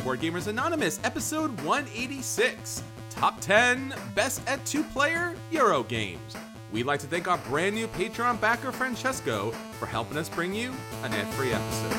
to 0.00 0.04
Board 0.04 0.20
Gamers 0.20 0.46
Anonymous, 0.46 1.00
episode 1.04 1.50
186 1.62 2.82
Top 3.10 3.40
10 3.40 3.94
Best 4.14 4.40
at 4.46 4.64
Two 4.64 4.82
Player 4.82 5.34
Euro 5.50 5.82
Games. 5.82 6.36
We'd 6.72 6.86
like 6.86 7.00
to 7.00 7.06
thank 7.06 7.28
our 7.28 7.38
brand 7.38 7.74
new 7.74 7.86
Patreon 7.88 8.40
backer, 8.40 8.72
Francesco, 8.72 9.50
for 9.78 9.86
helping 9.86 10.16
us 10.16 10.28
bring 10.28 10.54
you 10.54 10.72
an 11.02 11.12
ad 11.12 11.26
free 11.34 11.52
episode. 11.52 11.96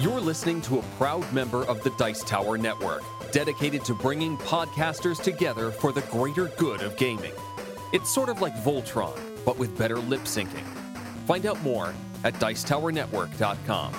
You're 0.00 0.20
listening 0.20 0.62
to 0.62 0.78
a 0.78 0.82
proud 0.96 1.30
member 1.32 1.64
of 1.66 1.82
the 1.82 1.90
Dice 1.90 2.24
Tower 2.24 2.58
Network, 2.58 3.02
dedicated 3.30 3.84
to 3.84 3.94
bringing 3.94 4.36
podcasters 4.38 5.22
together 5.22 5.70
for 5.70 5.92
the 5.92 6.02
greater 6.02 6.46
good 6.56 6.82
of 6.82 6.96
gaming. 6.96 7.32
It's 7.92 8.12
sort 8.12 8.30
of 8.30 8.40
like 8.40 8.54
Voltron, 8.54 9.31
but 9.44 9.58
with 9.58 9.76
better 9.76 9.98
lip 9.98 10.22
syncing. 10.22 10.64
Find 11.26 11.46
out 11.46 11.62
more 11.62 11.94
at 12.24 12.34
Dicetowernetwork.com. 12.34 13.92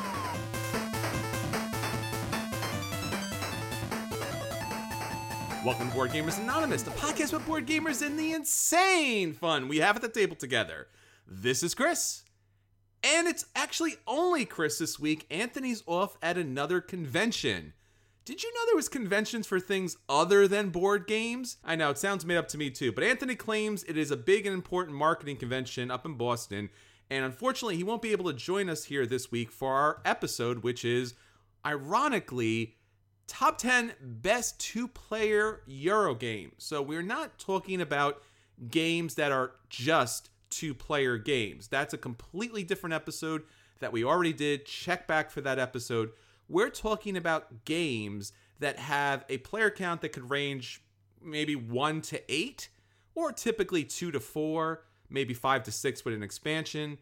Welcome 5.65 5.87
to 5.87 5.93
Board 5.93 6.11
Gamers 6.11 6.39
Anonymous, 6.39 6.83
the 6.83 6.91
podcast 6.91 7.31
with 7.31 7.45
board 7.47 7.65
gamers 7.65 8.05
and 8.05 8.19
the 8.19 8.33
insane 8.33 9.31
fun 9.31 9.69
we 9.69 9.77
have 9.77 9.95
at 9.95 10.01
the 10.01 10.09
table 10.09 10.35
together. 10.35 10.87
This 11.25 11.63
is 11.63 11.73
Chris. 11.73 12.23
And 13.01 13.29
it's 13.29 13.45
actually 13.55 13.95
only 14.05 14.43
Chris 14.43 14.79
this 14.79 14.99
week. 14.99 15.25
Anthony's 15.31 15.81
off 15.85 16.17
at 16.21 16.37
another 16.37 16.81
convention. 16.81 17.71
Did 18.25 18.41
you 18.41 18.53
know 18.53 18.65
there 18.65 18.75
was 18.77 18.87
conventions 18.87 19.45
for 19.45 19.59
things 19.59 19.97
other 20.07 20.47
than 20.47 20.69
board 20.69 21.07
games? 21.07 21.57
I 21.61 21.75
know 21.75 21.89
it 21.89 21.97
sounds 21.97 22.25
made 22.25 22.37
up 22.37 22.47
to 22.49 22.57
me 22.57 22.69
too, 22.69 22.93
but 22.93 23.03
Anthony 23.03 23.35
claims 23.35 23.83
it 23.83 23.97
is 23.97 24.11
a 24.11 24.17
big 24.17 24.45
and 24.45 24.53
important 24.53 24.95
marketing 24.95 25.35
convention 25.35 25.91
up 25.91 26.05
in 26.05 26.13
Boston, 26.13 26.69
and 27.09 27.25
unfortunately 27.25 27.75
he 27.75 27.83
won't 27.83 28.01
be 28.01 28.13
able 28.13 28.31
to 28.31 28.33
join 28.33 28.69
us 28.69 28.85
here 28.85 29.05
this 29.05 29.29
week 29.29 29.51
for 29.51 29.73
our 29.73 30.01
episode 30.05 30.63
which 30.63 30.85
is 30.85 31.15
ironically 31.65 32.75
top 33.27 33.57
10 33.57 33.93
best 34.01 34.57
two 34.57 34.87
player 34.87 35.61
Euro 35.65 36.15
games. 36.15 36.53
So 36.59 36.81
we're 36.81 37.01
not 37.01 37.37
talking 37.37 37.81
about 37.81 38.21
games 38.69 39.15
that 39.15 39.33
are 39.33 39.51
just 39.69 40.29
two 40.49 40.73
player 40.73 41.17
games. 41.17 41.67
That's 41.67 41.93
a 41.93 41.97
completely 41.97 42.63
different 42.63 42.93
episode 42.93 43.43
that 43.79 43.91
we 43.91 44.05
already 44.05 44.33
did. 44.33 44.65
Check 44.65 45.07
back 45.07 45.29
for 45.29 45.41
that 45.41 45.59
episode. 45.59 46.11
We're 46.47 46.69
talking 46.69 47.15
about 47.17 47.65
games 47.65 48.33
that 48.59 48.79
have 48.79 49.25
a 49.29 49.37
player 49.39 49.69
count 49.69 50.01
that 50.01 50.09
could 50.09 50.29
range 50.29 50.81
maybe 51.21 51.55
one 51.55 52.01
to 52.01 52.21
eight, 52.31 52.69
or 53.15 53.31
typically 53.31 53.83
two 53.83 54.11
to 54.11 54.19
four, 54.19 54.83
maybe 55.09 55.33
five 55.33 55.63
to 55.63 55.71
six 55.71 56.03
with 56.03 56.13
an 56.13 56.23
expansion. 56.23 56.97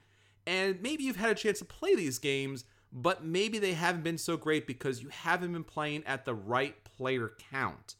And 0.45 0.81
maybe 0.81 1.03
you've 1.03 1.17
had 1.17 1.29
a 1.29 1.35
chance 1.35 1.59
to 1.59 1.65
play 1.65 1.95
these 1.95 2.19
games, 2.19 2.65
but 2.91 3.23
maybe 3.23 3.59
they 3.59 3.73
haven't 3.73 4.03
been 4.03 4.17
so 4.17 4.37
great 4.37 4.67
because 4.67 5.01
you 5.01 5.09
haven't 5.09 5.53
been 5.53 5.63
playing 5.63 6.03
at 6.05 6.25
the 6.25 6.33
right 6.33 6.83
player 6.83 7.31
count. 7.51 7.95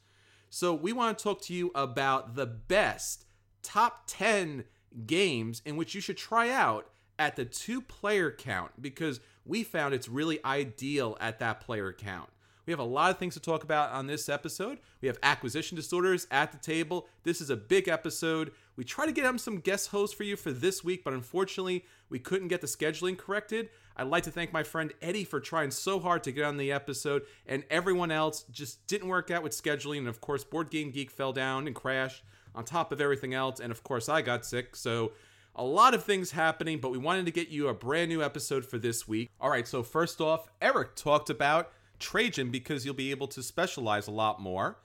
So, 0.50 0.74
we 0.74 0.92
want 0.92 1.18
to 1.18 1.24
talk 1.24 1.42
to 1.44 1.54
you 1.54 1.72
about 1.74 2.36
the 2.36 2.46
best 2.46 3.26
top 3.64 4.04
10 4.08 4.66
games 5.06 5.62
in 5.66 5.78
which 5.78 5.96
you 5.96 6.02
should 6.02 6.18
try 6.18 6.50
out 6.50 6.90
at 7.18 7.36
the 7.36 7.46
two 7.46 7.82
player 7.82 8.32
count 8.32 8.82
because 8.82 9.22
we 9.46 9.64
found 9.64 9.94
it's 9.94 10.10
really 10.10 10.44
ideal 10.46 11.18
at 11.20 11.40
that 11.40 11.62
player 11.62 11.94
count. 11.94 12.30
We 12.66 12.72
have 12.72 12.80
a 12.80 12.84
lot 12.84 13.10
of 13.12 13.18
things 13.18 13.34
to 13.34 13.40
talk 13.40 13.64
about 13.64 13.92
on 13.92 14.06
this 14.06 14.30
episode. 14.30 14.80
We 15.02 15.08
have 15.08 15.18
acquisition 15.24 15.76
disorders 15.76 16.28
at 16.30 16.52
the 16.52 16.60
table. 16.60 17.08
This 17.24 17.42
is 17.42 17.50
a 17.50 17.58
big 17.58 17.88
episode. 17.88 18.52
We 18.76 18.84
try 18.84 19.06
to 19.06 19.12
get 19.12 19.40
some 19.40 19.60
guest 19.60 19.90
hosts 19.90 20.16
for 20.16 20.24
you 20.24 20.36
for 20.36 20.52
this 20.52 20.84
week, 20.84 21.04
but 21.04 21.14
unfortunately, 21.14 21.86
we 22.10 22.20
couldn't 22.20 22.50
get 22.50 22.62
the 22.62 22.68
scheduling 22.68 23.18
corrected. 23.18 23.70
I'd 23.98 24.08
like 24.08 24.24
to 24.24 24.32
thank 24.32 24.54
my 24.54 24.64
friend 24.64 24.94
Eddie 25.02 25.24
for 25.24 25.40
trying 25.40 25.72
so 25.72 26.00
hard 26.00 26.24
to 26.24 26.32
get 26.32 26.46
on 26.46 26.58
the 26.58 26.72
episode, 26.72 27.24
and 27.46 27.64
everyone 27.70 28.12
else 28.12 28.44
just 28.52 28.86
didn't 28.88 29.10
work 29.10 29.32
out 29.32 29.44
with 29.44 29.54
scheduling. 29.54 30.00
And 30.00 30.08
of 30.08 30.22
course, 30.22 30.44
Board 30.44 30.70
Game 30.70 30.92
Geek 30.92 31.12
fell 31.12 31.34
down 31.34 31.68
and 31.68 31.76
crashed 31.76 32.24
on 32.54 32.64
top 32.64 32.92
of 32.92 33.02
everything 33.02 33.34
else. 33.34 33.60
And 33.60 33.72
of 33.72 33.84
course, 33.84 34.08
I 34.08 34.22
got 34.22 34.46
sick. 34.46 34.76
So 34.76 35.14
a 35.56 35.64
lot 35.64 35.94
of 35.94 36.04
things 36.04 36.32
happening, 36.32 36.80
but 36.80 36.92
we 36.92 36.98
wanted 36.98 37.26
to 37.26 37.32
get 37.32 37.50
you 37.50 37.68
a 37.68 37.74
brand 37.74 38.10
new 38.10 38.24
episode 38.24 38.66
for 38.66 38.78
this 38.78 39.08
week. 39.08 39.30
All 39.40 39.50
right, 39.50 39.68
so 39.68 39.84
first 39.84 40.22
off, 40.22 40.48
Eric 40.62 40.96
talked 40.96 41.30
about 41.30 41.72
Trajan 42.00 42.52
because 42.52 42.86
you'll 42.86 42.94
be 42.94 43.12
able 43.12 43.28
to 43.28 43.44
specialize 43.44 44.08
a 44.08 44.12
lot 44.12 44.42
more. 44.42 44.80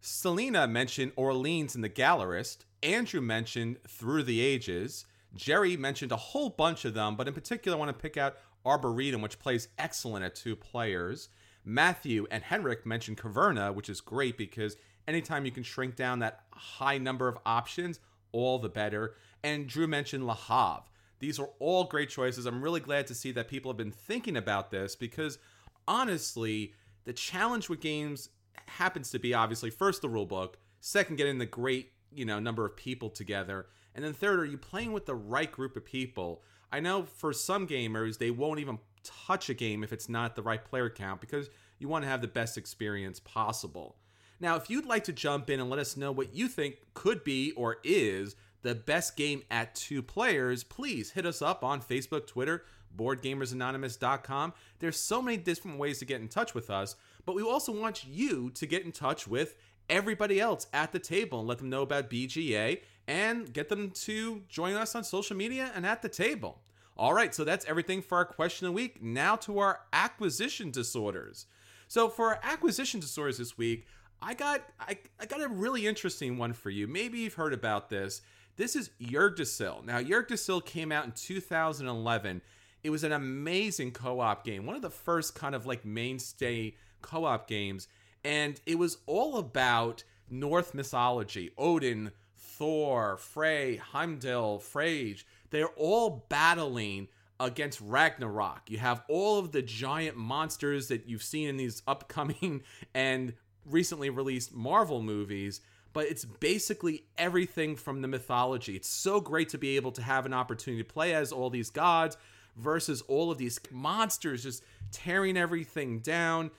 Selena 0.00 0.66
mentioned 0.66 1.12
Orleans 1.16 1.74
and 1.74 1.84
the 1.84 1.90
Gallerist. 1.90 2.58
Andrew 2.82 3.20
mentioned 3.20 3.78
Through 3.86 4.22
the 4.22 4.40
Ages. 4.40 5.04
Jerry 5.34 5.76
mentioned 5.76 6.12
a 6.12 6.16
whole 6.16 6.48
bunch 6.48 6.84
of 6.84 6.94
them, 6.94 7.16
but 7.16 7.28
in 7.28 7.34
particular, 7.34 7.76
I 7.76 7.78
want 7.78 7.90
to 7.90 8.02
pick 8.02 8.16
out 8.16 8.36
Arboretum, 8.64 9.20
which 9.20 9.38
plays 9.38 9.68
excellent 9.78 10.24
at 10.24 10.34
two 10.34 10.56
players. 10.56 11.28
Matthew 11.64 12.26
and 12.30 12.42
Henrik 12.42 12.86
mentioned 12.86 13.18
Caverna, 13.18 13.74
which 13.74 13.90
is 13.90 14.00
great 14.00 14.38
because 14.38 14.76
anytime 15.06 15.44
you 15.44 15.50
can 15.50 15.62
shrink 15.62 15.96
down 15.96 16.20
that 16.20 16.44
high 16.52 16.98
number 16.98 17.28
of 17.28 17.38
options, 17.44 18.00
all 18.32 18.58
the 18.58 18.68
better. 18.68 19.14
And 19.42 19.66
Drew 19.66 19.86
mentioned 19.86 20.26
La 20.26 20.34
Havre. 20.34 20.84
These 21.20 21.38
are 21.38 21.50
all 21.58 21.84
great 21.84 22.10
choices. 22.10 22.46
I'm 22.46 22.62
really 22.62 22.80
glad 22.80 23.06
to 23.08 23.14
see 23.14 23.32
that 23.32 23.48
people 23.48 23.70
have 23.70 23.76
been 23.76 23.90
thinking 23.90 24.36
about 24.36 24.70
this 24.70 24.94
because 24.94 25.38
honestly, 25.86 26.74
the 27.04 27.12
challenge 27.12 27.68
with 27.68 27.80
games 27.80 28.28
happens 28.66 29.10
to 29.10 29.18
be 29.18 29.34
obviously 29.34 29.70
first 29.70 30.02
the 30.02 30.08
rule 30.08 30.26
book, 30.26 30.58
second 30.80 31.16
getting 31.16 31.38
the 31.38 31.46
great, 31.46 31.92
you 32.12 32.24
know, 32.24 32.38
number 32.38 32.64
of 32.64 32.76
people 32.76 33.10
together, 33.10 33.66
and 33.94 34.04
then 34.04 34.12
third 34.12 34.38
are 34.38 34.44
you 34.44 34.58
playing 34.58 34.92
with 34.92 35.06
the 35.06 35.14
right 35.14 35.50
group 35.50 35.76
of 35.76 35.84
people. 35.84 36.42
I 36.70 36.80
know 36.80 37.04
for 37.04 37.32
some 37.32 37.66
gamers 37.66 38.18
they 38.18 38.30
won't 38.30 38.60
even 38.60 38.78
touch 39.02 39.48
a 39.48 39.54
game 39.54 39.82
if 39.82 39.92
it's 39.92 40.08
not 40.08 40.36
the 40.36 40.42
right 40.42 40.64
player 40.64 40.90
count 40.90 41.20
because 41.20 41.48
you 41.78 41.88
want 41.88 42.04
to 42.04 42.08
have 42.08 42.20
the 42.20 42.28
best 42.28 42.58
experience 42.58 43.20
possible. 43.20 43.96
Now, 44.40 44.56
if 44.56 44.70
you'd 44.70 44.86
like 44.86 45.04
to 45.04 45.12
jump 45.12 45.50
in 45.50 45.58
and 45.58 45.68
let 45.68 45.80
us 45.80 45.96
know 45.96 46.12
what 46.12 46.34
you 46.34 46.46
think 46.46 46.76
could 46.94 47.24
be 47.24 47.52
or 47.52 47.78
is 47.82 48.36
the 48.62 48.74
best 48.74 49.16
game 49.16 49.42
at 49.50 49.74
two 49.74 50.02
players, 50.02 50.64
please 50.64 51.12
hit 51.12 51.26
us 51.26 51.42
up 51.42 51.62
on 51.62 51.80
Facebook, 51.80 52.26
Twitter, 52.26 52.64
BoardGamersAnonymous.com. 52.96 54.52
There's 54.78 54.98
so 54.98 55.22
many 55.22 55.36
different 55.36 55.78
ways 55.78 55.98
to 55.98 56.04
get 56.04 56.20
in 56.20 56.28
touch 56.28 56.54
with 56.54 56.70
us, 56.70 56.96
but 57.24 57.34
we 57.34 57.42
also 57.42 57.72
want 57.72 58.04
you 58.06 58.50
to 58.50 58.66
get 58.66 58.84
in 58.84 58.92
touch 58.92 59.28
with 59.28 59.56
everybody 59.88 60.40
else 60.40 60.66
at 60.72 60.92
the 60.92 60.98
table 60.98 61.40
and 61.40 61.48
let 61.48 61.58
them 61.58 61.70
know 61.70 61.82
about 61.82 62.10
BGA 62.10 62.80
and 63.06 63.52
get 63.52 63.68
them 63.68 63.90
to 63.90 64.42
join 64.48 64.74
us 64.74 64.94
on 64.94 65.04
social 65.04 65.36
media 65.36 65.72
and 65.74 65.86
at 65.86 66.02
the 66.02 66.08
table. 66.08 66.60
All 66.96 67.14
right, 67.14 67.34
so 67.34 67.44
that's 67.44 67.64
everything 67.66 68.02
for 68.02 68.18
our 68.18 68.24
question 68.24 68.66
of 68.66 68.72
the 68.72 68.76
week. 68.76 69.02
Now 69.02 69.36
to 69.36 69.60
our 69.60 69.80
acquisition 69.92 70.70
disorders. 70.70 71.46
So 71.86 72.08
for 72.08 72.34
our 72.34 72.40
acquisition 72.42 73.00
disorders 73.00 73.38
this 73.38 73.56
week, 73.56 73.86
I 74.20 74.34
got 74.34 74.62
I, 74.80 74.98
I 75.20 75.26
got 75.26 75.40
a 75.40 75.48
really 75.48 75.86
interesting 75.86 76.38
one 76.38 76.52
for 76.52 76.70
you. 76.70 76.88
Maybe 76.88 77.20
you've 77.20 77.34
heard 77.34 77.54
about 77.54 77.88
this. 77.88 78.20
This 78.58 78.74
is 78.74 78.90
Yggdrasil. 79.00 79.84
Now, 79.86 79.98
Yggdrasil 79.98 80.62
came 80.62 80.90
out 80.90 81.04
in 81.04 81.12
2011. 81.12 82.42
It 82.82 82.90
was 82.90 83.04
an 83.04 83.12
amazing 83.12 83.92
co-op 83.92 84.44
game, 84.44 84.66
one 84.66 84.74
of 84.74 84.82
the 84.82 84.90
first 84.90 85.36
kind 85.36 85.54
of 85.54 85.64
like 85.64 85.84
mainstay 85.84 86.74
co-op 87.00 87.46
games, 87.46 87.86
and 88.24 88.60
it 88.66 88.76
was 88.76 88.98
all 89.06 89.36
about 89.36 90.02
Norse 90.28 90.74
mythology. 90.74 91.52
Odin, 91.56 92.10
Thor, 92.36 93.16
Frey, 93.16 93.76
Heimdall, 93.76 94.58
Frege. 94.58 95.22
They're 95.50 95.68
all 95.76 96.26
battling 96.28 97.06
against 97.38 97.80
Ragnarok. 97.80 98.62
You 98.68 98.78
have 98.78 99.04
all 99.08 99.38
of 99.38 99.52
the 99.52 99.62
giant 99.62 100.16
monsters 100.16 100.88
that 100.88 101.08
you've 101.08 101.22
seen 101.22 101.48
in 101.48 101.58
these 101.58 101.82
upcoming 101.86 102.64
and 102.92 103.34
recently 103.64 104.10
released 104.10 104.52
Marvel 104.52 105.00
movies, 105.00 105.60
but 105.98 106.06
it's 106.06 106.24
basically 106.24 107.02
everything 107.16 107.74
from 107.74 108.02
the 108.02 108.06
mythology. 108.06 108.76
It's 108.76 108.86
so 108.86 109.20
great 109.20 109.48
to 109.48 109.58
be 109.58 109.74
able 109.74 109.90
to 109.90 110.00
have 110.00 110.26
an 110.26 110.32
opportunity 110.32 110.80
to 110.80 110.88
play 110.88 111.12
as 111.12 111.32
all 111.32 111.50
these 111.50 111.70
gods 111.70 112.16
versus 112.56 113.02
all 113.08 113.32
of 113.32 113.38
these 113.38 113.58
monsters 113.72 114.44
just 114.44 114.62
tearing 114.92 115.36
everything 115.36 115.98
down. 115.98 116.52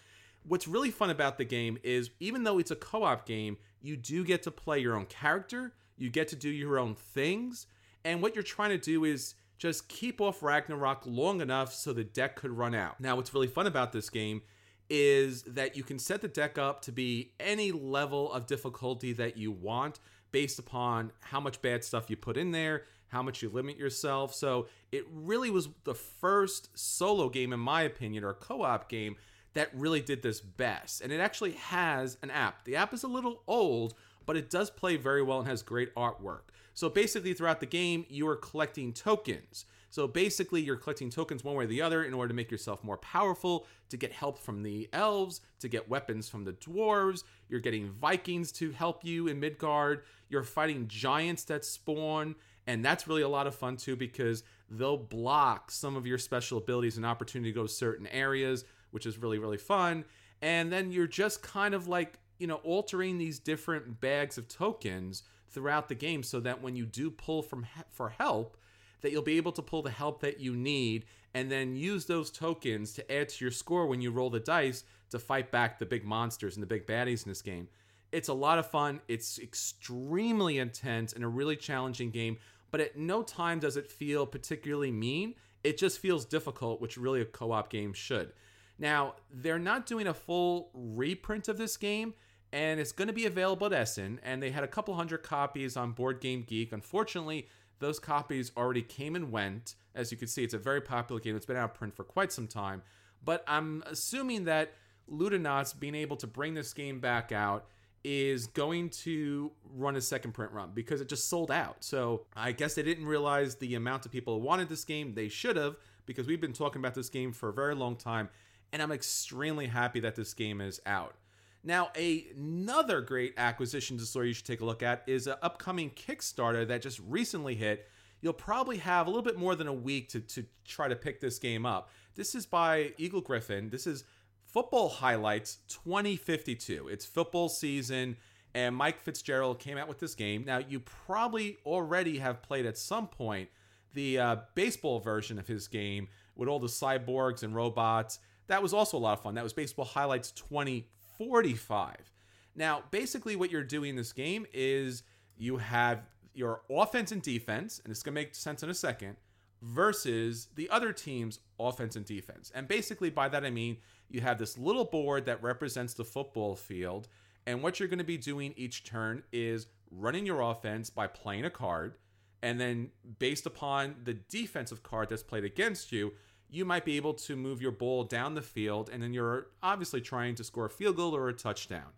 What's 0.46 0.68
really 0.68 0.92
fun 0.92 1.10
about 1.10 1.38
the 1.38 1.46
game 1.46 1.78
is 1.84 2.10
even 2.20 2.44
though 2.44 2.60
it's 2.60 2.72
a 2.72 2.76
co 2.76 3.06
op 3.06 3.26
game, 3.26 3.56
you 3.82 3.96
do 3.96 4.26
get 4.26 4.44
to 4.44 4.52
play 4.52 4.80
your 4.80 4.98
own 4.98 5.06
character, 5.06 5.72
you 5.98 6.10
get 6.10 6.28
to 6.28 6.36
do 6.36 6.50
your 6.50 6.78
own 6.78 6.94
things, 6.94 7.66
and 8.04 8.22
what 8.22 8.36
you're 8.36 8.44
trying 8.44 8.72
to 8.72 8.78
do 8.78 9.06
is 9.06 9.36
just 9.58 9.88
keep 9.88 10.20
off 10.20 10.44
Ragnarok 10.44 11.04
long 11.06 11.40
enough 11.40 11.74
so 11.74 11.94
the 11.94 12.04
deck 12.04 12.36
could 12.36 12.52
run 12.52 12.76
out. 12.76 13.00
Now, 13.00 13.16
what's 13.16 13.34
really 13.34 13.48
fun 13.48 13.68
about 13.68 13.94
this 13.94 14.10
game 14.10 14.42
is 14.90 15.44
that 15.44 15.76
you 15.78 15.84
can 15.84 16.00
set 16.00 16.22
the 16.22 16.28
deck 16.28 16.58
up 16.58 16.82
to 16.84 16.92
be 16.92 17.32
any 17.40 17.72
level 17.72 18.32
of 18.32 18.48
difficulty 18.48 19.14
that 19.14 19.38
you 19.38 19.52
want 19.52 20.00
based 20.32 20.60
upon 20.60 21.12
how 21.20 21.40
much 21.40 21.62
bad 21.62 21.84
stuff 21.84 22.10
you 22.10 22.16
put 22.16 22.38
in 22.38 22.52
there, 22.52 22.84
how 23.08 23.22
much 23.22 23.42
you 23.42 23.50
limit 23.50 23.78
yourself. 23.78 24.34
So 24.34 24.68
it 24.92 25.06
really 25.12 25.50
was 25.50 25.70
the 25.84 25.96
first 25.96 26.70
solo 26.78 27.30
game, 27.30 27.54
in 27.54 27.60
my 27.60 27.84
opinion, 27.84 28.24
or 28.24 28.34
co 28.34 28.64
op 28.64 28.90
game 28.90 29.16
that 29.54 29.70
really 29.74 30.02
did 30.02 30.22
this 30.22 30.42
best. 30.42 31.02
And 31.02 31.12
it 31.12 31.20
actually 31.20 31.54
has 31.54 32.18
an 32.22 32.32
app. 32.32 32.66
The 32.66 32.76
app 32.76 32.94
is 32.94 33.04
a 33.04 33.08
little 33.08 33.42
old, 33.48 33.96
but 34.26 34.38
it 34.38 34.50
does 34.50 34.70
play 34.70 34.96
very 34.96 35.24
well 35.24 35.40
and 35.40 35.48
has 35.48 35.64
great 35.64 35.94
artwork. 35.96 36.42
So 36.74 36.88
basically, 36.90 37.34
throughout 37.34 37.60
the 37.60 37.66
game, 37.66 38.06
you 38.10 38.28
are 38.30 38.36
collecting 38.36 38.94
tokens. 38.94 39.66
So 39.90 40.08
basically, 40.08 40.62
you're 40.62 40.76
collecting 40.76 41.10
tokens 41.10 41.44
one 41.44 41.56
way 41.56 41.66
or 41.66 41.68
the 41.68 41.82
other 41.82 42.04
in 42.04 42.14
order 42.14 42.30
to 42.30 42.34
make 42.34 42.52
yourself 42.52 42.84
more 42.84 42.98
powerful, 42.98 43.66
to 43.90 43.98
get 43.98 44.12
help 44.12 44.38
from 44.38 44.62
the 44.62 44.88
elves, 44.94 45.42
to 45.60 45.68
get 45.68 45.90
weapons 45.90 46.30
from 46.30 46.44
the 46.44 46.54
dwarves. 46.54 47.24
You're 47.50 47.60
getting 47.60 47.90
Vikings 47.90 48.52
to 48.54 48.72
help 48.72 49.04
you 49.04 49.28
in 49.28 49.40
Midgard. 49.40 50.04
You're 50.30 50.44
fighting 50.44 50.88
giants 50.88 51.44
that 51.46 51.66
spawn. 51.66 52.36
And 52.68 52.86
that's 52.86 53.08
really 53.08 53.24
a 53.24 53.30
lot 53.30 53.48
of 53.48 53.56
fun 53.56 53.78
too 53.78 53.96
because 53.96 54.44
they'll 54.70 54.98
block 54.98 55.72
some 55.72 55.96
of 55.96 56.06
your 56.06 56.20
special 56.20 56.60
abilities 56.60 56.98
and 56.98 57.06
opportunity 57.06 57.52
to 57.52 57.56
go 57.56 57.64
to 57.64 57.74
certain 57.74 58.06
areas, 58.08 58.66
which 58.92 59.08
is 59.08 59.18
really, 59.18 59.40
really 59.40 59.58
fun. 59.58 60.06
And 60.42 60.72
then 60.72 60.92
you're 60.92 61.08
just 61.08 61.42
kind 61.42 61.74
of 61.74 61.88
like, 61.88 62.20
you 62.38 62.46
know, 62.46 62.62
altering 62.64 63.18
these 63.18 63.40
different 63.40 64.00
bags 64.00 64.38
of 64.38 64.48
tokens 64.48 65.24
throughout 65.50 65.90
the 65.90 65.96
game 65.96 66.22
so 66.22 66.40
that 66.42 66.62
when 66.62 66.76
you 66.76 66.86
do 66.86 67.10
pull 67.10 67.42
from 67.42 67.66
for 67.90 68.10
help, 68.10 68.56
that 69.02 69.12
you'll 69.12 69.22
be 69.22 69.38
able 69.38 69.52
to 69.54 69.62
pull 69.62 69.82
the 69.82 69.90
help 69.90 70.22
that 70.22 70.40
you 70.40 70.56
need 70.56 71.06
and 71.34 71.52
then 71.52 71.76
use 71.76 72.06
those 72.06 72.32
tokens 72.32 72.94
to 72.94 73.12
add 73.12 73.30
to 73.30 73.46
your 73.46 73.52
score 73.52 73.88
when 73.88 74.02
you 74.02 74.12
roll 74.12 74.30
the 74.30 74.40
dice 74.40 74.84
to 75.12 75.20
fight 75.20 75.52
back 75.52 75.78
the 75.78 75.86
big 75.86 76.04
monsters 76.04 76.56
and 76.56 76.64
the 76.64 76.68
big 76.68 76.88
baddies 76.88 77.26
in 77.26 77.30
this 77.30 77.42
game. 77.42 77.68
It's 78.12 78.30
a 78.30 78.34
lot 78.34 78.58
of 78.58 78.70
fun. 78.70 79.02
It's 79.08 79.38
extremely 79.40 80.58
intense 80.58 81.14
and 81.14 81.24
a 81.24 81.28
really 81.28 81.56
challenging 81.56 82.10
game, 82.10 82.38
but 82.72 82.82
at 82.82 82.98
no 82.98 83.22
time 83.22 83.60
does 83.60 83.78
it 83.78 83.92
feel 83.92 84.26
particularly 84.26 84.92
mean. 84.92 85.36
It 85.64 85.78
just 85.78 86.00
feels 86.00 86.26
difficult, 86.26 86.82
which 86.82 86.98
really 86.98 87.22
a 87.22 87.26
co 87.26 87.52
op 87.52 87.70
game 87.70 87.94
should. 87.94 88.34
Now, 88.80 89.16
they're 89.32 89.60
not 89.60 89.86
doing 89.86 90.08
a 90.08 90.14
full 90.14 90.72
reprint 90.74 91.50
of 91.50 91.58
this 91.58 91.76
game, 91.76 92.14
and 92.54 92.80
it's 92.80 92.94
going 92.94 93.10
to 93.10 93.14
be 93.14 93.26
available 93.26 93.68
at 93.68 93.74
Essen, 93.74 94.20
and 94.24 94.42
they 94.42 94.52
had 94.52 94.64
a 94.64 94.68
couple 94.68 94.96
hundred 94.96 95.22
copies 95.22 95.76
on 95.76 95.92
Board 95.92 96.22
Game 96.22 96.44
Geek. 96.48 96.72
Unfortunately, 96.72 97.48
those 97.80 98.00
copies 98.00 98.52
already 98.56 98.82
came 98.82 99.16
and 99.16 99.32
went. 99.32 99.76
As 99.96 100.12
you 100.12 100.18
can 100.18 100.28
see, 100.28 100.44
it's 100.44 100.54
a 100.54 100.60
very 100.60 100.82
popular 100.82 101.20
game. 101.20 101.36
It's 101.36 101.46
been 101.46 101.58
out 101.58 101.72
of 101.72 101.74
print 101.74 101.96
for 101.96 102.04
quite 102.04 102.32
some 102.32 102.48
time. 102.48 102.82
But 103.24 103.44
I'm 103.48 103.84
assuming 103.88 104.46
that 104.46 104.74
Ludonaute's 105.08 105.74
being 105.74 105.96
able 105.96 106.18
to 106.18 106.28
bring 106.28 106.54
this 106.54 106.74
game 106.74 107.00
back 107.00 107.32
out 107.32 107.66
is 108.04 108.48
going 108.48 108.90
to 108.90 109.52
run 109.76 109.96
a 109.96 110.02
second 110.02 110.32
print 110.32 110.52
run 110.54 110.72
because 110.74 111.02
it 111.02 111.10
just 111.10 111.28
sold 111.28 111.52
out. 111.52 111.78
So 111.84 112.26
I 112.36 112.52
guess 112.54 112.76
they 112.76 112.84
didn't 112.84 113.06
realize 113.06 113.56
the 113.56 113.76
amount 113.76 114.06
of 114.06 114.12
people 114.12 114.40
who 114.40 114.46
wanted 114.46 114.70
this 114.70 114.86
game. 114.86 115.14
They 115.16 115.28
should 115.28 115.58
have 115.58 115.76
because 116.06 116.28
we've 116.28 116.40
been 116.40 116.54
talking 116.54 116.80
about 116.80 116.96
this 116.96 117.10
game 117.10 117.34
for 117.34 117.50
a 117.50 117.54
very 117.54 117.76
long 117.76 117.96
time. 117.96 118.30
And 118.72 118.82
I'm 118.82 118.92
extremely 118.92 119.68
happy 119.68 120.00
that 120.02 120.16
this 120.16 120.34
game 120.34 120.62
is 120.62 120.80
out. 120.86 121.16
Now, 121.64 121.90
another 121.96 123.02
great 123.02 123.34
acquisition 123.38 123.98
disorder 123.98 124.28
you 124.28 124.34
should 124.34 124.46
take 124.46 124.62
a 124.62 124.66
look 124.66 124.82
at 124.82 125.04
is 125.08 125.28
an 125.28 125.36
upcoming 125.42 125.90
Kickstarter 125.92 126.68
that 126.68 126.82
just 126.82 127.00
recently 127.08 127.56
hit. 127.56 127.88
You'll 128.22 128.34
probably 128.34 128.78
have 128.78 129.08
a 129.08 129.10
little 129.10 129.24
bit 129.24 129.38
more 129.38 129.56
than 129.56 129.68
a 129.68 129.74
week 129.74 130.10
to, 130.10 130.22
to 130.22 130.46
try 130.66 130.88
to 130.88 130.96
pick 130.96 131.20
this 131.22 131.38
game 131.38 131.66
up. 131.66 131.90
This 132.16 132.36
is 132.36 132.46
by 132.46 132.94
Eagle 132.98 133.22
Gryphon. 133.22 133.70
This 133.70 133.88
is 133.88 134.04
Football 134.46 134.90
Highlights 134.90 135.60
2052. 135.68 136.88
It's 136.88 137.06
football 137.06 137.50
season, 137.50 138.18
and 138.54 138.76
Mike 138.76 139.00
Fitzgerald 139.02 139.60
came 139.60 139.78
out 139.78 139.88
with 139.88 140.00
this 140.00 140.16
game. 140.16 140.44
Now, 140.46 140.58
you 140.58 140.80
probably 140.80 141.58
already 141.66 142.18
have 142.18 142.42
played 142.42 142.66
at 142.66 142.78
some 142.78 143.08
point 143.08 143.50
the 143.94 144.20
uh, 144.20 144.36
baseball 144.56 145.00
version 145.00 145.38
of 145.40 145.48
his 145.48 145.68
game 145.68 146.08
with 146.36 146.50
all 146.50 146.60
the 146.60 146.68
cyborgs 146.68 147.44
and 147.44 147.54
robots. 147.54 148.20
That 148.48 148.64
was 148.64 148.74
also 148.74 148.98
a 148.98 149.00
lot 149.00 149.18
of 149.18 149.24
fun. 149.24 149.36
That 149.36 149.44
was 149.44 149.54
Baseball 149.54 149.86
Highlights 149.86 150.32
20 150.32 150.88
45. 151.20 152.12
Now, 152.56 152.84
basically, 152.90 153.36
what 153.36 153.52
you're 153.52 153.64
doing 153.64 153.92
in 153.92 153.96
this 153.96 154.14
game 154.14 154.48
is 154.52 155.04
you 155.38 155.58
have 155.58 156.02
your 156.34 156.62
offense 156.70 157.12
and 157.12 157.22
defense, 157.22 157.80
and 157.84 157.92
it's 157.92 158.02
going 158.02 158.16
to 158.16 158.22
make 158.22 158.34
sense 158.34 158.64
in 158.64 158.70
a 158.70 158.74
second, 158.74 159.18
versus 159.62 160.48
the 160.56 160.70
other 160.70 160.92
team's 160.94 161.40
offense 161.60 161.96
and 161.96 162.06
defense. 162.06 162.52
And 162.56 162.68
basically, 162.68 163.10
by 163.10 163.30
that 163.30 163.46
I 163.46 163.50
mean 163.50 163.78
you 164.10 164.22
have 164.22 164.40
this 164.40 164.58
little 164.58 164.86
board 164.86 165.26
that 165.26 165.44
represents 165.44 165.94
the 165.94 166.06
football 166.06 166.56
field, 166.56 167.08
and 167.46 167.62
what 167.62 167.80
you're 167.80 167.90
going 167.90 168.00
to 168.00 168.06
be 168.06 168.18
doing 168.18 168.54
each 168.56 168.84
turn 168.84 169.24
is 169.32 169.68
running 169.92 170.26
your 170.26 170.42
offense 170.42 170.90
by 170.90 171.08
playing 171.08 171.46
a 171.46 171.50
card, 171.50 171.96
and 172.42 172.60
then 172.60 172.90
based 173.20 173.46
upon 173.46 173.96
the 174.04 174.14
defensive 174.14 174.82
card 174.82 175.10
that's 175.10 175.24
played 175.24 175.44
against 175.44 175.92
you, 175.92 176.14
you 176.50 176.66
might 176.66 176.86
be 176.86 176.98
able 176.98 177.14
to 177.14 177.36
move 177.36 177.62
your 177.62 177.72
ball 177.72 178.04
down 178.04 178.34
the 178.34 178.42
field, 178.42 178.90
and 178.92 179.02
then 179.02 179.14
you're 179.14 179.48
obviously 179.62 180.02
trying 180.02 180.36
to 180.36 180.44
score 180.44 180.66
a 180.66 180.70
field 180.70 180.96
goal 180.96 181.16
or 181.16 181.30
a 181.30 181.34
touchdown. 181.34 181.92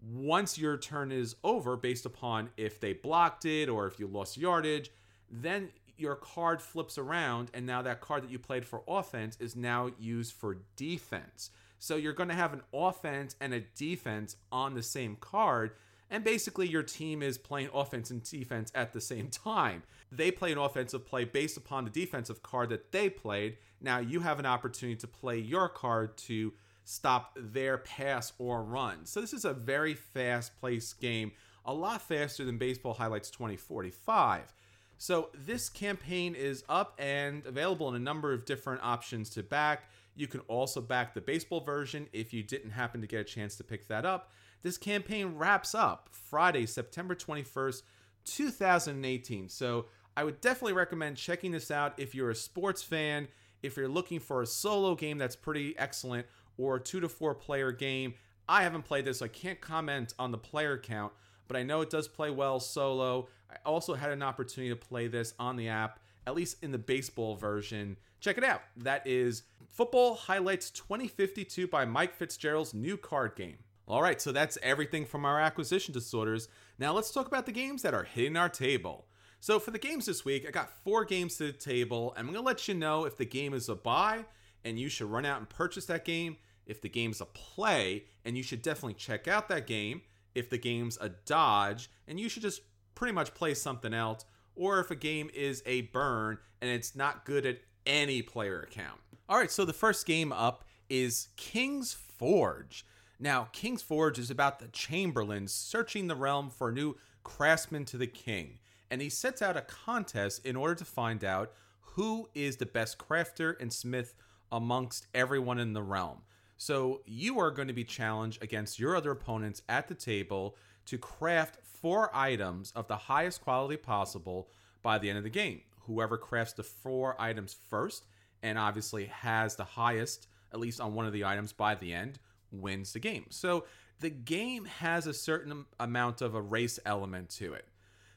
Once 0.00 0.56
your 0.56 0.76
turn 0.76 1.12
is 1.12 1.36
over, 1.42 1.76
based 1.76 2.06
upon 2.06 2.50
if 2.56 2.80
they 2.80 2.92
blocked 2.92 3.44
it 3.44 3.68
or 3.68 3.86
if 3.86 3.98
you 3.98 4.06
lost 4.06 4.36
yardage, 4.36 4.90
then 5.30 5.70
your 5.96 6.14
card 6.14 6.62
flips 6.62 6.96
around, 6.96 7.50
and 7.52 7.66
now 7.66 7.82
that 7.82 8.00
card 8.00 8.22
that 8.22 8.30
you 8.30 8.38
played 8.38 8.64
for 8.64 8.82
offense 8.86 9.36
is 9.40 9.56
now 9.56 9.90
used 9.98 10.32
for 10.32 10.58
defense. 10.76 11.50
So 11.80 11.96
you're 11.96 12.12
going 12.12 12.28
to 12.28 12.34
have 12.34 12.52
an 12.52 12.62
offense 12.72 13.36
and 13.40 13.52
a 13.52 13.60
defense 13.60 14.36
on 14.50 14.74
the 14.74 14.82
same 14.82 15.16
card 15.16 15.72
and 16.10 16.24
basically, 16.24 16.68
your 16.68 16.82
team 16.82 17.22
is 17.22 17.38
playing 17.38 17.70
offense 17.74 18.10
and 18.10 18.22
defense 18.22 18.72
at 18.74 18.92
the 18.92 19.00
same 19.00 19.28
time. 19.28 19.82
They 20.10 20.30
play 20.30 20.52
an 20.52 20.58
offensive 20.58 21.06
play 21.06 21.24
based 21.24 21.56
upon 21.56 21.84
the 21.84 21.90
defensive 21.90 22.42
card 22.42 22.70
that 22.70 22.92
they 22.92 23.10
played. 23.10 23.58
Now 23.80 23.98
you 23.98 24.20
have 24.20 24.38
an 24.38 24.46
opportunity 24.46 24.96
to 25.00 25.06
play 25.06 25.38
your 25.38 25.68
card 25.68 26.16
to 26.18 26.52
stop 26.84 27.36
their 27.38 27.76
pass 27.78 28.32
or 28.38 28.62
run. 28.62 29.04
So 29.04 29.20
this 29.20 29.34
is 29.34 29.44
a 29.44 29.52
very 29.52 29.94
fast 29.94 30.52
paced 30.62 31.00
game, 31.00 31.32
a 31.64 31.74
lot 31.74 32.00
faster 32.00 32.44
than 32.44 32.56
Baseball 32.56 32.94
Highlights 32.94 33.30
2045. 33.30 34.54
So 34.96 35.28
this 35.34 35.68
campaign 35.68 36.34
is 36.34 36.64
up 36.68 36.94
and 36.98 37.44
available 37.46 37.88
in 37.90 37.94
a 37.94 38.00
number 38.00 38.32
of 38.32 38.44
different 38.44 38.82
options 38.82 39.30
to 39.30 39.42
back. 39.42 39.90
You 40.16 40.26
can 40.26 40.40
also 40.48 40.80
back 40.80 41.14
the 41.14 41.20
baseball 41.20 41.60
version 41.60 42.08
if 42.12 42.32
you 42.32 42.42
didn't 42.42 42.70
happen 42.70 43.00
to 43.02 43.06
get 43.06 43.20
a 43.20 43.24
chance 43.24 43.54
to 43.56 43.64
pick 43.64 43.86
that 43.88 44.04
up. 44.04 44.32
This 44.62 44.76
campaign 44.76 45.36
wraps 45.36 45.74
up 45.74 46.08
Friday, 46.10 46.66
September 46.66 47.14
21st, 47.14 47.82
2018. 48.24 49.48
So 49.48 49.86
I 50.18 50.24
would 50.24 50.40
definitely 50.40 50.72
recommend 50.72 51.16
checking 51.16 51.52
this 51.52 51.70
out 51.70 51.94
if 51.96 52.12
you're 52.12 52.30
a 52.30 52.34
sports 52.34 52.82
fan, 52.82 53.28
if 53.62 53.76
you're 53.76 53.86
looking 53.86 54.18
for 54.18 54.42
a 54.42 54.46
solo 54.46 54.96
game 54.96 55.16
that's 55.16 55.36
pretty 55.36 55.78
excellent, 55.78 56.26
or 56.56 56.74
a 56.74 56.80
two 56.80 56.98
to 56.98 57.08
four 57.08 57.36
player 57.36 57.70
game. 57.70 58.14
I 58.48 58.64
haven't 58.64 58.82
played 58.82 59.04
this, 59.04 59.20
so 59.20 59.26
I 59.26 59.28
can't 59.28 59.60
comment 59.60 60.14
on 60.18 60.32
the 60.32 60.36
player 60.36 60.76
count, 60.76 61.12
but 61.46 61.56
I 61.56 61.62
know 61.62 61.82
it 61.82 61.90
does 61.90 62.08
play 62.08 62.30
well 62.30 62.58
solo. 62.58 63.28
I 63.48 63.58
also 63.64 63.94
had 63.94 64.10
an 64.10 64.24
opportunity 64.24 64.70
to 64.70 64.76
play 64.76 65.06
this 65.06 65.34
on 65.38 65.54
the 65.54 65.68
app, 65.68 66.00
at 66.26 66.34
least 66.34 66.64
in 66.64 66.72
the 66.72 66.78
baseball 66.78 67.36
version. 67.36 67.96
Check 68.18 68.38
it 68.38 68.44
out. 68.44 68.62
That 68.76 69.06
is 69.06 69.44
Football 69.68 70.16
Highlights 70.16 70.72
2052 70.72 71.68
by 71.68 71.84
Mike 71.84 72.16
Fitzgerald's 72.16 72.74
new 72.74 72.96
card 72.96 73.36
game. 73.36 73.58
All 73.86 74.02
right, 74.02 74.20
so 74.20 74.32
that's 74.32 74.58
everything 74.64 75.06
from 75.06 75.24
our 75.24 75.38
acquisition 75.38 75.94
disorders. 75.94 76.48
Now 76.76 76.92
let's 76.92 77.12
talk 77.12 77.28
about 77.28 77.46
the 77.46 77.52
games 77.52 77.82
that 77.82 77.94
are 77.94 78.02
hitting 78.02 78.36
our 78.36 78.48
table. 78.48 79.04
So 79.40 79.58
for 79.60 79.70
the 79.70 79.78
games 79.78 80.06
this 80.06 80.24
week, 80.24 80.46
I 80.46 80.50
got 80.50 80.70
four 80.82 81.04
games 81.04 81.36
to 81.36 81.46
the 81.46 81.52
table, 81.52 82.12
I'm 82.16 82.26
gonna 82.26 82.40
let 82.40 82.66
you 82.66 82.74
know 82.74 83.04
if 83.04 83.16
the 83.16 83.24
game 83.24 83.54
is 83.54 83.68
a 83.68 83.74
buy 83.74 84.24
and 84.64 84.78
you 84.78 84.88
should 84.88 85.10
run 85.10 85.24
out 85.24 85.38
and 85.38 85.48
purchase 85.48 85.86
that 85.86 86.04
game, 86.04 86.36
if 86.66 86.82
the 86.82 86.88
game's 86.88 87.20
a 87.20 87.26
play 87.26 88.04
and 88.24 88.36
you 88.36 88.42
should 88.42 88.62
definitely 88.62 88.94
check 88.94 89.28
out 89.28 89.48
that 89.48 89.66
game, 89.66 90.02
if 90.34 90.50
the 90.50 90.58
game's 90.58 90.98
a 91.00 91.08
dodge 91.08 91.90
and 92.06 92.18
you 92.18 92.28
should 92.28 92.42
just 92.42 92.62
pretty 92.94 93.12
much 93.12 93.32
play 93.34 93.54
something 93.54 93.94
else, 93.94 94.24
or 94.56 94.80
if 94.80 94.90
a 94.90 94.96
game 94.96 95.30
is 95.32 95.62
a 95.66 95.82
burn 95.82 96.38
and 96.60 96.70
it's 96.70 96.96
not 96.96 97.24
good 97.24 97.46
at 97.46 97.58
any 97.86 98.22
player 98.22 98.60
account. 98.60 99.00
All 99.28 99.38
right, 99.38 99.50
so 99.50 99.64
the 99.64 99.72
first 99.72 100.04
game 100.04 100.32
up 100.32 100.64
is 100.88 101.28
King's 101.36 101.92
Forge. 101.92 102.84
Now, 103.20 103.48
King's 103.52 103.82
Forge 103.82 104.18
is 104.18 104.30
about 104.30 104.58
the 104.58 104.68
Chamberlains 104.68 105.52
searching 105.52 106.08
the 106.08 106.16
realm 106.16 106.50
for 106.50 106.70
a 106.70 106.72
new 106.72 106.96
craftsman 107.22 107.84
to 107.86 107.96
the 107.96 108.06
king, 108.06 108.58
and 108.90 109.00
he 109.00 109.10
sets 109.10 109.42
out 109.42 109.56
a 109.56 109.62
contest 109.62 110.44
in 110.44 110.56
order 110.56 110.74
to 110.74 110.84
find 110.84 111.24
out 111.24 111.52
who 111.80 112.28
is 112.34 112.56
the 112.56 112.66
best 112.66 112.98
crafter 112.98 113.60
and 113.60 113.72
smith 113.72 114.14
amongst 114.50 115.06
everyone 115.14 115.58
in 115.58 115.72
the 115.72 115.82
realm. 115.82 116.18
So 116.56 117.02
you 117.06 117.38
are 117.38 117.50
going 117.50 117.68
to 117.68 117.74
be 117.74 117.84
challenged 117.84 118.42
against 118.42 118.78
your 118.78 118.96
other 118.96 119.10
opponents 119.10 119.62
at 119.68 119.88
the 119.88 119.94
table 119.94 120.56
to 120.86 120.98
craft 120.98 121.58
four 121.62 122.10
items 122.14 122.72
of 122.74 122.88
the 122.88 122.96
highest 122.96 123.42
quality 123.42 123.76
possible 123.76 124.48
by 124.82 124.98
the 124.98 125.08
end 125.08 125.18
of 125.18 125.24
the 125.24 125.30
game. 125.30 125.60
Whoever 125.86 126.18
crafts 126.18 126.54
the 126.54 126.62
four 126.62 127.20
items 127.20 127.56
first 127.68 128.06
and 128.42 128.58
obviously 128.58 129.06
has 129.06 129.56
the 129.56 129.64
highest, 129.64 130.26
at 130.52 130.60
least 130.60 130.80
on 130.80 130.94
one 130.94 131.06
of 131.06 131.12
the 131.12 131.24
items 131.24 131.52
by 131.52 131.74
the 131.74 131.92
end, 131.92 132.18
wins 132.50 132.92
the 132.92 132.98
game. 132.98 133.26
So 133.30 133.64
the 134.00 134.10
game 134.10 134.64
has 134.64 135.06
a 135.06 135.14
certain 135.14 135.64
amount 135.78 136.22
of 136.22 136.34
a 136.34 136.42
race 136.42 136.78
element 136.86 137.30
to 137.30 137.52
it. 137.52 137.66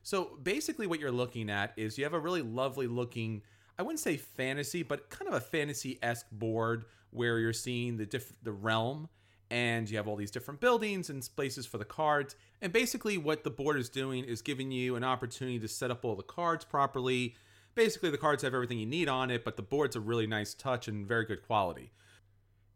So 0.03 0.37
basically, 0.41 0.87
what 0.87 0.99
you're 0.99 1.11
looking 1.11 1.49
at 1.49 1.73
is 1.77 1.97
you 1.97 2.03
have 2.03 2.13
a 2.13 2.19
really 2.19 2.41
lovely 2.41 2.87
looking, 2.87 3.43
I 3.77 3.83
wouldn't 3.83 3.99
say 3.99 4.17
fantasy, 4.17 4.83
but 4.83 5.09
kind 5.09 5.27
of 5.27 5.35
a 5.35 5.41
fantasy 5.41 5.99
esque 6.01 6.27
board 6.31 6.85
where 7.11 7.39
you're 7.39 7.53
seeing 7.53 7.97
the 7.97 8.05
diff- 8.05 8.33
the 8.41 8.51
realm 8.51 9.09
and 9.51 9.89
you 9.89 9.97
have 9.97 10.07
all 10.07 10.15
these 10.15 10.31
different 10.31 10.61
buildings 10.61 11.09
and 11.09 11.27
places 11.35 11.65
for 11.65 11.77
the 11.77 11.85
cards. 11.85 12.35
And 12.61 12.71
basically, 12.71 13.17
what 13.17 13.43
the 13.43 13.49
board 13.49 13.77
is 13.77 13.89
doing 13.89 14.23
is 14.23 14.41
giving 14.41 14.71
you 14.71 14.95
an 14.95 15.03
opportunity 15.03 15.59
to 15.59 15.67
set 15.67 15.91
up 15.91 16.05
all 16.05 16.15
the 16.15 16.23
cards 16.23 16.63
properly. 16.63 17.35
Basically, 17.75 18.09
the 18.09 18.17
cards 18.17 18.43
have 18.43 18.53
everything 18.53 18.79
you 18.79 18.85
need 18.85 19.09
on 19.09 19.29
it, 19.29 19.43
but 19.43 19.57
the 19.57 19.61
board's 19.61 19.97
a 19.97 19.99
really 19.99 20.25
nice 20.25 20.53
touch 20.53 20.87
and 20.87 21.05
very 21.05 21.25
good 21.25 21.45
quality. 21.45 21.91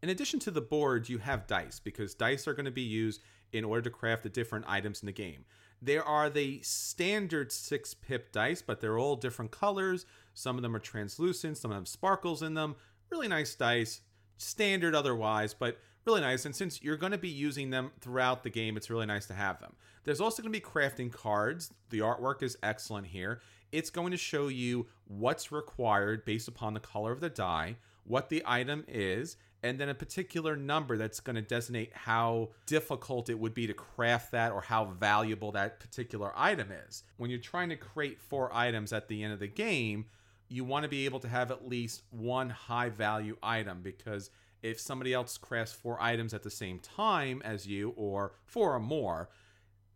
In 0.02 0.10
addition 0.10 0.38
to 0.40 0.50
the 0.50 0.60
board, 0.60 1.08
you 1.08 1.18
have 1.18 1.46
dice 1.46 1.80
because 1.80 2.14
dice 2.14 2.46
are 2.46 2.54
going 2.54 2.66
to 2.66 2.70
be 2.70 2.82
used 2.82 3.22
in 3.52 3.64
order 3.64 3.82
to 3.82 3.90
craft 3.90 4.22
the 4.22 4.28
different 4.28 4.66
items 4.68 5.00
in 5.00 5.06
the 5.06 5.12
game. 5.12 5.46
There 5.82 6.04
are 6.04 6.30
the 6.30 6.60
standard 6.62 7.52
six 7.52 7.94
pip 7.94 8.32
dice, 8.32 8.62
but 8.62 8.80
they're 8.80 8.98
all 8.98 9.16
different 9.16 9.50
colors. 9.50 10.06
Some 10.34 10.56
of 10.56 10.62
them 10.62 10.74
are 10.74 10.80
translucent, 10.80 11.58
some 11.58 11.70
of 11.70 11.76
them 11.76 11.82
have 11.82 11.88
sparkles 11.88 12.42
in 12.42 12.54
them. 12.54 12.76
Really 13.10 13.28
nice 13.28 13.54
dice, 13.54 14.00
standard 14.38 14.94
otherwise, 14.94 15.54
but 15.54 15.78
really 16.04 16.20
nice. 16.20 16.44
And 16.44 16.54
since 16.54 16.82
you're 16.82 16.96
going 16.96 17.12
to 17.12 17.18
be 17.18 17.28
using 17.28 17.70
them 17.70 17.92
throughout 18.00 18.42
the 18.42 18.50
game, 18.50 18.76
it's 18.76 18.90
really 18.90 19.06
nice 19.06 19.26
to 19.26 19.34
have 19.34 19.60
them. 19.60 19.74
There's 20.04 20.20
also 20.20 20.42
going 20.42 20.52
to 20.52 20.58
be 20.58 20.64
crafting 20.64 21.12
cards. 21.12 21.72
The 21.90 21.98
artwork 22.00 22.42
is 22.42 22.56
excellent 22.62 23.08
here. 23.08 23.40
It's 23.72 23.90
going 23.90 24.12
to 24.12 24.16
show 24.16 24.48
you 24.48 24.86
what's 25.06 25.52
required 25.52 26.24
based 26.24 26.48
upon 26.48 26.74
the 26.74 26.80
color 26.80 27.12
of 27.12 27.20
the 27.20 27.28
die, 27.28 27.76
what 28.04 28.28
the 28.28 28.42
item 28.46 28.84
is, 28.88 29.36
and 29.66 29.78
then 29.78 29.88
a 29.88 29.94
particular 29.94 30.56
number 30.56 30.96
that's 30.96 31.20
going 31.20 31.36
to 31.36 31.42
designate 31.42 31.92
how 31.92 32.50
difficult 32.66 33.28
it 33.28 33.38
would 33.38 33.54
be 33.54 33.66
to 33.66 33.74
craft 33.74 34.32
that 34.32 34.52
or 34.52 34.60
how 34.60 34.84
valuable 34.84 35.52
that 35.52 35.80
particular 35.80 36.32
item 36.36 36.68
is. 36.88 37.02
When 37.16 37.30
you're 37.30 37.40
trying 37.40 37.68
to 37.70 37.76
create 37.76 38.20
four 38.20 38.54
items 38.54 38.92
at 38.92 39.08
the 39.08 39.22
end 39.22 39.32
of 39.32 39.40
the 39.40 39.48
game, 39.48 40.06
you 40.48 40.64
want 40.64 40.84
to 40.84 40.88
be 40.88 41.04
able 41.04 41.20
to 41.20 41.28
have 41.28 41.50
at 41.50 41.68
least 41.68 42.02
one 42.10 42.48
high 42.48 42.88
value 42.88 43.36
item 43.42 43.80
because 43.82 44.30
if 44.62 44.80
somebody 44.80 45.12
else 45.12 45.36
crafts 45.36 45.72
four 45.72 46.00
items 46.00 46.32
at 46.32 46.42
the 46.42 46.50
same 46.50 46.78
time 46.78 47.42
as 47.44 47.66
you 47.66 47.92
or 47.96 48.32
four 48.44 48.74
or 48.74 48.80
more, 48.80 49.28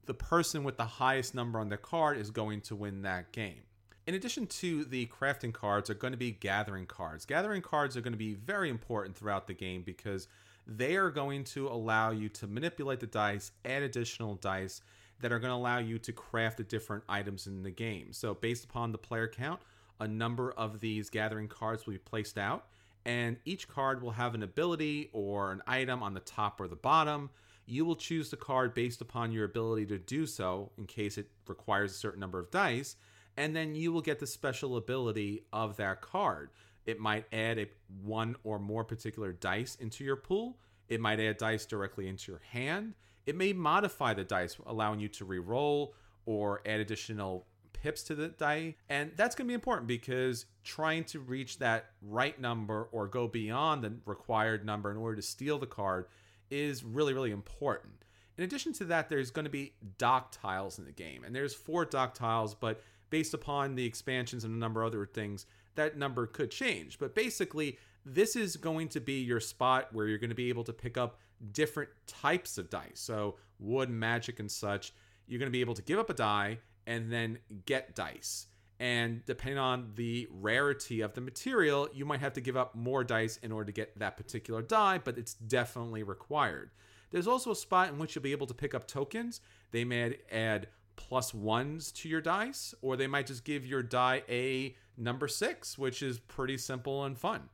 the 0.06 0.14
person 0.14 0.64
with 0.64 0.76
the 0.76 0.84
highest 0.84 1.34
number 1.34 1.58
on 1.58 1.68
the 1.68 1.76
card 1.76 2.18
is 2.18 2.30
going 2.30 2.60
to 2.62 2.74
win 2.74 3.02
that 3.02 3.32
game. 3.32 3.62
In 4.10 4.16
addition 4.16 4.48
to 4.48 4.82
the 4.82 5.06
crafting 5.06 5.52
cards, 5.52 5.88
are 5.88 5.94
going 5.94 6.10
to 6.10 6.18
be 6.18 6.32
gathering 6.32 6.84
cards. 6.84 7.24
Gathering 7.24 7.62
cards 7.62 7.96
are 7.96 8.00
going 8.00 8.12
to 8.12 8.18
be 8.18 8.34
very 8.34 8.68
important 8.68 9.16
throughout 9.16 9.46
the 9.46 9.54
game 9.54 9.82
because 9.82 10.26
they 10.66 10.96
are 10.96 11.10
going 11.10 11.44
to 11.44 11.68
allow 11.68 12.10
you 12.10 12.28
to 12.30 12.48
manipulate 12.48 12.98
the 12.98 13.06
dice, 13.06 13.52
add 13.64 13.84
additional 13.84 14.34
dice 14.34 14.80
that 15.20 15.30
are 15.30 15.38
going 15.38 15.52
to 15.52 15.54
allow 15.54 15.78
you 15.78 15.96
to 16.00 16.12
craft 16.12 16.56
the 16.56 16.64
different 16.64 17.04
items 17.08 17.46
in 17.46 17.62
the 17.62 17.70
game. 17.70 18.12
So, 18.12 18.34
based 18.34 18.64
upon 18.64 18.90
the 18.90 18.98
player 18.98 19.28
count, 19.28 19.60
a 20.00 20.08
number 20.08 20.50
of 20.50 20.80
these 20.80 21.08
gathering 21.08 21.46
cards 21.46 21.86
will 21.86 21.92
be 21.92 21.98
placed 21.98 22.36
out, 22.36 22.66
and 23.04 23.36
each 23.44 23.68
card 23.68 24.02
will 24.02 24.10
have 24.10 24.34
an 24.34 24.42
ability 24.42 25.10
or 25.12 25.52
an 25.52 25.62
item 25.68 26.02
on 26.02 26.14
the 26.14 26.20
top 26.20 26.60
or 26.60 26.66
the 26.66 26.74
bottom. 26.74 27.30
You 27.64 27.84
will 27.84 27.94
choose 27.94 28.28
the 28.28 28.36
card 28.36 28.74
based 28.74 29.02
upon 29.02 29.30
your 29.30 29.44
ability 29.44 29.86
to 29.86 29.98
do 29.98 30.26
so 30.26 30.72
in 30.78 30.86
case 30.86 31.16
it 31.16 31.28
requires 31.46 31.92
a 31.92 31.94
certain 31.94 32.18
number 32.18 32.40
of 32.40 32.50
dice 32.50 32.96
and 33.40 33.56
then 33.56 33.74
you 33.74 33.90
will 33.90 34.02
get 34.02 34.18
the 34.18 34.26
special 34.26 34.76
ability 34.76 35.46
of 35.50 35.78
that 35.78 36.02
card. 36.02 36.50
It 36.84 37.00
might 37.00 37.24
add 37.32 37.58
a 37.58 37.68
one 38.02 38.36
or 38.44 38.58
more 38.58 38.84
particular 38.84 39.32
dice 39.32 39.76
into 39.76 40.04
your 40.04 40.16
pool. 40.16 40.58
It 40.90 41.00
might 41.00 41.18
add 41.20 41.38
dice 41.38 41.64
directly 41.64 42.06
into 42.06 42.32
your 42.32 42.42
hand. 42.50 42.92
It 43.24 43.36
may 43.36 43.54
modify 43.54 44.12
the 44.12 44.24
dice, 44.24 44.58
allowing 44.66 45.00
you 45.00 45.08
to 45.08 45.24
re-roll 45.24 45.94
or 46.26 46.60
add 46.66 46.80
additional 46.80 47.46
pips 47.72 48.02
to 48.04 48.14
the 48.14 48.28
die. 48.28 48.74
And 48.90 49.12
that's 49.16 49.34
going 49.34 49.46
to 49.46 49.50
be 49.50 49.54
important 49.54 49.88
because 49.88 50.44
trying 50.62 51.04
to 51.04 51.20
reach 51.20 51.60
that 51.60 51.92
right 52.02 52.38
number 52.38 52.90
or 52.92 53.08
go 53.08 53.26
beyond 53.26 53.82
the 53.82 53.94
required 54.04 54.66
number 54.66 54.90
in 54.90 54.98
order 54.98 55.16
to 55.16 55.22
steal 55.22 55.58
the 55.58 55.66
card 55.66 56.08
is 56.50 56.84
really, 56.84 57.14
really 57.14 57.30
important. 57.30 58.04
In 58.36 58.44
addition 58.44 58.74
to 58.74 58.84
that, 58.86 59.08
there's 59.08 59.30
going 59.30 59.46
to 59.46 59.50
be 59.50 59.72
dock 59.96 60.30
tiles 60.30 60.78
in 60.78 60.84
the 60.84 60.92
game. 60.92 61.24
And 61.24 61.34
there's 61.34 61.54
four 61.54 61.86
dock 61.86 62.12
tiles, 62.12 62.54
but 62.54 62.82
based 63.10 63.34
upon 63.34 63.74
the 63.74 63.84
expansions 63.84 64.44
and 64.44 64.54
a 64.54 64.58
number 64.58 64.82
of 64.82 64.88
other 64.88 65.06
things, 65.06 65.46
that 65.74 65.96
number 65.96 66.26
could 66.26 66.50
change. 66.50 66.98
But 66.98 67.14
basically, 67.14 67.78
this 68.04 68.36
is 68.36 68.56
going 68.56 68.88
to 68.88 69.00
be 69.00 69.20
your 69.20 69.40
spot 69.40 69.88
where 69.92 70.06
you're 70.06 70.18
going 70.18 70.30
to 70.30 70.36
be 70.36 70.48
able 70.48 70.64
to 70.64 70.72
pick 70.72 70.96
up 70.96 71.18
different 71.52 71.90
types 72.06 72.58
of 72.58 72.70
dice. 72.70 72.92
So, 72.94 73.36
wood, 73.58 73.90
magic, 73.90 74.40
and 74.40 74.50
such. 74.50 74.92
You're 75.26 75.38
going 75.38 75.50
to 75.50 75.52
be 75.52 75.60
able 75.60 75.74
to 75.74 75.82
give 75.82 75.98
up 75.98 76.10
a 76.10 76.14
die 76.14 76.58
and 76.86 77.12
then 77.12 77.38
get 77.66 77.94
dice. 77.94 78.46
And 78.80 79.24
depending 79.26 79.58
on 79.58 79.92
the 79.94 80.26
rarity 80.30 81.02
of 81.02 81.12
the 81.12 81.20
material, 81.20 81.88
you 81.92 82.06
might 82.06 82.20
have 82.20 82.32
to 82.32 82.40
give 82.40 82.56
up 82.56 82.74
more 82.74 83.04
dice 83.04 83.36
in 83.42 83.52
order 83.52 83.66
to 83.66 83.72
get 83.72 83.98
that 83.98 84.16
particular 84.16 84.62
die, 84.62 84.98
but 84.98 85.18
it's 85.18 85.34
definitely 85.34 86.02
required. 86.02 86.70
There's 87.10 87.26
also 87.26 87.50
a 87.50 87.56
spot 87.56 87.90
in 87.90 87.98
which 87.98 88.14
you'll 88.14 88.22
be 88.22 88.32
able 88.32 88.46
to 88.46 88.54
pick 88.54 88.74
up 88.74 88.86
tokens. 88.86 89.42
They 89.70 89.84
may 89.84 90.16
add 90.32 90.68
plus 91.08 91.32
ones 91.32 91.90
to 91.92 92.08
your 92.08 92.20
dice, 92.20 92.74
or 92.82 92.96
they 92.96 93.06
might 93.06 93.26
just 93.26 93.44
give 93.44 93.64
your 93.64 93.82
die 93.82 94.22
a 94.28 94.76
number 94.96 95.26
six, 95.28 95.78
which 95.78 96.02
is 96.02 96.18
pretty 96.18 96.58
simple 96.58 97.04
and 97.04 97.18
fun. 97.18 97.48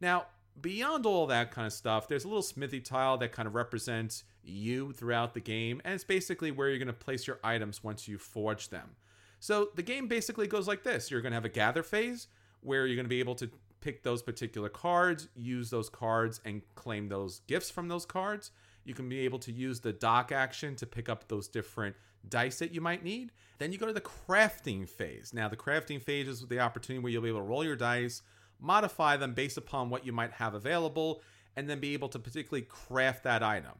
Now, 0.00 0.26
beyond 0.60 1.04
all 1.04 1.26
that 1.26 1.50
kind 1.50 1.66
of 1.66 1.72
stuff, 1.72 2.08
there's 2.08 2.24
a 2.24 2.28
little 2.28 2.42
smithy 2.42 2.80
tile 2.80 3.18
that 3.18 3.32
kind 3.32 3.46
of 3.46 3.54
represents 3.54 4.24
you 4.42 4.92
throughout 4.92 5.34
the 5.34 5.40
game, 5.40 5.80
and 5.84 5.94
it's 5.94 6.04
basically 6.04 6.50
where 6.50 6.68
you're 6.68 6.78
going 6.78 6.86
to 6.86 6.92
place 6.92 7.26
your 7.26 7.38
items 7.44 7.84
once 7.84 8.08
you 8.08 8.18
forge 8.18 8.70
them. 8.70 8.96
So 9.40 9.68
the 9.74 9.82
game 9.82 10.08
basically 10.08 10.46
goes 10.46 10.66
like 10.66 10.82
this 10.82 11.10
you're 11.10 11.20
going 11.20 11.32
to 11.32 11.36
have 11.36 11.44
a 11.44 11.50
gather 11.50 11.82
phase 11.82 12.28
where 12.62 12.86
you're 12.86 12.96
going 12.96 13.04
to 13.04 13.10
be 13.10 13.20
able 13.20 13.34
to 13.36 13.50
pick 13.80 14.02
those 14.02 14.22
particular 14.22 14.70
cards, 14.70 15.28
use 15.36 15.68
those 15.70 15.90
cards, 15.90 16.40
and 16.44 16.62
claim 16.74 17.08
those 17.08 17.40
gifts 17.46 17.70
from 17.70 17.88
those 17.88 18.06
cards. 18.06 18.50
You 18.86 18.94
can 18.94 19.08
be 19.08 19.20
able 19.20 19.40
to 19.40 19.52
use 19.52 19.80
the 19.80 19.92
dock 19.92 20.30
action 20.30 20.76
to 20.76 20.86
pick 20.86 21.08
up 21.08 21.26
those 21.26 21.48
different 21.48 21.96
dice 22.28 22.60
that 22.60 22.72
you 22.72 22.80
might 22.80 23.02
need. 23.02 23.32
Then 23.58 23.72
you 23.72 23.78
go 23.78 23.86
to 23.86 23.92
the 23.92 24.00
crafting 24.00 24.88
phase. 24.88 25.32
Now, 25.34 25.48
the 25.48 25.56
crafting 25.56 26.00
phase 26.00 26.28
is 26.28 26.46
the 26.46 26.60
opportunity 26.60 27.02
where 27.02 27.12
you'll 27.12 27.22
be 27.22 27.28
able 27.28 27.40
to 27.40 27.44
roll 27.44 27.64
your 27.64 27.74
dice, 27.74 28.22
modify 28.60 29.16
them 29.16 29.34
based 29.34 29.56
upon 29.56 29.90
what 29.90 30.06
you 30.06 30.12
might 30.12 30.32
have 30.32 30.54
available, 30.54 31.20
and 31.56 31.68
then 31.68 31.80
be 31.80 31.94
able 31.94 32.08
to 32.10 32.18
particularly 32.20 32.62
craft 32.62 33.24
that 33.24 33.42
item. 33.42 33.72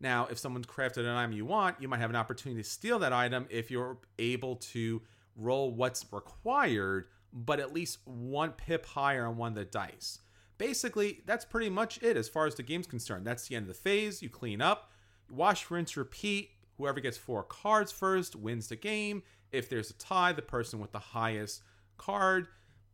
Now, 0.00 0.28
if 0.30 0.38
someone's 0.38 0.66
crafted 0.66 0.98
an 0.98 1.08
item 1.08 1.32
you 1.32 1.44
want, 1.44 1.76
you 1.80 1.88
might 1.88 2.00
have 2.00 2.10
an 2.10 2.16
opportunity 2.16 2.62
to 2.62 2.68
steal 2.68 2.98
that 3.00 3.12
item 3.12 3.46
if 3.50 3.70
you're 3.70 3.98
able 4.18 4.56
to 4.56 5.02
roll 5.36 5.72
what's 5.72 6.06
required, 6.10 7.06
but 7.32 7.60
at 7.60 7.74
least 7.74 7.98
one 8.04 8.52
pip 8.52 8.86
higher 8.86 9.26
on 9.26 9.36
one 9.36 9.52
of 9.52 9.56
the 9.56 9.64
dice. 9.64 10.20
Basically, 10.58 11.20
that's 11.26 11.44
pretty 11.44 11.70
much 11.70 12.02
it 12.02 12.16
as 12.16 12.28
far 12.28 12.46
as 12.46 12.54
the 12.54 12.62
game's 12.62 12.86
concerned. 12.86 13.26
That's 13.26 13.48
the 13.48 13.56
end 13.56 13.64
of 13.64 13.68
the 13.68 13.74
phase. 13.74 14.22
You 14.22 14.28
clean 14.28 14.60
up, 14.60 14.90
wash, 15.28 15.70
rinse, 15.70 15.96
repeat. 15.96 16.50
Whoever 16.78 17.00
gets 17.00 17.16
four 17.16 17.42
cards 17.42 17.92
first 17.92 18.36
wins 18.36 18.68
the 18.68 18.76
game. 18.76 19.22
If 19.52 19.68
there's 19.68 19.90
a 19.90 19.94
tie, 19.94 20.32
the 20.32 20.42
person 20.42 20.80
with 20.80 20.92
the 20.92 20.98
highest 20.98 21.62
card, 21.96 22.48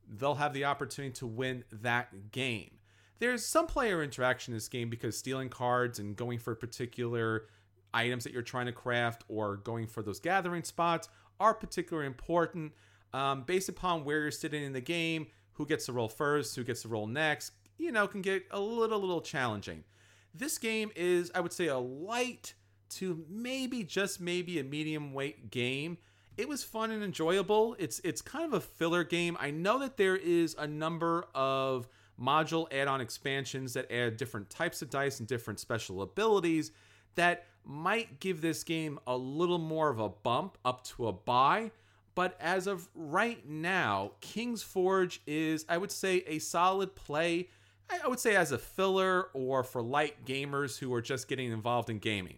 they'll 0.06 0.34
have 0.34 0.52
the 0.52 0.64
opportunity 0.64 1.14
to 1.14 1.26
win 1.26 1.64
that 1.72 2.30
game. 2.32 2.72
There's 3.18 3.44
some 3.44 3.66
player 3.66 4.02
interaction 4.02 4.52
in 4.52 4.56
this 4.56 4.68
game 4.68 4.88
because 4.88 5.16
stealing 5.16 5.50
cards 5.50 5.98
and 5.98 6.16
going 6.16 6.38
for 6.38 6.54
particular 6.54 7.46
items 7.92 8.24
that 8.24 8.32
you're 8.32 8.42
trying 8.42 8.66
to 8.66 8.72
craft 8.72 9.24
or 9.28 9.56
going 9.56 9.86
for 9.86 10.02
those 10.02 10.20
gathering 10.20 10.64
spots 10.64 11.08
are 11.38 11.54
particularly 11.54 12.06
important. 12.06 12.72
Um, 13.12 13.42
based 13.42 13.68
upon 13.68 14.04
where 14.04 14.20
you're 14.20 14.30
sitting 14.30 14.62
in 14.62 14.72
the 14.72 14.80
game, 14.80 15.26
who 15.60 15.66
gets 15.66 15.84
to 15.84 15.92
roll 15.92 16.08
first, 16.08 16.56
who 16.56 16.64
gets 16.64 16.80
to 16.80 16.88
roll 16.88 17.06
next, 17.06 17.52
you 17.76 17.92
know, 17.92 18.06
can 18.06 18.22
get 18.22 18.46
a 18.50 18.58
little, 18.58 18.98
little 18.98 19.20
challenging. 19.20 19.84
This 20.32 20.56
game 20.56 20.90
is, 20.96 21.30
I 21.34 21.40
would 21.40 21.52
say, 21.52 21.66
a 21.66 21.76
light 21.76 22.54
to 22.90 23.22
maybe 23.28 23.84
just 23.84 24.22
maybe 24.22 24.58
a 24.58 24.64
medium 24.64 25.12
weight 25.12 25.50
game. 25.50 25.98
It 26.38 26.48
was 26.48 26.64
fun 26.64 26.90
and 26.92 27.04
enjoyable. 27.04 27.76
It's 27.78 28.00
it's 28.04 28.22
kind 28.22 28.46
of 28.46 28.54
a 28.54 28.60
filler 28.60 29.04
game. 29.04 29.36
I 29.38 29.50
know 29.50 29.78
that 29.80 29.98
there 29.98 30.16
is 30.16 30.56
a 30.58 30.66
number 30.66 31.26
of 31.34 31.86
module 32.18 32.72
add-on 32.72 33.02
expansions 33.02 33.74
that 33.74 33.92
add 33.92 34.16
different 34.16 34.48
types 34.48 34.80
of 34.80 34.88
dice 34.88 35.18
and 35.18 35.28
different 35.28 35.60
special 35.60 36.00
abilities 36.00 36.72
that 37.16 37.44
might 37.66 38.18
give 38.18 38.40
this 38.40 38.64
game 38.64 38.98
a 39.06 39.16
little 39.16 39.58
more 39.58 39.90
of 39.90 39.98
a 39.98 40.08
bump 40.08 40.56
up 40.64 40.84
to 40.84 41.08
a 41.08 41.12
buy 41.12 41.70
But 42.20 42.36
as 42.38 42.66
of 42.66 42.86
right 42.94 43.48
now, 43.48 44.12
King's 44.20 44.62
Forge 44.62 45.22
is, 45.26 45.64
I 45.70 45.78
would 45.78 45.90
say, 45.90 46.22
a 46.26 46.38
solid 46.38 46.94
play. 46.94 47.48
I 47.88 48.06
would 48.06 48.20
say 48.20 48.36
as 48.36 48.52
a 48.52 48.58
filler 48.58 49.28
or 49.32 49.64
for 49.64 49.80
light 49.80 50.26
gamers 50.26 50.78
who 50.78 50.92
are 50.92 51.00
just 51.00 51.28
getting 51.28 51.50
involved 51.50 51.88
in 51.88 51.98
gaming. 51.98 52.36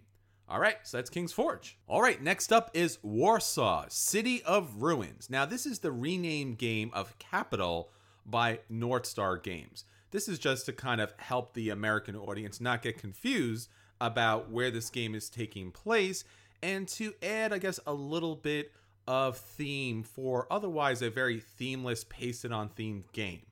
All 0.48 0.60
right, 0.60 0.76
so 0.84 0.98
that's 0.98 1.10
King's 1.10 1.32
Forge. 1.32 1.78
All 1.88 2.00
right, 2.00 2.22
next 2.22 2.52
up 2.52 2.70
is 2.74 3.00
Warsaw, 3.02 3.86
City 3.88 4.40
of 4.44 4.84
Ruins. 4.84 5.28
Now, 5.28 5.46
this 5.46 5.66
is 5.66 5.80
the 5.80 5.90
renamed 5.90 6.58
game 6.58 6.92
of 6.94 7.18
Capital 7.18 7.90
by 8.24 8.60
North 8.68 9.06
Star 9.06 9.36
Games. 9.36 9.84
This 10.12 10.28
is 10.28 10.38
just 10.38 10.64
to 10.66 10.72
kind 10.72 11.00
of 11.00 11.12
help 11.16 11.54
the 11.54 11.70
American 11.70 12.14
audience 12.14 12.60
not 12.60 12.82
get 12.82 12.98
confused 12.98 13.68
about 14.00 14.48
where 14.48 14.70
this 14.70 14.90
game 14.90 15.16
is 15.16 15.28
taking 15.28 15.72
place 15.72 16.22
and 16.62 16.86
to 16.86 17.14
add, 17.20 17.52
I 17.52 17.58
guess, 17.58 17.80
a 17.84 17.92
little 17.92 18.36
bit 18.36 18.70
of 19.06 19.36
theme 19.36 20.02
for 20.02 20.46
otherwise 20.50 21.02
a 21.02 21.10
very 21.10 21.40
themeless, 21.40 22.04
pasted 22.04 22.52
on 22.52 22.68
themed 22.70 23.10
game. 23.12 23.42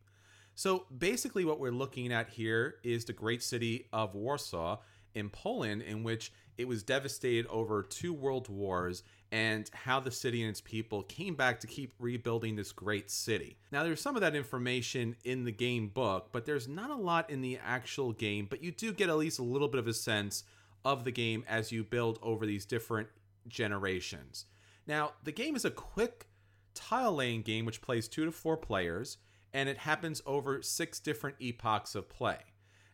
So 0.55 0.85
basically, 0.97 1.45
what 1.45 1.59
we're 1.59 1.73
looking 1.73 2.13
at 2.13 2.29
here 2.29 2.77
is 2.83 3.05
the 3.05 3.13
great 3.13 3.43
city 3.43 3.87
of 3.93 4.15
Warsaw 4.15 4.79
in 5.15 5.31
Poland, 5.31 5.83
in 5.83 6.03
which 6.03 6.33
it 6.59 6.69
was 6.69 6.83
devastated 6.83 7.47
over 7.47 7.83
two 7.83 8.13
world 8.13 8.49
wars, 8.49 9.03
and 9.33 9.71
how 9.73 10.01
the 10.01 10.11
city 10.11 10.43
and 10.43 10.51
its 10.51 10.61
people 10.61 11.03
came 11.05 11.35
back 11.35 11.61
to 11.61 11.67
keep 11.67 11.95
rebuilding 11.99 12.57
this 12.57 12.73
great 12.73 13.11
city. 13.11 13.57
Now, 13.73 13.83
there's 13.83 14.01
some 14.01 14.17
of 14.17 14.23
that 14.23 14.37
information 14.37 15.17
in 15.25 15.45
the 15.45 15.53
game 15.53 15.89
book, 15.89 16.29
but 16.33 16.45
there's 16.45 16.69
not 16.69 16.91
a 16.91 16.95
lot 16.95 17.31
in 17.31 17.41
the 17.41 17.59
actual 17.65 18.13
game, 18.13 18.47
but 18.49 18.63
you 18.63 18.71
do 18.73 18.93
get 18.93 19.09
at 19.09 19.17
least 19.17 19.39
a 19.39 19.45
little 19.45 19.69
bit 19.69 19.79
of 19.79 19.87
a 19.87 19.95
sense 19.95 20.45
of 20.85 21.05
the 21.05 21.13
game 21.13 21.45
as 21.49 21.73
you 21.73 21.85
build 21.85 22.19
over 22.23 22.45
these 22.45 22.67
different 22.67 23.09
generations. 23.49 24.47
Now, 24.91 25.13
the 25.23 25.31
game 25.31 25.55
is 25.55 25.65
a 25.65 25.71
quick 25.71 26.27
tile 26.75 27.15
laying 27.15 27.43
game 27.43 27.65
which 27.65 27.81
plays 27.81 28.09
two 28.09 28.25
to 28.25 28.33
four 28.33 28.57
players, 28.57 29.19
and 29.55 29.69
it 29.69 29.79
happens 29.79 30.21
over 30.27 30.63
six 30.63 30.99
different 30.99 31.37
epochs 31.41 31.95
of 31.95 32.09
play. 32.09 32.39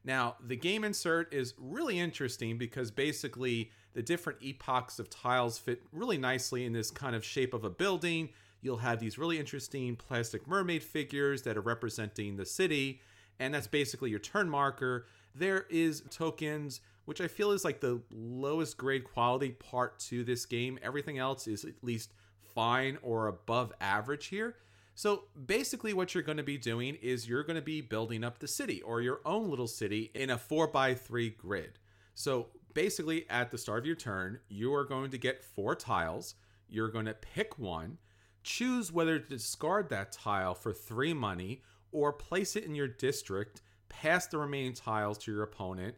Now, 0.04 0.36
the 0.46 0.56
game 0.56 0.84
insert 0.84 1.32
is 1.32 1.54
really 1.56 1.98
interesting 1.98 2.58
because 2.58 2.90
basically 2.90 3.70
the 3.94 4.02
different 4.02 4.40
epochs 4.42 4.98
of 4.98 5.08
tiles 5.08 5.56
fit 5.56 5.84
really 5.90 6.18
nicely 6.18 6.66
in 6.66 6.74
this 6.74 6.90
kind 6.90 7.16
of 7.16 7.24
shape 7.24 7.54
of 7.54 7.64
a 7.64 7.70
building. 7.70 8.28
You'll 8.60 8.76
have 8.76 9.00
these 9.00 9.16
really 9.16 9.38
interesting 9.38 9.96
plastic 9.96 10.46
mermaid 10.46 10.82
figures 10.82 11.40
that 11.44 11.56
are 11.56 11.62
representing 11.62 12.36
the 12.36 12.44
city, 12.44 13.00
and 13.38 13.54
that's 13.54 13.68
basically 13.68 14.10
your 14.10 14.18
turn 14.18 14.50
marker. 14.50 15.06
There 15.34 15.64
is 15.70 16.02
tokens, 16.10 16.82
which 17.06 17.20
I 17.20 17.28
feel 17.28 17.52
is 17.52 17.64
like 17.64 17.80
the 17.80 18.02
lowest 18.12 18.76
grade 18.76 19.04
quality 19.04 19.50
part 19.50 19.98
to 20.00 20.22
this 20.22 20.44
game. 20.44 20.78
Everything 20.82 21.18
else 21.18 21.46
is 21.46 21.64
at 21.64 21.82
least 21.82 22.12
fine 22.54 22.98
or 23.02 23.28
above 23.28 23.72
average 23.80 24.26
here. 24.26 24.56
So 24.94 25.24
basically, 25.46 25.92
what 25.92 26.14
you're 26.14 26.22
going 26.22 26.38
to 26.38 26.42
be 26.42 26.58
doing 26.58 26.96
is 27.02 27.28
you're 27.28 27.44
going 27.44 27.56
to 27.56 27.62
be 27.62 27.80
building 27.80 28.24
up 28.24 28.38
the 28.38 28.48
city 28.48 28.82
or 28.82 29.00
your 29.00 29.20
own 29.24 29.50
little 29.50 29.66
city 29.66 30.10
in 30.14 30.30
a 30.30 30.38
4x3 30.38 31.36
grid. 31.36 31.78
So 32.14 32.48
basically, 32.72 33.28
at 33.28 33.50
the 33.50 33.58
start 33.58 33.80
of 33.80 33.86
your 33.86 33.94
turn, 33.94 34.40
you 34.48 34.74
are 34.74 34.84
going 34.84 35.10
to 35.10 35.18
get 35.18 35.44
four 35.44 35.74
tiles. 35.74 36.34
You're 36.68 36.88
going 36.88 37.06
to 37.06 37.14
pick 37.14 37.58
one, 37.58 37.98
choose 38.42 38.90
whether 38.90 39.18
to 39.18 39.28
discard 39.28 39.90
that 39.90 40.12
tile 40.12 40.54
for 40.54 40.72
three 40.72 41.12
money 41.12 41.62
or 41.92 42.12
place 42.12 42.56
it 42.56 42.64
in 42.64 42.74
your 42.74 42.88
district, 42.88 43.60
pass 43.88 44.26
the 44.26 44.38
remaining 44.38 44.72
tiles 44.72 45.18
to 45.18 45.32
your 45.32 45.42
opponent, 45.42 45.94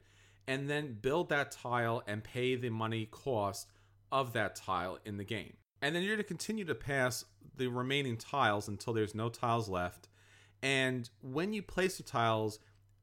and 0.48 0.68
then 0.68 0.96
build 1.00 1.28
that 1.28 1.52
tile 1.52 2.02
and 2.06 2.24
pay 2.24 2.56
the 2.56 2.70
money 2.70 3.06
cost 3.06 3.68
of 4.10 4.32
that 4.32 4.56
tile 4.56 4.98
in 5.04 5.18
the 5.18 5.24
game. 5.24 5.52
And 5.82 5.94
then 5.94 6.02
you're 6.02 6.16
going 6.16 6.24
to 6.24 6.28
continue 6.28 6.64
to 6.64 6.74
pass 6.74 7.26
the 7.56 7.68
remaining 7.68 8.16
tiles 8.16 8.66
until 8.66 8.94
there's 8.94 9.14
no 9.14 9.28
tiles 9.28 9.68
left. 9.68 10.08
And 10.62 11.08
when 11.20 11.52
you 11.52 11.62
place 11.62 11.98
the 11.98 12.02
tiles 12.02 12.58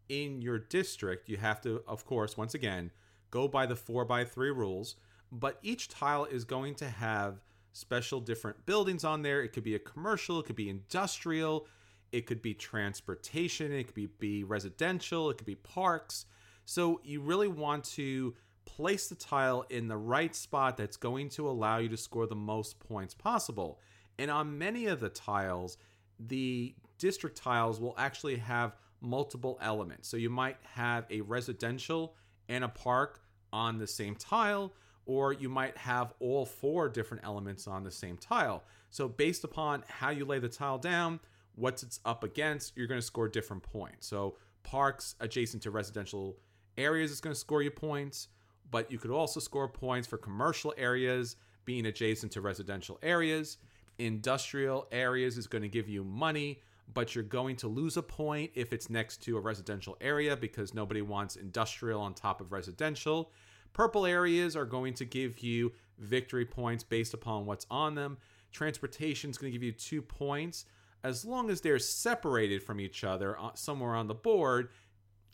in 0.09 0.41
your 0.41 0.57
district, 0.57 1.29
you 1.29 1.37
have 1.37 1.61
to, 1.61 1.83
of 1.87 2.03
course, 2.03 2.35
once 2.35 2.55
again, 2.55 2.91
go 3.29 3.47
by 3.47 3.67
the 3.67 3.75
4x3 3.75 4.35
rules. 4.35 4.95
But 5.31 5.59
each 5.61 5.87
tile 5.87 6.25
is 6.25 6.45
going 6.45 6.75
to 6.75 6.89
have 6.89 7.43
special 7.73 8.21
different 8.21 8.65
buildings 8.65 9.03
on 9.03 9.21
there. 9.21 9.43
It 9.43 9.53
could 9.53 9.63
be 9.63 9.75
a 9.75 9.79
commercial, 9.79 10.39
it 10.39 10.47
could 10.47 10.55
be 10.55 10.69
industrial, 10.69 11.67
it 12.11 12.25
could 12.25 12.41
be 12.41 12.55
transportation, 12.55 13.71
it 13.71 13.85
could 13.85 13.95
be, 13.95 14.07
be 14.07 14.43
residential, 14.43 15.29
it 15.29 15.37
could 15.37 15.45
be 15.45 15.55
parks. 15.55 16.25
So 16.65 16.99
you 17.03 17.21
really 17.21 17.47
want 17.47 17.83
to 17.95 18.35
place 18.65 19.07
the 19.07 19.15
tile 19.15 19.65
in 19.69 19.87
the 19.87 19.97
right 19.97 20.35
spot 20.35 20.77
that's 20.77 20.97
going 20.97 21.29
to 21.29 21.47
allow 21.47 21.77
you 21.77 21.89
to 21.89 21.97
score 21.97 22.27
the 22.27 22.35
most 22.35 22.79
points 22.79 23.13
possible. 23.13 23.79
And 24.17 24.31
on 24.31 24.57
many 24.57 24.87
of 24.87 24.99
the 24.99 25.09
tiles, 25.09 25.77
the 26.19 26.75
district 26.97 27.37
tiles 27.37 27.79
will 27.79 27.93
actually 27.97 28.37
have 28.37 28.75
multiple 29.01 29.59
elements. 29.61 30.07
So 30.09 30.17
you 30.17 30.29
might 30.29 30.57
have 30.73 31.05
a 31.09 31.21
residential 31.21 32.15
and 32.49 32.63
a 32.63 32.69
park 32.69 33.21
on 33.53 33.77
the 33.77 33.87
same 33.87 34.15
tile, 34.15 34.73
or 35.05 35.33
you 35.33 35.49
might 35.49 35.77
have 35.77 36.13
all 36.19 36.45
four 36.45 36.89
different 36.89 37.23
elements 37.23 37.67
on 37.67 37.83
the 37.83 37.91
same 37.91 38.17
tile. 38.17 38.63
So 38.89 39.07
based 39.07 39.43
upon 39.43 39.83
how 39.87 40.09
you 40.09 40.25
lay 40.25 40.39
the 40.39 40.49
tile 40.49 40.77
down, 40.77 41.19
what's 41.55 41.83
it's 41.83 41.99
up 42.05 42.23
against, 42.23 42.75
you're 42.75 42.87
going 42.87 42.99
to 42.99 43.05
score 43.05 43.27
different 43.27 43.63
points. 43.63 44.07
So 44.07 44.37
parks 44.63 45.15
adjacent 45.19 45.63
to 45.63 45.71
residential 45.71 46.37
areas 46.77 47.11
it's 47.11 47.21
going 47.21 47.33
to 47.33 47.39
score 47.39 47.61
you 47.61 47.71
points, 47.71 48.27
but 48.71 48.91
you 48.91 48.97
could 48.97 49.11
also 49.11 49.39
score 49.39 49.67
points 49.67 50.07
for 50.07 50.17
commercial 50.17 50.73
areas 50.77 51.35
being 51.65 51.85
adjacent 51.85 52.31
to 52.33 52.41
residential 52.41 52.99
areas. 53.01 53.57
Industrial 53.97 54.87
areas 54.91 55.37
is 55.37 55.47
going 55.47 55.61
to 55.61 55.69
give 55.69 55.87
you 55.87 56.03
money, 56.03 56.61
but 56.93 57.15
you're 57.15 57.23
going 57.23 57.55
to 57.57 57.67
lose 57.67 57.97
a 57.97 58.01
point 58.01 58.51
if 58.53 58.73
it's 58.73 58.89
next 58.89 59.23
to 59.23 59.37
a 59.37 59.39
residential 59.41 59.97
area 60.01 60.35
because 60.35 60.73
nobody 60.73 61.01
wants 61.01 61.35
industrial 61.35 62.01
on 62.01 62.13
top 62.13 62.41
of 62.41 62.51
residential. 62.51 63.31
Purple 63.73 64.05
areas 64.05 64.55
are 64.55 64.65
going 64.65 64.93
to 64.93 65.05
give 65.05 65.39
you 65.39 65.73
victory 65.97 66.45
points 66.45 66.83
based 66.83 67.13
upon 67.13 67.45
what's 67.45 67.65
on 67.69 67.95
them. 67.95 68.17
Transportation 68.51 69.29
is 69.29 69.37
going 69.37 69.51
to 69.51 69.57
give 69.57 69.63
you 69.63 69.71
two 69.71 70.01
points. 70.01 70.65
As 71.03 71.25
long 71.25 71.49
as 71.49 71.61
they're 71.61 71.77
separated 71.77 72.63
from 72.63 72.79
each 72.79 73.03
other 73.03 73.39
uh, 73.39 73.51
somewhere 73.53 73.93
on 73.95 74.07
the 74.07 74.15
board, 74.15 74.69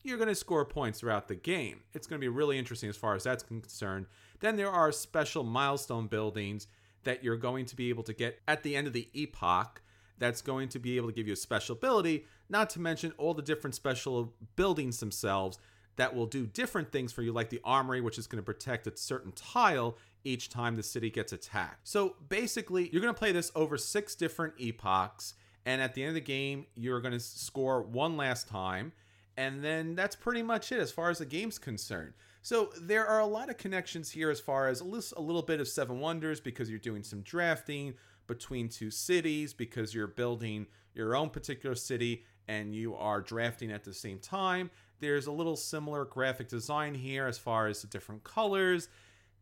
you're 0.04 0.18
going 0.18 0.30
to 0.30 0.36
score 0.36 0.66
points 0.66 1.00
throughout 1.00 1.28
the 1.28 1.36
game. 1.36 1.82
It's 1.94 2.08
going 2.08 2.20
to 2.20 2.24
be 2.24 2.30
really 2.30 2.58
interesting 2.58 2.90
as 2.90 2.98
far 2.98 3.16
as 3.16 3.24
that's 3.24 3.44
concerned. 3.44 4.08
Then 4.40 4.56
there 4.56 4.72
are 4.72 4.92
special 4.92 5.44
milestone 5.44 6.08
buildings 6.08 6.68
that 7.04 7.24
you're 7.24 7.38
going 7.38 7.66
to 7.66 7.76
be 7.76 7.90
able 7.90 8.04
to 8.04 8.14
get 8.14 8.40
at 8.48 8.64
the 8.64 8.76
end 8.76 8.88
of 8.88 8.94
the 8.94 9.08
epoch 9.14 9.82
that's 10.18 10.42
going 10.42 10.70
to 10.70 10.80
be 10.80 10.98
able 10.98 11.08
to 11.08 11.14
give 11.14 11.28
you 11.28 11.34
a 11.34 11.38
special 11.38 11.76
ability, 11.76 12.26
not 12.50 12.70
to 12.72 12.80
mention 12.80 13.12
all 13.18 13.34
the 13.34 13.42
different 13.42 13.76
special 13.76 14.34
buildings 14.56 15.00
themselves 15.00 15.58
that 15.96 16.16
will 16.16 16.28
do 16.28 16.46
different 16.46 16.92
things 16.92 17.12
for 17.12 17.22
you, 17.22 17.32
like 17.32 17.50
the 17.50 17.62
armory, 17.64 18.02
which 18.02 18.18
is 18.18 18.28
going 18.28 18.42
to 18.42 18.46
protect 18.46 18.88
a 18.88 18.96
certain 18.96 19.32
tile 19.34 19.98
each 20.24 20.50
time 20.50 20.76
the 20.76 20.84
city 20.84 21.10
gets 21.10 21.34
attacked. 21.34 21.88
So 21.88 22.16
basically, 22.30 22.90
you're 22.92 23.02
going 23.02 23.14
to 23.14 23.18
play 23.18 23.32
this 23.32 23.52
over 23.56 23.78
six 23.78 24.16
different 24.16 24.54
epochs, 24.60 25.34
and 25.66 25.82
at 25.82 25.94
the 25.94 26.04
end 26.04 26.10
of 26.10 26.16
the 26.16 26.22
game, 26.22 26.66
you're 26.76 27.02
going 27.02 27.14
to 27.14 27.20
score 27.20 27.82
one 27.82 28.16
last 28.16 28.48
time, 28.48 28.94
and 29.42 29.64
then 29.64 29.96
that's 29.96 30.16
pretty 30.16 30.44
much 30.44 30.72
it 30.72 30.78
as 30.78 30.92
far 30.92 31.10
as 31.10 31.18
the 31.18 31.26
game's 31.26 31.58
concerned. 31.58 32.14
So 32.44 32.70
there 32.80 33.08
are 33.08 33.20
a 33.20 33.26
lot 33.26 33.50
of 33.50 33.58
connections 33.58 34.12
here 34.12 34.30
as 34.30 34.40
far 34.40 34.68
as 34.68 34.82
a 34.82 34.84
little, 34.84 35.42
bit 35.42 35.60
of 35.60 35.68
Seven 35.68 36.00
Wonders 36.00 36.40
because 36.40 36.70
you're 36.70 36.78
doing 36.78 37.02
some 37.02 37.22
drafting 37.22 37.96
between 38.28 38.70
two 38.70 38.92
cities 38.92 39.52
because 39.52 39.96
you're 39.96 40.06
building 40.06 40.68
your 40.94 41.16
own 41.16 41.32
particular 41.32 41.74
city 41.74 42.24
and 42.48 42.76
you 42.76 42.94
are 42.96 43.20
drafting 43.20 43.72
at 43.72 43.84
the 43.84 43.96
same 43.96 44.20
time. 44.20 44.70
There's 45.00 45.26
a 45.26 45.32
little 45.32 45.56
similar 45.56 46.06
graphic 46.06 46.48
design 46.48 46.94
here 46.94 47.26
as 47.26 47.40
far 47.40 47.66
as 47.66 47.82
the 47.82 47.88
different 47.88 48.24
colors, 48.24 48.90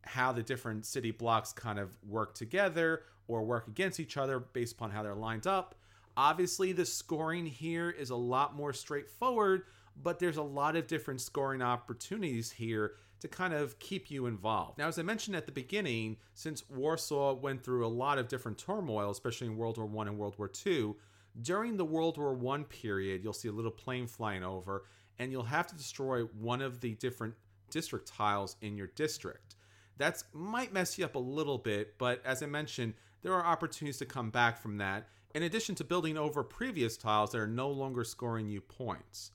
how 0.00 0.32
the 0.32 0.42
different 0.42 0.86
city 0.86 1.10
blocks 1.10 1.52
kind 1.52 1.78
of 1.78 1.94
work 2.08 2.34
together 2.34 3.02
or 3.28 3.42
work 3.42 3.68
against 3.68 4.00
each 4.00 4.16
other 4.16 4.38
based 4.38 4.76
upon 4.76 4.92
how 4.92 5.02
they're 5.02 5.14
lined 5.14 5.46
up. 5.46 5.74
Obviously, 6.16 6.72
the 6.72 6.86
scoring 6.86 7.44
here 7.44 7.90
is 7.90 8.08
a 8.08 8.16
lot 8.16 8.56
more 8.56 8.72
straightforward 8.72 9.64
but 9.96 10.18
there's 10.18 10.36
a 10.36 10.42
lot 10.42 10.76
of 10.76 10.86
different 10.86 11.20
scoring 11.20 11.62
opportunities 11.62 12.50
here 12.50 12.94
to 13.20 13.28
kind 13.28 13.52
of 13.52 13.78
keep 13.78 14.10
you 14.10 14.26
involved. 14.26 14.78
Now, 14.78 14.88
as 14.88 14.98
I 14.98 15.02
mentioned 15.02 15.36
at 15.36 15.46
the 15.46 15.52
beginning, 15.52 16.16
since 16.34 16.64
Warsaw 16.70 17.34
went 17.34 17.62
through 17.62 17.86
a 17.86 17.88
lot 17.88 18.18
of 18.18 18.28
different 18.28 18.58
turmoil, 18.58 19.10
especially 19.10 19.46
in 19.46 19.56
World 19.56 19.76
War 19.76 19.86
One 19.86 20.08
and 20.08 20.18
World 20.18 20.36
War 20.38 20.48
Two, 20.48 20.96
during 21.42 21.76
the 21.76 21.84
World 21.84 22.18
War 22.18 22.34
One 22.34 22.64
period, 22.64 23.22
you'll 23.22 23.32
see 23.32 23.48
a 23.48 23.52
little 23.52 23.70
plane 23.70 24.06
flying 24.06 24.42
over, 24.42 24.84
and 25.18 25.30
you'll 25.30 25.42
have 25.42 25.66
to 25.66 25.76
destroy 25.76 26.22
one 26.22 26.62
of 26.62 26.80
the 26.80 26.94
different 26.94 27.34
district 27.70 28.08
tiles 28.08 28.56
in 28.62 28.76
your 28.76 28.88
district. 28.88 29.56
That 29.98 30.22
might 30.32 30.72
mess 30.72 30.98
you 30.98 31.04
up 31.04 31.14
a 31.14 31.18
little 31.18 31.58
bit, 31.58 31.98
but 31.98 32.22
as 32.24 32.42
I 32.42 32.46
mentioned, 32.46 32.94
there 33.22 33.34
are 33.34 33.44
opportunities 33.44 33.98
to 33.98 34.06
come 34.06 34.30
back 34.30 34.58
from 34.58 34.78
that, 34.78 35.08
in 35.34 35.42
addition 35.42 35.74
to 35.74 35.84
building 35.84 36.16
over 36.16 36.42
previous 36.42 36.96
tiles 36.96 37.32
that 37.32 37.38
are 37.38 37.46
no 37.46 37.68
longer 37.68 38.02
scoring 38.02 38.48
you 38.48 38.62
points. 38.62 39.32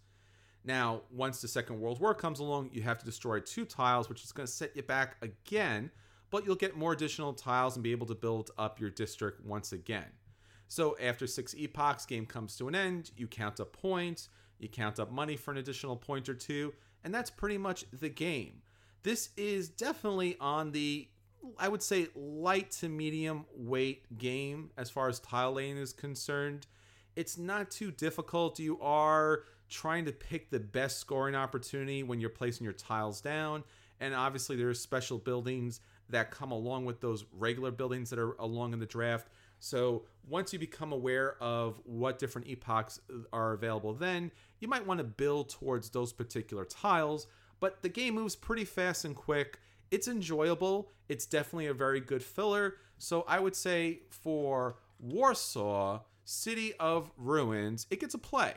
Now, 0.66 1.04
once 1.12 1.42
the 1.42 1.48
Second 1.48 1.80
World 1.80 2.00
War 2.00 2.16
comes 2.16 2.40
along, 2.40 2.72
you 2.74 2.82
have 2.82 2.98
to 2.98 3.06
destroy 3.06 3.40
two 3.40 3.66
tiles, 3.66 4.10
which 4.10 4.24
is 4.24 4.32
going 4.32 4.48
to 4.48 4.52
set 4.52 4.76
you 4.76 4.82
back 4.82 5.16
again. 5.22 5.92
but 6.36 6.46
you'll 6.46 6.56
get 6.56 6.76
more 6.76 6.92
additional 6.92 7.34
tiles 7.34 7.76
and 7.76 7.84
be 7.84 7.92
able 7.92 8.08
to 8.08 8.16
build 8.16 8.52
up 8.58 8.80
your 8.80 8.90
district 8.90 9.40
once 9.46 9.72
again. 9.72 10.12
So 10.68 10.98
after 11.02 11.28
six 11.28 11.54
epochs, 11.58 12.06
game 12.06 12.26
comes 12.26 12.58
to 12.58 12.68
an 12.68 12.76
end. 12.76 13.12
You 13.16 13.28
count 13.28 13.60
up 13.60 13.72
points, 13.72 14.30
you 14.60 14.68
count 14.68 15.00
up 15.00 15.12
money 15.12 15.38
for 15.38 15.52
an 15.52 15.58
additional 15.58 15.96
point 15.96 16.28
or 16.28 16.34
two, 16.34 16.74
and 17.04 17.14
that's 17.14 17.30
pretty 17.30 17.58
much 17.58 17.86
the 17.94 18.10
game. 18.10 18.62
This 19.04 19.30
is 19.38 19.70
definitely 19.70 20.36
on 20.42 20.72
the, 20.72 21.08
I 21.60 21.70
would 21.70 21.84
say, 21.84 22.08
light 22.16 22.72
to 22.72 22.90
medium 22.90 23.46
weight 23.56 24.18
game 24.18 24.72
as 24.78 24.90
far 24.90 25.08
as 25.08 25.20
tile 25.20 25.54
laying 25.54 25.78
is 25.78 25.94
concerned. 25.94 26.66
It's 27.16 27.38
not 27.38 27.72
too 27.72 27.92
difficult. 27.92 28.60
You 28.60 28.78
are 28.82 29.44
trying 29.70 30.06
to 30.06 30.12
pick 30.12 30.50
the 30.50 30.60
best 30.60 31.00
scoring 31.00 31.36
opportunity 31.36 32.04
when 32.04 32.20
you're 32.20 32.30
placing 32.30 32.64
your 32.64 32.74
tiles 32.74 33.22
down. 33.22 33.64
And 34.00 34.14
obviously, 34.14 34.56
there's 34.56 34.80
special 34.80 35.18
buildings 35.18 35.80
that 36.10 36.32
come 36.32 36.52
along 36.52 36.86
with 36.86 37.02
those 37.02 37.26
regular 37.32 37.72
buildings 37.72 38.10
that 38.10 38.20
are 38.20 38.34
along 38.34 38.74
in 38.74 38.80
the 38.80 38.86
draft. 38.86 39.30
So 39.60 40.04
once 40.28 40.54
you 40.54 40.60
become 40.60 40.92
aware 40.92 41.42
of 41.42 41.82
what 41.86 42.20
different 42.20 42.48
epochs 42.48 43.00
uh, 43.10 43.20
are 43.34 43.54
available, 43.54 43.94
then 43.94 44.32
you 44.60 44.68
might 44.68 44.86
want 44.86 45.00
to 45.00 45.04
build 45.04 45.50
towards 45.50 45.90
those 45.90 46.14
particular 46.14 46.66
tiles. 46.66 47.28
But 47.60 47.82
the 47.82 47.90
game 47.90 48.16
moves 48.16 48.36
pretty 48.36 48.66
fast 48.66 49.06
and 49.06 49.16
quick. 49.16 49.60
It's 49.92 50.08
enjoyable. 50.08 50.92
It's 51.08 51.26
definitely 51.26 51.68
a 51.68 51.74
very 51.74 52.00
good 52.00 52.22
filler. 52.22 52.76
So 52.98 53.24
I 53.28 53.40
would 53.40 53.56
say 53.56 54.02
for 54.10 54.78
Warsaw, 55.00 56.02
City 56.26 56.74
of 56.80 57.12
Ruins, 57.18 57.88
it 57.90 58.00
gets 58.00 58.14
a 58.14 58.20
play. 58.20 58.54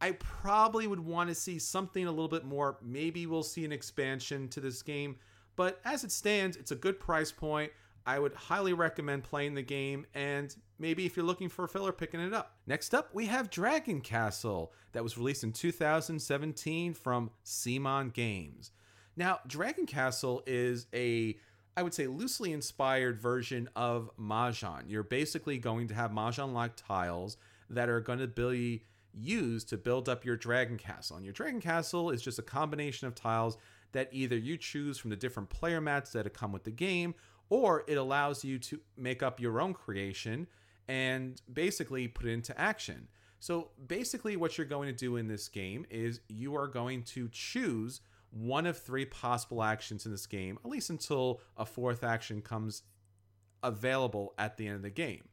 I 0.00 0.12
probably 0.12 0.86
would 0.86 1.00
want 1.00 1.28
to 1.28 1.34
see 1.34 1.58
something 1.58 2.06
a 2.06 2.10
little 2.10 2.28
bit 2.28 2.44
more. 2.44 2.78
Maybe 2.82 3.26
we'll 3.26 3.42
see 3.42 3.64
an 3.64 3.72
expansion 3.72 4.48
to 4.48 4.60
this 4.60 4.82
game. 4.82 5.16
But 5.56 5.80
as 5.84 6.04
it 6.04 6.12
stands, 6.12 6.56
it's 6.56 6.70
a 6.70 6.76
good 6.76 6.98
price 6.98 7.30
point. 7.30 7.72
I 8.06 8.18
would 8.18 8.34
highly 8.34 8.72
recommend 8.72 9.24
playing 9.24 9.54
the 9.54 9.62
game, 9.62 10.06
and 10.14 10.54
maybe 10.78 11.04
if 11.04 11.16
you're 11.16 11.26
looking 11.26 11.50
for 11.50 11.66
a 11.66 11.68
filler, 11.68 11.92
picking 11.92 12.20
it 12.20 12.32
up. 12.32 12.56
Next 12.66 12.94
up, 12.94 13.14
we 13.14 13.26
have 13.26 13.50
Dragon 13.50 14.00
Castle, 14.00 14.72
that 14.92 15.02
was 15.02 15.16
released 15.16 15.44
in 15.44 15.52
2017 15.52 16.94
from 16.94 17.30
CMON 17.44 18.12
Games. 18.12 18.72
Now, 19.16 19.40
Dragon 19.46 19.86
Castle 19.86 20.42
is 20.46 20.86
a, 20.94 21.36
I 21.76 21.82
would 21.82 21.94
say, 21.94 22.06
loosely 22.06 22.52
inspired 22.52 23.20
version 23.20 23.68
of 23.76 24.10
Mahjong. 24.18 24.84
You're 24.88 25.02
basically 25.02 25.58
going 25.58 25.88
to 25.88 25.94
have 25.94 26.10
Mahjong 26.10 26.52
like 26.52 26.72
tiles 26.76 27.36
that 27.68 27.88
are 27.88 28.00
going 28.00 28.18
to 28.18 28.26
be 28.26 28.82
used 29.12 29.68
to 29.68 29.76
build 29.76 30.08
up 30.08 30.24
your 30.24 30.36
Dragon 30.36 30.76
Castle. 30.76 31.16
And 31.16 31.24
your 31.24 31.32
Dragon 31.32 31.60
Castle 31.60 32.10
is 32.10 32.22
just 32.22 32.38
a 32.38 32.42
combination 32.42 33.06
of 33.06 33.14
tiles 33.14 33.58
that 33.92 34.08
either 34.12 34.36
you 34.36 34.56
choose 34.56 34.98
from 34.98 35.10
the 35.10 35.16
different 35.16 35.50
player 35.50 35.80
mats 35.80 36.12
that 36.12 36.32
come 36.32 36.52
with 36.52 36.64
the 36.64 36.70
game, 36.70 37.14
or 37.48 37.84
it 37.88 37.96
allows 37.96 38.44
you 38.44 38.58
to 38.58 38.80
make 38.96 39.22
up 39.22 39.40
your 39.40 39.60
own 39.60 39.74
creation 39.74 40.46
and 40.88 41.40
basically 41.52 42.08
put 42.08 42.26
it 42.26 42.32
into 42.32 42.58
action. 42.58 43.08
So 43.40 43.70
basically, 43.86 44.36
what 44.36 44.58
you're 44.58 44.66
going 44.66 44.88
to 44.88 44.94
do 44.94 45.16
in 45.16 45.26
this 45.26 45.48
game 45.48 45.86
is 45.90 46.20
you 46.28 46.54
are 46.56 46.68
going 46.68 47.02
to 47.04 47.28
choose 47.32 48.00
one 48.30 48.66
of 48.66 48.78
three 48.78 49.04
possible 49.04 49.62
actions 49.62 50.04
in 50.06 50.12
this 50.12 50.26
game, 50.26 50.58
at 50.64 50.70
least 50.70 50.90
until 50.90 51.40
a 51.56 51.64
fourth 51.64 52.04
action 52.04 52.42
comes 52.42 52.82
available 53.62 54.34
at 54.38 54.56
the 54.56 54.66
end 54.66 54.76
of 54.76 54.82
the 54.82 54.90
game. 54.90 55.24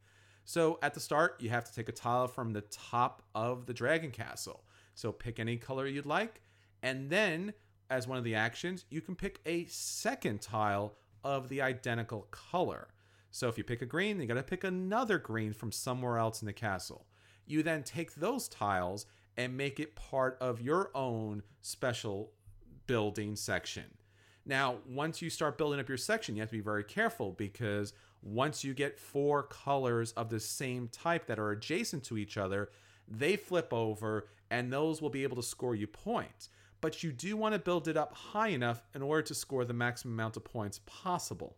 So 0.48 0.80
at 0.82 0.94
the 0.94 1.02
start, 1.02 1.42
you 1.42 1.50
have 1.50 1.66
to 1.66 1.76
take 1.76 1.90
a 1.90 1.92
tile 1.92 2.26
from 2.26 2.54
the 2.54 2.62
top 2.62 3.22
of 3.36 3.66
the 3.66 3.74
dragon 3.74 4.12
castle. 4.12 4.64
So 4.96 5.12
pick 5.12 5.42
any 5.42 5.58
color 5.58 5.86
you'd 5.86 6.06
like, 6.06 6.40
and 6.82 7.10
then 7.10 7.54
as 7.90 8.08
one 8.08 8.18
of 8.18 8.24
the 8.24 8.36
actions, 8.36 8.86
you 8.90 9.02
can 9.02 9.14
pick 9.14 9.42
a 9.46 9.66
second 9.66 10.40
tile 10.40 10.96
of 11.22 11.50
the 11.50 11.62
identical 11.62 12.28
color. 12.32 12.88
So 13.30 13.50
if 13.50 13.58
you 13.58 13.66
pick 13.66 13.82
a 13.82 13.86
green, 13.86 14.22
you 14.22 14.26
got 14.26 14.36
to 14.36 14.42
pick 14.42 14.64
another 14.64 15.18
green 15.18 15.52
from 15.52 15.74
somewhere 15.74 16.18
else 16.18 16.42
in 16.42 16.46
the 16.46 16.54
castle. 16.54 17.08
You 17.46 17.62
then 17.62 17.84
take 17.84 18.16
those 18.16 18.48
tiles 18.48 19.06
and 19.36 19.58
make 19.58 19.82
it 19.82 19.98
part 19.98 20.38
of 20.40 20.62
your 20.62 20.92
own 20.96 21.44
special 21.62 22.32
building 22.88 23.36
section. 23.36 23.98
Now, 24.46 24.78
once 24.90 25.22
you 25.22 25.30
start 25.30 25.58
building 25.58 25.82
up 25.82 25.90
your 25.90 25.98
section, 25.98 26.38
you 26.38 26.42
have 26.42 26.50
to 26.52 26.56
be 26.56 26.62
very 26.62 26.86
careful 26.86 27.34
because 27.34 27.92
once 28.22 28.64
you 28.64 28.74
get 28.74 29.00
four 29.00 29.44
colors 29.44 30.12
of 30.14 30.30
the 30.30 30.40
same 30.40 30.88
type 30.88 31.28
that 31.28 31.40
are 31.40 31.52
adjacent 31.52 32.04
to 32.06 32.18
each 32.18 32.38
other, 32.38 32.70
they 33.08 33.36
flip 33.36 33.74
over 33.74 34.28
and 34.50 34.72
those 34.72 35.02
will 35.02 35.10
be 35.10 35.24
able 35.24 35.36
to 35.36 35.44
score 35.44 35.76
you 35.76 35.88
points 35.88 36.50
but 36.82 37.04
you 37.04 37.12
do 37.12 37.36
want 37.36 37.54
to 37.54 37.60
build 37.60 37.88
it 37.88 37.98
up 37.98 38.14
high 38.14 38.50
enough 38.50 38.84
in 38.94 39.02
order 39.02 39.24
to 39.24 39.34
score 39.34 39.66
the 39.66 39.74
maximum 39.74 40.14
amount 40.14 40.38
of 40.38 40.44
points 40.44 40.80
possible. 40.86 41.56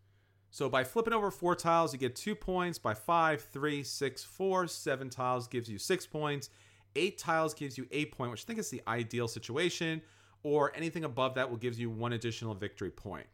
So 0.52 0.70
by 0.70 0.84
flipping 0.84 1.14
over 1.14 1.30
four 1.30 1.56
tiles, 1.56 1.94
you 1.94 2.00
get 2.00 2.16
two 2.16 2.36
points. 2.36 2.80
By 2.80 2.94
five, 2.94 3.42
three, 3.42 3.84
six, 3.84 4.24
four, 4.24 4.68
seven 4.68 5.10
tiles 5.10 5.48
gives 5.48 5.70
you 5.70 5.78
six 5.78 6.08
points. 6.08 6.50
Eight 6.96 7.18
tiles 7.18 7.54
gives 7.54 7.78
you 7.78 7.86
eight 7.92 8.12
point, 8.12 8.32
which 8.32 8.44
I 8.44 8.48
think 8.48 8.60
is 8.60 8.70
the 8.70 8.82
ideal 8.88 9.28
situation. 9.28 10.02
Or 10.42 10.72
anything 10.76 11.04
above 11.04 11.36
that 11.36 11.50
will 11.50 11.58
give 11.58 11.78
you 11.78 11.90
one 11.90 12.14
additional 12.14 12.56
victory 12.56 12.90
point. 12.90 13.28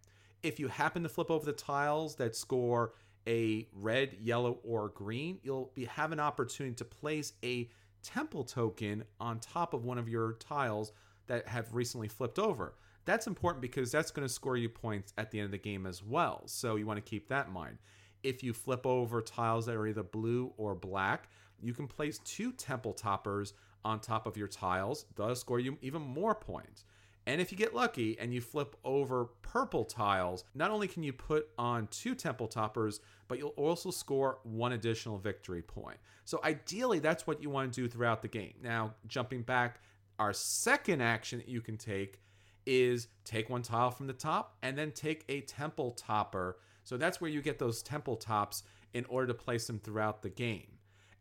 If 0.43 0.59
you 0.59 0.67
happen 0.67 1.03
to 1.03 1.09
flip 1.09 1.31
over 1.31 1.45
the 1.45 1.53
tiles 1.53 2.15
that 2.15 2.35
score 2.35 2.93
a 3.27 3.67
red, 3.73 4.17
yellow, 4.21 4.59
or 4.63 4.89
green, 4.89 5.39
you'll 5.43 5.71
be 5.73 5.85
have 5.85 6.11
an 6.11 6.19
opportunity 6.19 6.75
to 6.75 6.85
place 6.85 7.33
a 7.43 7.69
temple 8.03 8.43
token 8.43 9.03
on 9.19 9.39
top 9.39 9.73
of 9.73 9.83
one 9.83 9.97
of 9.97 10.07
your 10.07 10.33
tiles 10.33 10.91
that 11.27 11.47
have 11.47 11.73
recently 11.73 12.07
flipped 12.07 12.37
over. 12.37 12.75
That's 13.05 13.27
important 13.27 13.61
because 13.61 13.91
that's 13.91 14.11
going 14.11 14.27
to 14.27 14.33
score 14.33 14.57
you 14.57 14.69
points 14.69 15.13
at 15.17 15.31
the 15.31 15.39
end 15.39 15.45
of 15.45 15.51
the 15.51 15.57
game 15.57 15.85
as 15.85 16.03
well. 16.03 16.43
So 16.45 16.75
you 16.75 16.85
want 16.85 16.97
to 16.97 17.09
keep 17.09 17.27
that 17.29 17.47
in 17.47 17.53
mind. 17.53 17.77
If 18.23 18.43
you 18.43 18.53
flip 18.53 18.85
over 18.85 19.21
tiles 19.21 19.65
that 19.67 19.75
are 19.75 19.87
either 19.87 20.03
blue 20.03 20.53
or 20.57 20.73
black, 20.73 21.29
you 21.61 21.73
can 21.73 21.87
place 21.87 22.19
two 22.23 22.51
temple 22.51 22.93
toppers 22.93 23.53
on 23.83 23.99
top 23.99 24.25
of 24.25 24.35
your 24.35 24.47
tiles, 24.47 25.05
thus 25.15 25.39
score 25.39 25.59
you 25.59 25.77
even 25.81 26.01
more 26.01 26.33
points. 26.33 26.85
And 27.27 27.41
if 27.41 27.51
you 27.51 27.57
get 27.57 27.73
lucky 27.73 28.17
and 28.19 28.33
you 28.33 28.39
flip 28.39 28.75
over 28.83 29.25
purple 29.41 29.83
tiles, 29.83 30.43
not 30.53 30.69
only 30.69 30.87
can 30.87 31.01
you 31.01 31.11
put 31.11 31.49
on 31.57 31.87
two 31.87 32.13
temple 32.13 32.47
toppers, 32.47 32.99
but 33.27 33.39
you'll 33.39 33.49
also 33.49 33.89
score 33.89 34.39
one 34.43 34.73
additional 34.73 35.17
victory 35.17 35.61
point. 35.63 35.97
So 36.25 36.39
ideally, 36.43 36.99
that's 36.99 37.25
what 37.25 37.41
you 37.41 37.49
want 37.49 37.73
to 37.73 37.81
do 37.81 37.87
throughout 37.87 38.21
the 38.21 38.27
game. 38.27 38.53
Now, 38.61 38.93
jumping 39.07 39.41
back 39.41 39.79
our 40.19 40.33
second 40.33 41.01
action 41.01 41.39
that 41.39 41.49
you 41.49 41.61
can 41.61 41.77
take 41.77 42.19
is 42.65 43.07
take 43.23 43.49
one 43.49 43.61
tile 43.61 43.91
from 43.91 44.07
the 44.07 44.13
top 44.13 44.57
and 44.61 44.77
then 44.77 44.91
take 44.91 45.23
a 45.29 45.41
temple 45.41 45.91
topper. 45.91 46.57
So 46.83 46.97
that's 46.97 47.19
where 47.19 47.29
you 47.29 47.41
get 47.41 47.59
those 47.59 47.81
temple 47.81 48.15
tops 48.15 48.63
in 48.93 49.05
order 49.05 49.27
to 49.27 49.33
place 49.33 49.67
them 49.67 49.79
throughout 49.79 50.21
the 50.21 50.29
game. 50.29 50.67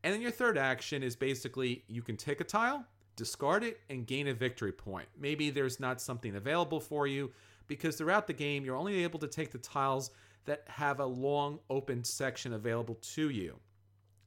And 0.03 0.12
then 0.12 0.21
your 0.21 0.31
third 0.31 0.59
action 0.59 1.03
is 1.03 1.17
basically 1.17 1.85
you 1.88 2.03
can 2.03 2.17
take 2.17 2.40
a 2.40 2.45
tile, 2.45 2.85
discard 3.16 3.64
it, 3.64 3.81
and 3.90 4.07
gain 4.07 4.29
a 4.29 4.35
victory 4.35 4.72
point. 4.72 5.09
Maybe 5.18 5.50
there's 5.50 5.81
not 5.81 6.00
something 6.00 6.37
available 6.37 6.81
for 6.81 7.07
you 7.07 7.31
because 7.66 7.96
throughout 7.96 8.27
the 8.27 8.33
game 8.33 8.64
you're 8.64 8.77
only 8.77 9.03
able 9.03 9.18
to 9.20 9.29
take 9.29 9.50
the 9.50 9.59
tiles 9.59 10.11
that 10.44 10.64
have 10.68 11.00
a 11.00 11.07
long 11.07 11.59
open 11.70 12.05
section 12.05 12.53
available 12.53 12.96
to 13.14 13.31
you. 13.31 13.57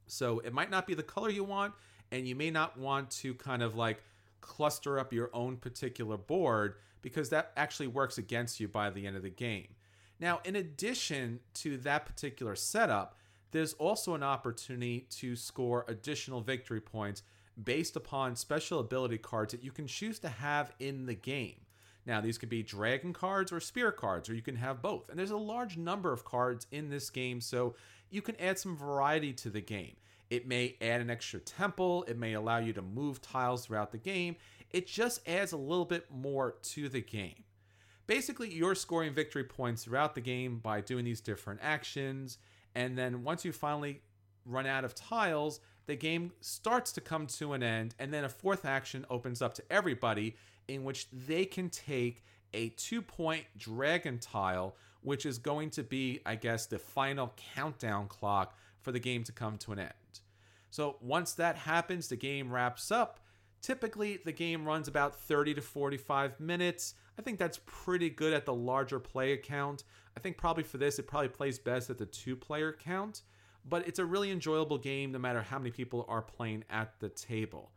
So 0.08 0.40
it 0.40 0.54
might 0.54 0.72
not 0.72 0.88
be 0.88 0.94
the 0.94 1.04
color 1.04 1.30
you 1.30 1.44
want, 1.44 1.74
and 2.12 2.28
you 2.28 2.36
may 2.36 2.50
not 2.50 2.78
want 2.78 3.12
to 3.12 3.34
kind 3.36 3.62
of 3.62 3.76
like 3.76 4.02
cluster 4.42 4.98
up 4.98 5.14
your 5.14 5.30
own 5.34 5.58
particular 5.58 6.18
board 6.18 6.76
because 7.02 7.30
that 7.30 7.52
actually 7.58 7.88
works 7.88 8.18
against 8.18 8.60
you 8.60 8.68
by 8.68 8.90
the 8.90 9.06
end 9.06 9.16
of 9.16 9.24
the 9.24 9.30
game. 9.30 9.68
Now, 10.20 10.40
in 10.46 10.56
addition 10.56 11.42
to 11.56 11.78
that 11.78 12.06
particular 12.06 12.56
setup, 12.56 13.18
there's 13.52 13.74
also 13.74 14.14
an 14.14 14.24
opportunity 14.24 15.08
to 15.12 15.36
score 15.36 15.86
additional 15.88 16.42
victory 16.42 16.82
points 16.82 17.24
based 17.62 17.96
upon 17.96 18.36
special 18.36 18.80
ability 18.80 19.18
cards 19.18 19.52
that 19.52 19.64
you 19.64 19.72
can 19.72 19.88
choose 19.88 20.20
to 20.20 20.30
have 20.30 20.72
in 20.80 21.06
the 21.06 21.16
game. 21.16 21.62
Now, 22.06 22.22
these 22.22 22.38
could 22.38 22.50
be 22.50 22.64
dragon 22.64 23.12
cards 23.12 23.52
or 23.52 23.60
spirit 23.60 23.98
cards, 23.98 24.30
or 24.30 24.34
you 24.34 24.42
can 24.42 24.56
have 24.56 24.82
both. 24.82 25.10
And 25.10 25.20
there's 25.20 25.32
a 25.32 25.38
large 25.38 25.76
number 25.76 26.14
of 26.14 26.24
cards 26.24 26.66
in 26.72 26.90
this 26.90 27.10
game, 27.10 27.42
so 27.42 27.76
you 28.10 28.22
can 28.22 28.40
add 28.40 28.58
some 28.58 28.78
variety 28.78 29.34
to 29.34 29.50
the 29.50 29.62
game. 29.62 29.98
It 30.30 30.48
may 30.48 30.76
add 30.82 31.02
an 31.02 31.10
extra 31.10 31.40
temple, 31.40 32.06
it 32.08 32.18
may 32.18 32.34
allow 32.34 32.60
you 32.60 32.74
to 32.74 32.82
move 32.82 33.22
tiles 33.22 33.66
throughout 33.66 33.92
the 33.92 33.98
game. 33.98 34.38
It 34.72 34.88
just 34.88 35.28
adds 35.28 35.52
a 35.52 35.58
little 35.58 35.86
bit 35.86 36.10
more 36.12 36.56
to 36.64 36.90
the 36.90 37.02
game. 37.02 37.44
Basically, 38.08 38.54
you're 38.54 38.76
scoring 38.76 39.14
victory 39.14 39.44
points 39.44 39.84
throughout 39.84 40.16
the 40.16 40.22
game 40.22 40.60
by 40.60 40.80
doing 40.80 41.04
these 41.04 41.22
different 41.22 41.60
actions. 41.62 42.38
And 42.74 42.98
then 42.98 43.24
once 43.24 43.44
you 43.44 43.52
finally 43.52 44.02
run 44.46 44.66
out 44.66 44.86
of 44.86 44.96
tiles, 44.96 45.60
the 45.88 45.96
game 45.96 46.34
starts 46.42 46.92
to 46.94 47.02
come 47.02 47.28
to 47.28 47.54
an 47.54 47.64
end. 47.64 47.96
And 47.98 48.14
then 48.14 48.24
a 48.24 48.30
fourth 48.30 48.66
action 48.66 49.06
opens 49.10 49.42
up 49.42 49.54
to 49.56 49.64
everybody 49.70 50.36
in 50.68 50.84
which 50.84 51.08
they 51.12 51.46
can 51.46 51.70
take 51.70 52.24
a 52.54 52.70
two 52.70 53.02
point 53.02 53.46
dragon 53.58 54.20
tile, 54.20 54.76
which 55.02 55.26
is 55.26 55.38
going 55.38 55.72
to 55.72 55.84
be, 55.84 56.22
I 56.26 56.36
guess, 56.36 56.66
the 56.66 56.78
final 56.78 57.34
countdown 57.56 58.08
clock 58.08 58.56
for 58.82 58.92
the 58.92 59.00
game 59.00 59.24
to 59.24 59.32
come 59.32 59.58
to 59.60 59.72
an 59.72 59.80
end. 59.80 59.94
So 60.70 60.98
once 61.02 61.34
that 61.34 61.56
happens, 61.56 62.08
the 62.10 62.16
game 62.16 62.52
wraps 62.52 62.92
up. 62.92 63.22
Typically, 63.62 64.20
the 64.24 64.32
game 64.32 64.66
runs 64.66 64.88
about 64.88 65.16
30 65.16 65.56
to 65.56 65.62
45 65.62 66.40
minutes. 66.40 66.94
I 67.18 67.22
think 67.22 67.40
that's 67.40 67.60
pretty 67.66 68.10
good 68.10 68.34
at 68.34 68.46
the 68.46 68.54
larger 68.54 69.00
play 69.00 69.34
account. 69.34 69.84
I 70.16 70.20
think 70.20 70.38
probably 70.38 70.64
for 70.64 70.78
this, 70.78 71.00
it 71.00 71.08
probably 71.08 71.30
plays 71.30 71.58
best 71.58 71.90
at 71.90 71.98
the 71.98 72.06
two 72.06 72.36
player 72.36 72.72
count, 72.72 73.24
but 73.70 73.88
it's 73.88 74.00
a 74.00 74.06
really 74.06 74.32
enjoyable 74.32 74.78
game 74.78 75.12
no 75.12 75.20
matter 75.20 75.42
how 75.42 75.58
many 75.58 75.72
people 75.72 76.06
are 76.08 76.22
playing 76.22 76.64
at 76.70 77.00
the 77.00 77.10
table. 77.10 77.72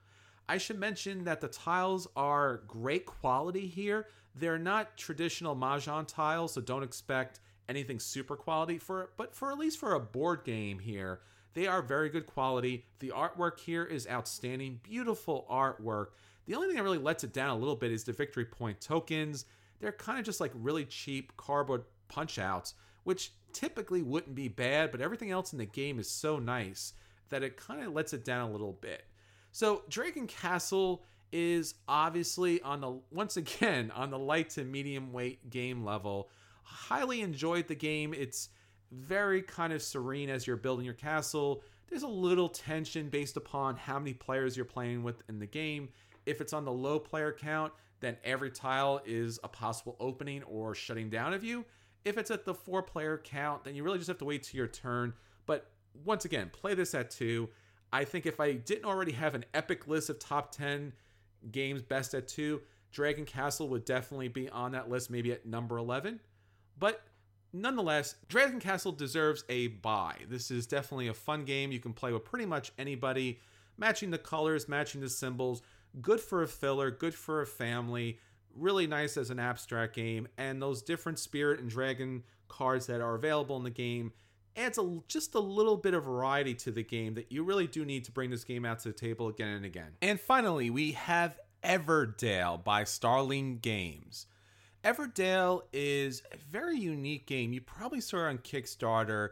I 0.48 0.58
should 0.58 0.78
mention 0.78 1.24
that 1.24 1.40
the 1.40 1.48
tiles 1.48 2.08
are 2.16 2.62
great 2.66 3.06
quality 3.06 3.66
here. 3.66 4.08
They're 4.34 4.58
not 4.58 4.96
traditional 4.96 5.54
Mahjong 5.54 6.06
tiles, 6.06 6.54
so 6.54 6.60
don't 6.60 6.82
expect 6.82 7.40
anything 7.68 8.00
super 8.00 8.34
quality 8.34 8.78
for 8.78 9.10
but 9.16 9.34
for 9.34 9.52
at 9.52 9.58
least 9.58 9.78
for 9.78 9.94
a 9.94 10.00
board 10.00 10.42
game 10.44 10.78
here, 10.80 11.20
they 11.54 11.66
are 11.66 11.82
very 11.82 12.08
good 12.08 12.26
quality. 12.26 12.84
The 12.98 13.12
artwork 13.14 13.60
here 13.60 13.84
is 13.84 14.08
outstanding, 14.08 14.80
beautiful 14.82 15.46
artwork. 15.50 16.08
The 16.46 16.54
only 16.54 16.68
thing 16.68 16.76
that 16.76 16.82
really 16.82 16.98
lets 16.98 17.22
it 17.24 17.32
down 17.32 17.50
a 17.50 17.56
little 17.56 17.76
bit 17.76 17.92
is 17.92 18.04
the 18.04 18.12
victory 18.12 18.44
point 18.44 18.80
tokens. 18.80 19.44
They're 19.78 19.92
kind 19.92 20.18
of 20.18 20.24
just 20.24 20.40
like 20.40 20.52
really 20.54 20.84
cheap 20.84 21.36
cardboard 21.36 21.84
punch 22.08 22.38
outs, 22.38 22.74
which 23.04 23.32
typically 23.52 24.02
wouldn't 24.02 24.34
be 24.34 24.48
bad, 24.48 24.90
but 24.90 25.00
everything 25.00 25.30
else 25.30 25.52
in 25.52 25.58
the 25.58 25.66
game 25.66 25.98
is 25.98 26.08
so 26.08 26.38
nice 26.38 26.92
that 27.30 27.42
it 27.42 27.56
kind 27.56 27.82
of 27.84 27.92
lets 27.92 28.12
it 28.12 28.24
down 28.24 28.48
a 28.48 28.52
little 28.52 28.72
bit. 28.72 29.04
So, 29.52 29.82
Dragon 29.88 30.26
Castle 30.26 31.02
is 31.32 31.74
obviously 31.88 32.60
on 32.62 32.80
the 32.80 33.00
once 33.10 33.36
again 33.36 33.90
on 33.94 34.10
the 34.10 34.18
light 34.18 34.50
to 34.50 34.64
medium 34.64 35.12
weight 35.12 35.50
game 35.50 35.84
level. 35.84 36.28
Highly 36.62 37.20
enjoyed 37.22 37.68
the 37.68 37.74
game. 37.74 38.14
It's 38.14 38.48
very 38.92 39.42
kind 39.42 39.72
of 39.72 39.82
serene 39.82 40.30
as 40.30 40.46
you're 40.46 40.56
building 40.56 40.84
your 40.84 40.94
castle. 40.94 41.62
There's 41.88 42.02
a 42.02 42.08
little 42.08 42.48
tension 42.48 43.08
based 43.08 43.36
upon 43.36 43.76
how 43.76 43.98
many 43.98 44.14
players 44.14 44.56
you're 44.56 44.64
playing 44.64 45.02
with 45.02 45.22
in 45.28 45.38
the 45.38 45.46
game. 45.46 45.88
If 46.26 46.40
it's 46.40 46.52
on 46.52 46.64
the 46.64 46.72
low 46.72 46.98
player 46.98 47.32
count, 47.32 47.72
then 48.00 48.16
every 48.24 48.50
tile 48.50 49.00
is 49.04 49.38
a 49.42 49.48
possible 49.48 49.96
opening 50.00 50.42
or 50.44 50.74
shutting 50.74 51.10
down 51.10 51.32
of 51.32 51.42
you. 51.42 51.64
If 52.04 52.16
it's 52.16 52.30
at 52.30 52.44
the 52.44 52.54
four 52.54 52.82
player 52.82 53.20
count, 53.22 53.64
then 53.64 53.74
you 53.74 53.82
really 53.82 53.98
just 53.98 54.08
have 54.08 54.18
to 54.18 54.24
wait 54.24 54.42
to 54.44 54.56
your 54.56 54.66
turn. 54.66 55.12
But 55.46 55.70
once 56.04 56.24
again, 56.24 56.50
play 56.52 56.74
this 56.74 56.94
at 56.94 57.10
two. 57.10 57.50
I 57.92 58.04
think 58.04 58.26
if 58.26 58.40
I 58.40 58.52
didn't 58.52 58.84
already 58.84 59.12
have 59.12 59.34
an 59.34 59.44
epic 59.52 59.88
list 59.88 60.10
of 60.10 60.18
top 60.18 60.52
10 60.52 60.92
games 61.50 61.82
best 61.82 62.14
at 62.14 62.28
two, 62.28 62.62
Dragon 62.92 63.24
Castle 63.24 63.68
would 63.68 63.84
definitely 63.84 64.28
be 64.28 64.48
on 64.48 64.72
that 64.72 64.88
list, 64.88 65.10
maybe 65.10 65.32
at 65.32 65.46
number 65.46 65.76
11. 65.78 66.20
But 66.78 67.02
nonetheless, 67.52 68.14
Dragon 68.28 68.60
Castle 68.60 68.92
deserves 68.92 69.44
a 69.48 69.68
buy. 69.68 70.16
This 70.28 70.50
is 70.50 70.66
definitely 70.66 71.08
a 71.08 71.14
fun 71.14 71.44
game. 71.44 71.72
You 71.72 71.80
can 71.80 71.92
play 71.92 72.12
with 72.12 72.24
pretty 72.24 72.46
much 72.46 72.72
anybody, 72.78 73.40
matching 73.76 74.10
the 74.10 74.18
colors, 74.18 74.68
matching 74.68 75.00
the 75.00 75.10
symbols. 75.10 75.62
Good 76.00 76.20
for 76.20 76.42
a 76.42 76.48
filler, 76.48 76.90
good 76.90 77.14
for 77.14 77.42
a 77.42 77.46
family. 77.46 78.18
Really 78.56 78.86
nice 78.86 79.16
as 79.16 79.30
an 79.30 79.38
abstract 79.38 79.94
game. 79.94 80.28
And 80.38 80.60
those 80.60 80.82
different 80.82 81.18
spirit 81.18 81.60
and 81.60 81.70
dragon 81.70 82.24
cards 82.48 82.86
that 82.86 83.00
are 83.00 83.14
available 83.14 83.56
in 83.56 83.64
the 83.64 83.70
game 83.70 84.12
adds 84.56 84.78
a, 84.78 85.00
just 85.08 85.34
a 85.34 85.40
little 85.40 85.76
bit 85.76 85.94
of 85.94 86.04
variety 86.04 86.54
to 86.54 86.70
the 86.70 86.82
game 86.82 87.14
that 87.14 87.30
you 87.30 87.44
really 87.44 87.66
do 87.66 87.84
need 87.84 88.04
to 88.04 88.12
bring 88.12 88.30
this 88.30 88.44
game 88.44 88.64
out 88.64 88.80
to 88.80 88.88
the 88.88 88.94
table 88.94 89.28
again 89.28 89.48
and 89.48 89.64
again. 89.64 89.92
And 90.02 90.20
finally, 90.20 90.70
we 90.70 90.92
have 90.92 91.38
Everdell 91.62 92.62
by 92.64 92.84
Starling 92.84 93.58
Games. 93.58 94.26
Everdell 94.84 95.62
is 95.72 96.22
a 96.32 96.36
very 96.50 96.78
unique 96.78 97.26
game. 97.26 97.52
You 97.52 97.60
probably 97.60 98.00
saw 98.00 98.26
it 98.26 98.30
on 98.30 98.38
Kickstarter 98.38 99.30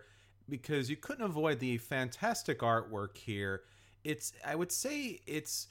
because 0.48 0.90
you 0.90 0.96
couldn't 0.96 1.24
avoid 1.24 1.59
the 1.59 1.78
fantastic 1.78 2.61
artwork 2.61 3.16
here. 3.16 3.62
It's, 4.04 4.33
I 4.46 4.54
would 4.54 4.72
say, 4.72 5.20
it's 5.26 5.68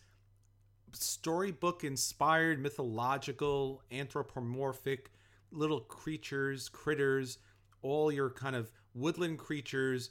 storybook 0.94 1.84
inspired, 1.84 2.60
mythological, 2.60 3.84
anthropomorphic 3.92 5.12
little 5.52 5.82
creatures, 5.82 6.70
critters, 6.70 7.38
all 7.82 8.12
your 8.12 8.30
kind 8.30 8.56
of 8.56 8.72
woodland 8.94 9.38
creatures 9.38 10.10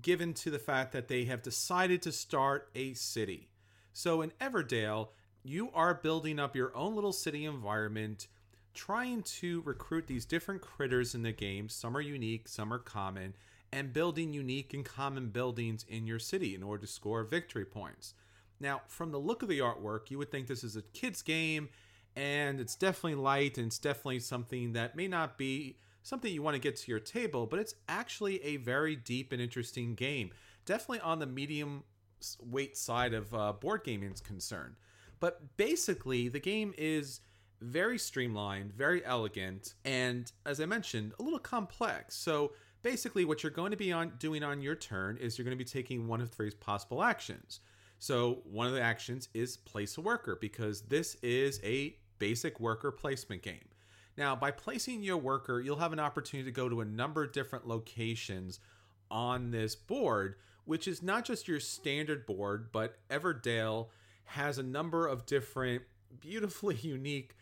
given 0.00 0.32
to 0.32 0.50
the 0.50 0.58
fact 0.58 0.92
that 0.92 1.08
they 1.08 1.24
have 1.24 1.42
decided 1.42 2.02
to 2.02 2.12
start 2.12 2.70
a 2.74 2.94
city. 2.94 3.48
So 3.92 4.22
in 4.22 4.30
Everdell, 4.40 5.08
you 5.42 5.70
are 5.74 5.94
building 5.94 6.38
up 6.38 6.54
your 6.54 6.76
own 6.76 6.94
little 6.94 7.12
city 7.12 7.44
environment 7.44 8.28
trying 8.74 9.22
to 9.22 9.60
recruit 9.62 10.06
these 10.06 10.24
different 10.24 10.60
critters 10.60 11.14
in 11.14 11.22
the 11.22 11.32
game. 11.32 11.68
Some 11.68 11.96
are 11.96 12.00
unique, 12.00 12.46
some 12.46 12.72
are 12.72 12.78
common, 12.78 13.34
and 13.72 13.92
building 13.92 14.32
unique 14.32 14.72
and 14.72 14.84
common 14.84 15.30
buildings 15.30 15.84
in 15.88 16.06
your 16.06 16.20
city 16.20 16.54
in 16.54 16.62
order 16.62 16.82
to 16.82 16.92
score 16.92 17.24
victory 17.24 17.64
points. 17.64 18.14
Now, 18.60 18.82
from 18.88 19.12
the 19.12 19.18
look 19.18 19.42
of 19.42 19.48
the 19.48 19.60
artwork, 19.60 20.10
you 20.10 20.18
would 20.18 20.30
think 20.30 20.46
this 20.46 20.64
is 20.64 20.76
a 20.76 20.82
kid's 20.82 21.22
game, 21.22 21.68
and 22.16 22.60
it's 22.60 22.74
definitely 22.74 23.14
light 23.14 23.58
and 23.58 23.68
it's 23.68 23.78
definitely 23.78 24.20
something 24.20 24.72
that 24.72 24.96
may 24.96 25.06
not 25.06 25.38
be 25.38 25.78
something 26.02 26.32
you 26.32 26.42
want 26.42 26.54
to 26.54 26.60
get 26.60 26.76
to 26.76 26.90
your 26.90 27.00
table, 27.00 27.46
but 27.46 27.60
it's 27.60 27.74
actually 27.88 28.42
a 28.42 28.56
very 28.56 28.96
deep 28.96 29.32
and 29.32 29.40
interesting 29.40 29.94
game. 29.94 30.30
Definitely 30.64 31.00
on 31.00 31.18
the 31.18 31.26
medium 31.26 31.84
weight 32.40 32.76
side 32.76 33.14
of 33.14 33.32
uh, 33.34 33.52
board 33.52 33.82
gaming 33.84 34.10
is 34.10 34.20
concerned. 34.20 34.76
But 35.20 35.56
basically, 35.56 36.28
the 36.28 36.40
game 36.40 36.74
is 36.78 37.20
very 37.60 37.98
streamlined, 37.98 38.72
very 38.72 39.04
elegant, 39.04 39.74
and 39.84 40.30
as 40.46 40.60
I 40.60 40.66
mentioned, 40.66 41.12
a 41.18 41.22
little 41.22 41.38
complex. 41.38 42.14
So 42.14 42.52
basically, 42.82 43.24
what 43.24 43.42
you're 43.42 43.50
going 43.50 43.72
to 43.72 43.76
be 43.76 43.92
on 43.92 44.12
doing 44.18 44.42
on 44.42 44.62
your 44.62 44.76
turn 44.76 45.16
is 45.18 45.36
you're 45.36 45.44
going 45.44 45.56
to 45.56 45.64
be 45.64 45.68
taking 45.68 46.06
one 46.06 46.20
of 46.20 46.30
three 46.30 46.50
possible 46.50 47.02
actions. 47.02 47.60
So 47.98 48.42
one 48.44 48.66
of 48.66 48.74
the 48.74 48.80
actions 48.80 49.28
is 49.34 49.56
place 49.56 49.98
a 49.98 50.00
worker 50.00 50.36
because 50.40 50.82
this 50.82 51.16
is 51.16 51.60
a 51.64 51.96
basic 52.18 52.60
worker 52.60 52.90
placement 52.90 53.42
game. 53.42 53.68
Now, 54.16 54.34
by 54.34 54.50
placing 54.50 55.02
your 55.02 55.16
worker, 55.16 55.60
you'll 55.60 55.76
have 55.76 55.92
an 55.92 56.00
opportunity 56.00 56.48
to 56.50 56.54
go 56.54 56.68
to 56.68 56.80
a 56.80 56.84
number 56.84 57.22
of 57.22 57.32
different 57.32 57.68
locations 57.68 58.58
on 59.10 59.50
this 59.50 59.76
board, 59.76 60.36
which 60.64 60.88
is 60.88 61.02
not 61.02 61.24
just 61.24 61.48
your 61.48 61.60
standard 61.60 62.26
board, 62.26 62.70
but 62.72 62.98
Everdell 63.10 63.88
has 64.24 64.58
a 64.58 64.62
number 64.62 65.06
of 65.06 65.24
different 65.26 65.82
beautifully 66.20 66.74
unique 66.80 67.34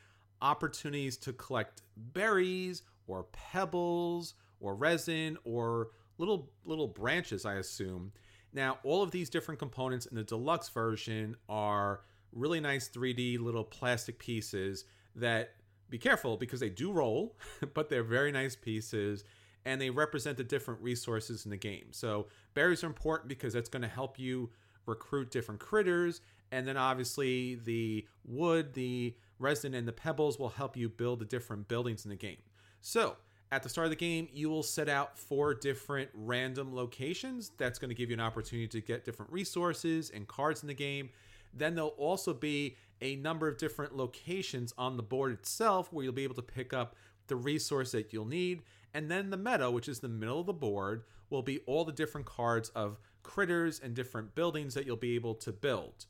opportunities 0.42 1.16
to 1.16 1.32
collect 1.32 1.82
berries 1.96 2.82
or 3.06 3.24
pebbles 3.32 4.34
or 4.60 4.74
resin 4.74 5.38
or 5.44 5.88
little 6.18 6.50
little 6.64 6.88
branches 6.88 7.46
i 7.46 7.54
assume 7.54 8.12
now 8.52 8.78
all 8.84 9.02
of 9.02 9.10
these 9.10 9.30
different 9.30 9.58
components 9.58 10.06
in 10.06 10.16
the 10.16 10.24
deluxe 10.24 10.68
version 10.68 11.36
are 11.48 12.00
really 12.32 12.60
nice 12.60 12.88
3d 12.88 13.40
little 13.40 13.64
plastic 13.64 14.18
pieces 14.18 14.84
that 15.14 15.54
be 15.88 15.98
careful 15.98 16.36
because 16.36 16.60
they 16.60 16.68
do 16.68 16.92
roll 16.92 17.36
but 17.74 17.88
they're 17.88 18.02
very 18.02 18.32
nice 18.32 18.56
pieces 18.56 19.24
and 19.64 19.80
they 19.80 19.90
represent 19.90 20.36
the 20.36 20.44
different 20.44 20.80
resources 20.80 21.44
in 21.44 21.50
the 21.50 21.56
game 21.56 21.86
so 21.90 22.26
berries 22.54 22.82
are 22.82 22.88
important 22.88 23.28
because 23.28 23.52
that's 23.52 23.68
going 23.68 23.82
to 23.82 23.88
help 23.88 24.18
you 24.18 24.50
recruit 24.86 25.30
different 25.30 25.60
critters 25.60 26.20
and 26.52 26.66
then 26.66 26.76
obviously 26.76 27.56
the 27.64 28.06
wood 28.24 28.74
the 28.74 29.14
resin 29.38 29.74
and 29.74 29.86
the 29.86 29.92
pebbles 29.92 30.38
will 30.38 30.48
help 30.48 30.76
you 30.76 30.88
build 30.88 31.18
the 31.18 31.24
different 31.24 31.68
buildings 31.68 32.04
in 32.04 32.10
the 32.10 32.16
game. 32.16 32.38
So, 32.80 33.16
at 33.52 33.62
the 33.62 33.68
start 33.68 33.86
of 33.86 33.90
the 33.90 33.96
game, 33.96 34.28
you 34.32 34.48
will 34.48 34.62
set 34.62 34.88
out 34.88 35.18
four 35.18 35.54
different 35.54 36.10
random 36.14 36.74
locations. 36.74 37.52
That's 37.56 37.78
going 37.78 37.90
to 37.90 37.94
give 37.94 38.10
you 38.10 38.14
an 38.14 38.20
opportunity 38.20 38.66
to 38.68 38.80
get 38.80 39.04
different 39.04 39.32
resources 39.32 40.10
and 40.10 40.26
cards 40.26 40.62
in 40.62 40.66
the 40.66 40.74
game. 40.74 41.10
Then 41.54 41.74
there'll 41.74 41.90
also 41.90 42.34
be 42.34 42.76
a 43.00 43.16
number 43.16 43.46
of 43.46 43.56
different 43.56 43.96
locations 43.96 44.74
on 44.76 44.96
the 44.96 45.02
board 45.02 45.32
itself 45.32 45.92
where 45.92 46.04
you'll 46.04 46.12
be 46.12 46.24
able 46.24 46.34
to 46.34 46.42
pick 46.42 46.72
up 46.72 46.96
the 47.28 47.36
resource 47.36 47.92
that 47.92 48.12
you'll 48.12 48.26
need. 48.26 48.62
And 48.94 49.10
then 49.10 49.30
the 49.30 49.36
meadow, 49.36 49.70
which 49.70 49.88
is 49.88 50.00
the 50.00 50.08
middle 50.08 50.40
of 50.40 50.46
the 50.46 50.52
board, 50.52 51.04
will 51.30 51.42
be 51.42 51.60
all 51.66 51.84
the 51.84 51.92
different 51.92 52.26
cards 52.26 52.70
of 52.70 52.98
critters 53.22 53.80
and 53.80 53.94
different 53.94 54.34
buildings 54.34 54.74
that 54.74 54.86
you'll 54.86 54.96
be 54.96 55.14
able 55.14 55.34
to 55.34 55.52
build. 55.52 56.06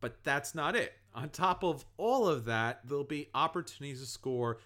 But 0.00 0.22
that's 0.24 0.54
not 0.54 0.76
it. 0.76 0.94
On 1.14 1.28
top 1.30 1.64
of 1.64 1.84
all 1.96 2.28
of 2.28 2.44
that, 2.44 2.80
there'll 2.84 3.04
be 3.04 3.28
opportunities 3.34 4.00
to 4.00 4.06
score 4.06 4.58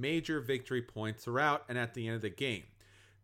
major 0.00 0.40
victory 0.40 0.82
points 0.82 1.24
throughout 1.24 1.64
and 1.68 1.78
at 1.78 1.94
the 1.94 2.06
end 2.06 2.16
of 2.16 2.22
the 2.22 2.30
game. 2.30 2.64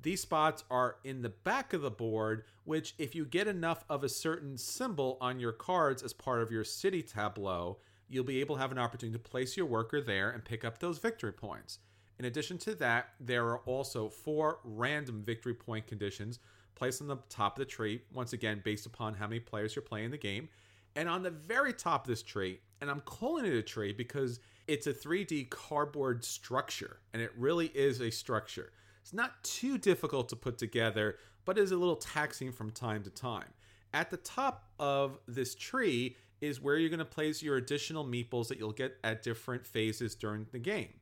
These 0.00 0.20
spots 0.20 0.64
are 0.70 0.96
in 1.02 1.22
the 1.22 1.28
back 1.28 1.72
of 1.72 1.82
the 1.82 1.90
board, 1.90 2.44
which, 2.64 2.94
if 2.98 3.14
you 3.14 3.24
get 3.24 3.48
enough 3.48 3.84
of 3.88 4.04
a 4.04 4.08
certain 4.08 4.56
symbol 4.56 5.18
on 5.20 5.40
your 5.40 5.52
cards 5.52 6.02
as 6.02 6.12
part 6.12 6.40
of 6.40 6.52
your 6.52 6.62
city 6.62 7.02
tableau, 7.02 7.78
you'll 8.08 8.24
be 8.24 8.40
able 8.40 8.54
to 8.56 8.60
have 8.60 8.70
an 8.72 8.78
opportunity 8.78 9.18
to 9.18 9.30
place 9.30 9.56
your 9.56 9.66
worker 9.66 10.00
there 10.00 10.30
and 10.30 10.44
pick 10.44 10.64
up 10.64 10.78
those 10.78 10.98
victory 10.98 11.32
points. 11.32 11.80
In 12.18 12.24
addition 12.24 12.58
to 12.58 12.74
that, 12.76 13.10
there 13.20 13.46
are 13.46 13.58
also 13.58 14.08
four 14.08 14.60
random 14.64 15.22
victory 15.22 15.54
point 15.54 15.86
conditions 15.86 16.38
placed 16.74 17.02
on 17.02 17.08
the 17.08 17.18
top 17.28 17.58
of 17.58 17.66
the 17.66 17.70
tree, 17.70 18.02
once 18.12 18.32
again, 18.32 18.60
based 18.64 18.86
upon 18.86 19.14
how 19.14 19.26
many 19.26 19.40
players 19.40 19.74
you're 19.74 19.82
playing 19.82 20.10
the 20.10 20.18
game. 20.18 20.48
And 20.94 21.08
on 21.08 21.22
the 21.22 21.30
very 21.30 21.72
top 21.72 22.04
of 22.04 22.08
this 22.08 22.22
tree, 22.22 22.60
and 22.80 22.90
I'm 22.90 23.00
calling 23.00 23.44
it 23.44 23.54
a 23.54 23.62
tree 23.62 23.92
because 23.92 24.40
it's 24.68 24.86
a 24.86 24.92
3D 24.92 25.48
cardboard 25.50 26.24
structure, 26.24 26.98
and 27.12 27.22
it 27.22 27.32
really 27.36 27.68
is 27.68 28.00
a 28.00 28.10
structure. 28.10 28.70
It's 29.00 29.14
not 29.14 29.42
too 29.42 29.78
difficult 29.78 30.28
to 30.28 30.36
put 30.36 30.58
together, 30.58 31.16
but 31.46 31.56
is 31.56 31.72
a 31.72 31.76
little 31.76 31.96
taxing 31.96 32.52
from 32.52 32.70
time 32.70 33.02
to 33.04 33.10
time. 33.10 33.48
At 33.94 34.10
the 34.10 34.18
top 34.18 34.70
of 34.78 35.18
this 35.26 35.54
tree 35.54 36.16
is 36.42 36.60
where 36.60 36.76
you're 36.76 36.90
going 36.90 36.98
to 36.98 37.06
place 37.06 37.42
your 37.42 37.56
additional 37.56 38.04
meeples 38.04 38.48
that 38.48 38.58
you'll 38.58 38.72
get 38.72 38.98
at 39.02 39.22
different 39.22 39.66
phases 39.66 40.14
during 40.14 40.46
the 40.52 40.58
game. 40.58 41.00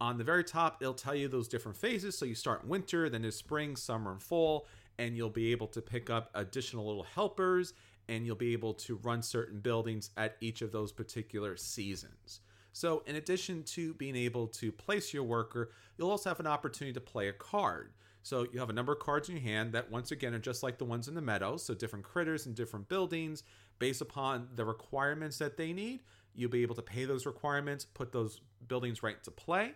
On 0.00 0.16
the 0.16 0.24
very 0.24 0.44
top, 0.44 0.78
it'll 0.80 0.94
tell 0.94 1.14
you 1.14 1.26
those 1.26 1.48
different 1.48 1.76
phases. 1.76 2.16
So 2.16 2.24
you 2.24 2.36
start 2.36 2.62
in 2.62 2.68
winter, 2.68 3.10
then 3.10 3.22
there's 3.22 3.36
spring, 3.36 3.74
summer, 3.76 4.12
and 4.12 4.22
fall, 4.22 4.66
and 4.98 5.16
you'll 5.16 5.30
be 5.30 5.50
able 5.50 5.66
to 5.68 5.82
pick 5.82 6.08
up 6.08 6.30
additional 6.34 6.86
little 6.86 7.02
helpers 7.02 7.74
and 8.08 8.24
you'll 8.26 8.36
be 8.36 8.52
able 8.52 8.74
to 8.74 8.96
run 8.96 9.22
certain 9.22 9.60
buildings 9.60 10.10
at 10.16 10.36
each 10.40 10.62
of 10.62 10.72
those 10.72 10.92
particular 10.92 11.56
seasons. 11.56 12.40
So, 12.72 13.02
in 13.06 13.16
addition 13.16 13.62
to 13.64 13.94
being 13.94 14.16
able 14.16 14.46
to 14.48 14.72
place 14.72 15.12
your 15.12 15.24
worker, 15.24 15.70
you'll 15.96 16.10
also 16.10 16.30
have 16.30 16.40
an 16.40 16.46
opportunity 16.46 16.94
to 16.94 17.00
play 17.00 17.28
a 17.28 17.32
card. 17.32 17.92
So, 18.22 18.46
you 18.52 18.60
have 18.60 18.70
a 18.70 18.72
number 18.72 18.92
of 18.92 18.98
cards 18.98 19.28
in 19.28 19.36
your 19.36 19.42
hand 19.42 19.72
that, 19.72 19.90
once 19.90 20.10
again, 20.10 20.34
are 20.34 20.38
just 20.38 20.62
like 20.62 20.78
the 20.78 20.84
ones 20.84 21.08
in 21.08 21.14
the 21.14 21.20
meadows. 21.20 21.64
So, 21.64 21.74
different 21.74 22.04
critters 22.04 22.46
and 22.46 22.54
different 22.54 22.88
buildings 22.88 23.42
based 23.78 24.00
upon 24.00 24.48
the 24.54 24.64
requirements 24.64 25.38
that 25.38 25.56
they 25.56 25.72
need. 25.72 26.00
You'll 26.34 26.50
be 26.50 26.62
able 26.62 26.76
to 26.76 26.82
pay 26.82 27.04
those 27.04 27.26
requirements, 27.26 27.84
put 27.84 28.12
those 28.12 28.40
buildings 28.68 29.02
right 29.02 29.16
into 29.16 29.30
play. 29.30 29.72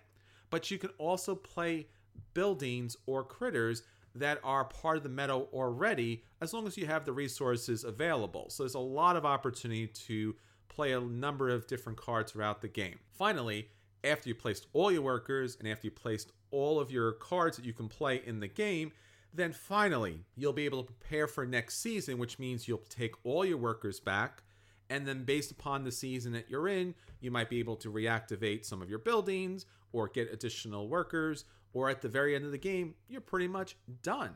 But 0.49 0.71
you 0.71 0.79
can 0.79 0.91
also 0.99 1.35
play 1.35 1.89
buildings 2.33 2.97
or 3.07 3.25
critters 3.25 3.83
that 4.15 4.39
are 4.43 4.65
part 4.65 4.97
of 4.97 5.03
the 5.03 5.09
meadow 5.09 5.49
already 5.53 6.25
as 6.41 6.55
long 6.55 6.67
as 6.67 6.77
you 6.77 6.87
have 6.87 7.05
the 7.05 7.13
resources 7.13 7.85
available. 7.85 8.47
So 8.49 8.63
there's 8.63 8.75
a 8.75 8.79
lot 8.79 9.17
of 9.17 9.27
opportunity 9.27 9.87
to 9.87 10.35
play 10.68 10.92
a 10.92 11.00
number 11.00 11.48
of 11.48 11.66
different 11.66 11.98
cards 11.98 12.33
throughout 12.33 12.61
the 12.61 12.68
game. 12.68 12.98
Finally, 13.12 13.68
after 14.05 14.29
you 14.29 14.35
placed 14.35 14.66
all 14.72 14.92
your 14.92 15.02
workers 15.02 15.57
and 15.59 15.68
after 15.68 15.87
you 15.87 15.90
placed 15.90 16.33
all 16.50 16.79
of 16.79 16.90
your 16.90 17.12
cards 17.12 17.57
that 17.57 17.66
you 17.66 17.72
can 17.72 17.88
play 17.88 18.22
in 18.24 18.40
the 18.40 18.48
game, 18.48 18.92
then 19.33 19.52
finally 19.52 20.24
you'll 20.37 20.52
be 20.52 20.64
able 20.64 20.83
to 20.83 20.92
prepare 20.92 21.26
for 21.26 21.44
next 21.44 21.79
season, 21.79 22.18
which 22.18 22.38
means 22.38 22.66
you'll 22.66 22.79
take 22.88 23.14
all 23.24 23.44
your 23.44 23.59
workers 23.59 24.00
back. 24.00 24.42
And 24.88 25.05
then, 25.05 25.24
based 25.24 25.50
upon 25.50 25.83
the 25.83 25.90
season 25.90 26.33
that 26.33 26.48
you're 26.48 26.68
in, 26.68 26.94
you 27.20 27.33
might 27.33 27.50
be 27.50 27.59
able 27.59 27.74
to 27.76 27.90
reactivate 27.90 28.64
some 28.64 28.81
of 28.81 28.88
your 28.88 29.00
buildings 29.00 29.66
or 29.92 30.07
get 30.07 30.33
additional 30.33 30.88
workers 30.88 31.44
or 31.72 31.90
at 31.90 32.00
the 32.00 32.09
very 32.09 32.35
end 32.35 32.44
of 32.44 32.52
the 32.52 32.59
game, 32.59 32.94
you're 33.09 33.20
pretty 33.20 33.48
much 33.48 33.76
done. 34.02 34.35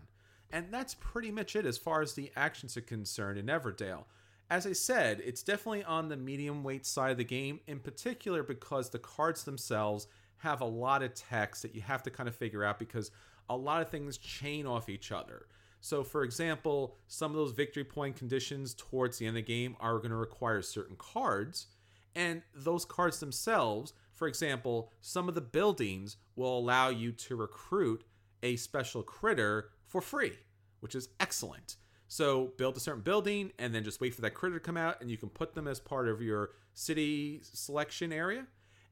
And 0.53 0.67
that's 0.71 0.95
pretty 0.95 1.31
much 1.31 1.55
it 1.57 1.65
as 1.65 1.79
far 1.79 2.03
as 2.03 2.15
the 2.15 2.31
actions 2.37 2.77
are 2.77 2.83
concerned 2.83 3.39
in 3.39 3.47
Everdell. 3.47 4.05
As 4.51 4.67
I 4.67 4.73
said, 4.73 5.23
it's 5.25 5.43
definitely 5.43 5.85
on 5.85 6.09
the 6.09 6.17
medium 6.17 6.65
weight 6.65 6.85
side 6.85 7.13
of 7.13 7.19
the 7.19 7.25
game, 7.25 7.61
in 7.67 7.79
particular 7.79 8.43
because 8.43 8.91
the 8.91 8.99
cards 8.99 9.45
themselves 9.45 10.09
have 10.39 10.61
a 10.61 10.67
lot 10.67 11.03
of 11.03 11.15
text 11.15 11.63
that 11.63 11.75
you 11.75 11.83
have 11.83 12.03
to 12.03 12.11
kind 12.11 12.29
of 12.29 12.35
figure 12.35 12.65
out 12.65 12.79
because 12.79 13.11
a 13.49 13.57
lot 13.57 13.81
of 13.81 13.91
things 13.91 14.19
chain 14.19 14.67
off 14.67 14.89
each 14.89 15.13
other. 15.13 15.47
So, 15.81 16.03
for 16.03 16.25
example, 16.25 16.97
some 17.07 17.31
of 17.31 17.37
those 17.37 17.53
victory 17.53 17.85
point 17.85 18.17
conditions 18.17 18.75
towards 18.75 19.19
the 19.19 19.27
end 19.27 19.37
of 19.37 19.47
the 19.47 19.53
game 19.53 19.77
are 19.81 19.99
going 19.99 20.11
to 20.11 20.17
require 20.17 20.61
certain 20.63 20.97
cards, 20.97 21.69
and 22.15 22.43
those 22.55 22.85
cards 22.85 23.21
themselves 23.21 23.95
for 24.21 24.29
example, 24.29 24.93
some 25.01 25.31
of 25.31 25.35
the 25.35 25.41
buildings 25.41 26.19
will 26.37 26.59
allow 26.59 26.91
you 26.91 27.11
to 27.11 27.37
recruit 27.37 28.05
a 28.43 28.57
special 28.57 29.03
critter 29.03 29.71
for 29.87 30.03
free, 30.03 30.35
which 30.81 30.95
is 30.95 31.09
excellent. 31.19 31.77
So 32.11 32.51
build 32.57 32.77
a 32.77 32.81
certain 32.81 33.03
building 33.03 33.53
and 33.57 33.73
then 33.73 33.85
just 33.85 34.01
wait 34.01 34.17
for 34.17 34.21
that 34.23 34.35
critter 34.35 34.59
to 34.59 34.61
come 34.61 34.77
out, 34.77 35.01
and 35.01 35.09
you 35.09 35.17
can 35.17 35.29
put 35.29 35.55
them 35.55 35.69
as 35.69 35.79
part 35.79 36.09
of 36.09 36.21
your 36.21 36.51
city 36.75 37.39
selection 37.45 38.13
area. 38.13 38.49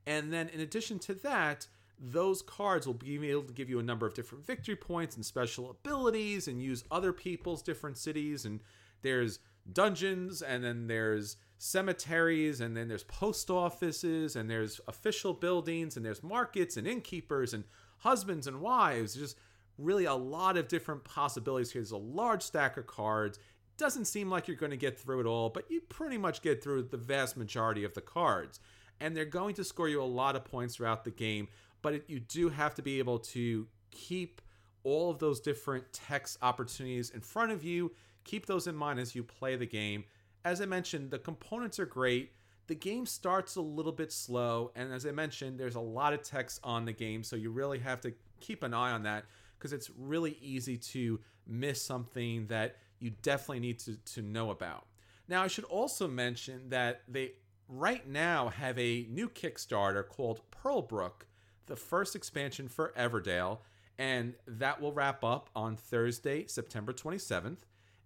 And 0.06 0.32
then 0.32 0.48
in 0.50 0.60
addition 0.60 1.00
to 1.00 1.14
that, 1.14 1.66
those 1.98 2.42
cards 2.42 2.86
will 2.86 2.94
be 2.94 3.28
able 3.28 3.42
to 3.42 3.52
give 3.52 3.68
you 3.68 3.80
a 3.80 3.82
number 3.82 4.06
of 4.06 4.14
different 4.14 4.46
victory 4.46 4.76
points 4.76 5.16
and 5.16 5.26
special 5.26 5.68
abilities 5.68 6.46
and 6.46 6.62
use 6.62 6.84
other 6.92 7.12
people's 7.12 7.60
different 7.60 7.98
cities. 7.98 8.44
And 8.44 8.60
there's 9.02 9.40
dungeons, 9.72 10.40
and 10.40 10.62
then 10.62 10.86
there's 10.86 11.38
cemeteries 11.58 12.60
and 12.60 12.76
then 12.76 12.86
there's 12.86 13.02
post 13.02 13.50
offices 13.50 14.36
and 14.36 14.48
there's 14.48 14.80
official 14.86 15.34
buildings 15.34 15.96
and 15.96 16.06
there's 16.06 16.22
markets 16.22 16.76
and 16.76 16.86
innkeepers 16.86 17.52
and 17.52 17.64
husbands 17.98 18.46
and 18.46 18.60
wives 18.60 19.16
just 19.16 19.36
really 19.78 20.04
a 20.04 20.14
lot 20.14 20.56
of 20.56 20.68
different 20.68 21.04
possibilities 21.04 21.72
here. 21.72 21.80
There's 21.80 21.92
a 21.92 21.96
large 21.96 22.42
stack 22.42 22.76
of 22.76 22.86
cards. 22.86 23.38
Doesn't 23.76 24.06
seem 24.06 24.28
like 24.28 24.48
you're 24.48 24.56
going 24.56 24.70
to 24.70 24.76
get 24.76 24.98
through 24.98 25.20
it 25.20 25.26
all 25.26 25.50
but 25.50 25.70
you 25.70 25.80
pretty 25.82 26.18
much 26.18 26.42
get 26.42 26.62
through 26.62 26.82
the 26.82 26.96
vast 26.96 27.36
majority 27.36 27.84
of 27.84 27.94
the 27.94 28.00
cards. 28.00 28.60
And 29.00 29.16
they're 29.16 29.24
going 29.24 29.54
to 29.54 29.64
score 29.64 29.88
you 29.88 30.02
a 30.02 30.04
lot 30.04 30.34
of 30.34 30.44
points 30.44 30.76
throughout 30.76 31.04
the 31.04 31.10
game 31.12 31.48
but 31.82 31.94
it, 31.94 32.04
you 32.08 32.20
do 32.20 32.48
have 32.48 32.74
to 32.74 32.82
be 32.82 32.98
able 32.98 33.18
to 33.18 33.66
keep 33.90 34.40
all 34.84 35.10
of 35.10 35.18
those 35.18 35.40
different 35.40 35.84
text 35.92 36.38
opportunities 36.42 37.10
in 37.10 37.20
front 37.20 37.52
of 37.52 37.64
you. 37.64 37.92
Keep 38.24 38.46
those 38.46 38.66
in 38.66 38.76
mind 38.76 38.98
as 38.98 39.14
you 39.14 39.22
play 39.22 39.56
the 39.56 39.66
game. 39.66 40.04
As 40.44 40.60
I 40.60 40.66
mentioned, 40.66 41.10
the 41.10 41.18
components 41.18 41.78
are 41.78 41.86
great. 41.86 42.32
The 42.66 42.74
game 42.74 43.06
starts 43.06 43.56
a 43.56 43.60
little 43.62 43.92
bit 43.92 44.12
slow, 44.12 44.72
and 44.76 44.92
as 44.92 45.06
I 45.06 45.10
mentioned, 45.10 45.58
there's 45.58 45.74
a 45.74 45.80
lot 45.80 46.12
of 46.12 46.22
text 46.22 46.60
on 46.62 46.84
the 46.84 46.92
game, 46.92 47.22
so 47.22 47.34
you 47.34 47.50
really 47.50 47.78
have 47.78 48.00
to 48.02 48.12
keep 48.40 48.62
an 48.62 48.74
eye 48.74 48.92
on 48.92 49.04
that 49.04 49.24
because 49.58 49.72
it's 49.72 49.90
really 49.98 50.38
easy 50.40 50.76
to 50.76 51.20
miss 51.46 51.82
something 51.82 52.46
that 52.46 52.76
you 53.00 53.10
definitely 53.22 53.60
need 53.60 53.78
to, 53.80 53.96
to 53.96 54.22
know 54.22 54.50
about. 54.50 54.86
Now, 55.28 55.42
I 55.42 55.48
should 55.48 55.64
also 55.64 56.08
mention 56.08 56.70
that 56.70 57.02
they 57.08 57.32
right 57.68 58.08
now 58.08 58.48
have 58.48 58.78
a 58.78 59.06
new 59.10 59.28
Kickstarter 59.28 60.06
called 60.06 60.40
Pearlbrook, 60.50 61.26
the 61.66 61.76
first 61.76 62.16
expansion 62.16 62.68
for 62.68 62.92
Everdell, 62.96 63.58
and 63.98 64.34
that 64.46 64.80
will 64.80 64.92
wrap 64.92 65.22
up 65.22 65.50
on 65.54 65.76
Thursday, 65.76 66.46
September 66.46 66.92
27th. 66.92 67.58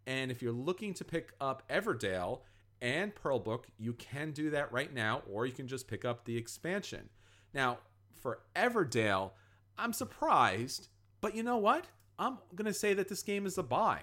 And 0.06 0.30
if 0.30 0.42
you're 0.42 0.52
looking 0.52 0.94
to 0.94 1.04
pick 1.04 1.32
up 1.40 1.62
Everdell 1.68 2.40
and 2.80 3.14
Pearlbrook, 3.14 3.64
you 3.78 3.92
can 3.92 4.32
do 4.32 4.50
that 4.50 4.72
right 4.72 4.92
now, 4.92 5.22
or 5.30 5.46
you 5.46 5.52
can 5.52 5.68
just 5.68 5.86
pick 5.86 6.04
up 6.04 6.24
the 6.24 6.36
expansion. 6.36 7.08
Now, 7.54 7.78
for 8.20 8.40
Everdell, 8.56 9.32
I'm 9.78 9.92
surprised, 9.92 10.88
but 11.22 11.35
you 11.35 11.42
know 11.42 11.56
what? 11.56 11.87
I'm 12.18 12.37
going 12.54 12.66
to 12.66 12.74
say 12.74 12.92
that 12.92 13.08
this 13.08 13.22
game 13.22 13.46
is 13.46 13.56
a 13.56 13.62
buy. 13.62 14.02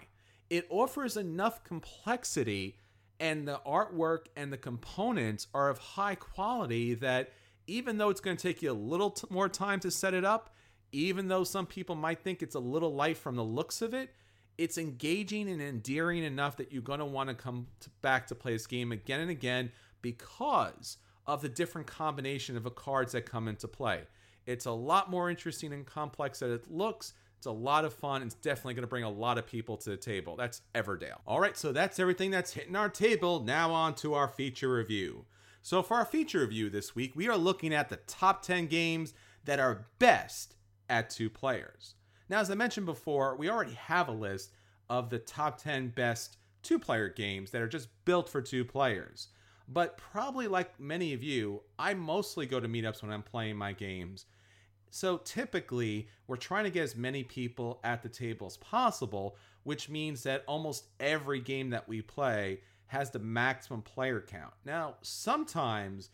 It 0.50 0.66
offers 0.72 1.16
enough 1.16 1.64
complexity, 1.64 2.78
and 3.20 3.48
the 3.48 3.62
artwork 3.68 4.26
and 4.36 4.52
the 4.52 4.58
components 4.58 5.46
are 5.54 5.70
of 5.70 5.78
high 5.78 6.16
quality 6.16 6.96
that 6.96 7.32
even 7.68 8.00
though 8.00 8.10
it's 8.10 8.22
going 8.22 8.36
to 8.36 8.42
take 8.42 8.64
you 8.64 8.72
a 8.72 8.74
little 8.74 9.12
t- 9.12 9.28
more 9.30 9.48
time 9.48 9.80
to 9.82 9.92
set 9.92 10.16
it 10.16 10.26
up, 10.26 10.56
even 10.92 11.28
though 11.28 11.44
some 11.44 11.68
people 11.68 11.94
might 11.94 12.24
think 12.24 12.42
it's 12.42 12.56
a 12.56 12.60
little 12.60 12.96
light 12.96 13.18
from 13.18 13.36
the 13.36 13.44
looks 13.44 13.84
of 13.84 13.94
it, 13.94 14.16
it's 14.58 14.78
engaging 14.78 15.50
and 15.50 15.62
endearing 15.62 16.24
enough 16.24 16.58
that 16.58 16.72
you're 16.72 16.82
going 16.82 17.00
to 17.00 17.06
want 17.06 17.30
to 17.30 17.36
come 17.36 17.68
back 18.02 18.28
to 18.28 18.36
play 18.36 18.54
this 18.54 18.66
game 18.66 18.92
again 18.92 19.20
and 19.20 19.30
again 19.30 19.72
because 20.02 20.98
of 21.28 21.42
the 21.42 21.50
different 21.50 21.86
combination 21.86 22.58
of 22.58 22.64
the 22.64 22.72
cards 22.72 23.12
that 23.12 23.26
come 23.26 23.48
into 23.48 23.68
play. 23.68 24.02
It's 24.46 24.66
a 24.66 24.72
lot 24.72 25.10
more 25.10 25.30
interesting 25.30 25.74
and 25.74 25.86
complex 25.86 26.40
than 26.40 26.52
it 26.52 26.70
looks. 26.72 27.14
It's 27.38 27.46
a 27.46 27.52
lot 27.52 27.86
of 27.86 27.94
fun. 27.94 28.22
It's 28.22 28.36
definitely 28.36 28.74
going 28.74 28.84
to 28.84 28.88
bring 28.88 29.06
a 29.06 29.10
lot 29.10 29.38
of 29.38 29.48
people 29.48 29.78
to 29.78 29.92
the 29.92 29.98
table. 29.98 30.36
That's 30.36 30.62
Everdell. 30.76 31.20
All 31.26 31.40
right, 31.40 31.56
so 31.56 31.72
that's 31.72 32.00
everything 32.00 32.32
that's 32.32 32.54
hitting 32.54 32.76
our 32.76 32.90
table. 32.90 33.44
Now 33.44 33.72
on 33.72 33.96
to 33.96 34.14
our 34.14 34.28
feature 34.28 34.74
review. 34.74 35.26
So 35.62 35.82
for 35.82 35.98
our 35.98 36.06
feature 36.06 36.40
review 36.40 36.70
this 36.70 36.96
week, 36.96 37.16
we 37.16 37.30
are 37.30 37.38
looking 37.38 37.74
at 37.74 37.90
the 37.90 37.98
top 38.08 38.42
10 38.42 38.68
games 38.68 39.14
that 39.46 39.60
are 39.60 39.88
best 40.00 40.56
at 40.90 41.10
two 41.10 41.30
players. 41.30 41.96
Now, 42.28 42.40
as 42.40 42.52
I 42.52 42.56
mentioned 42.56 42.86
before, 42.86 43.36
we 43.36 43.50
already 43.50 43.74
have 43.74 44.08
a 44.08 44.14
list 44.14 44.52
of 44.90 45.10
the 45.10 45.20
top 45.20 45.62
10 45.62 45.90
best 45.90 46.38
two 46.62 46.80
player 46.80 47.08
games 47.08 47.52
that 47.52 47.62
are 47.62 47.68
just 47.68 47.90
built 48.06 48.30
for 48.30 48.42
two 48.42 48.66
players. 48.66 49.30
But 49.72 49.98
probably 49.98 50.48
like 50.48 50.80
many 50.80 51.14
of 51.14 51.22
you, 51.22 51.62
I 51.78 51.94
mostly 51.94 52.46
go 52.46 52.60
to 52.60 52.68
meetups 52.68 53.02
when 53.02 53.12
I'm 53.12 53.22
playing 53.22 53.56
my 53.56 53.72
games. 53.72 54.26
So 54.90 55.18
typically, 55.18 56.08
we're 56.28 56.38
trying 56.38 56.64
to 56.64 56.72
get 56.72 56.84
as 56.84 56.96
many 56.96 57.24
people 57.24 57.80
at 57.84 58.02
the 58.02 58.10
table 58.10 58.48
as 58.48 58.58
possible, 58.58 59.38
which 59.64 59.88
means 59.88 60.24
that 60.24 60.44
almost 60.48 60.88
every 61.00 61.40
game 61.40 61.70
that 61.70 61.88
we 61.88 62.02
play 62.02 62.62
has 62.88 63.12
the 63.12 63.20
maximum 63.20 63.84
player 63.84 64.20
count. 64.20 64.54
Now, 64.66 64.96
sometimes 65.04 66.10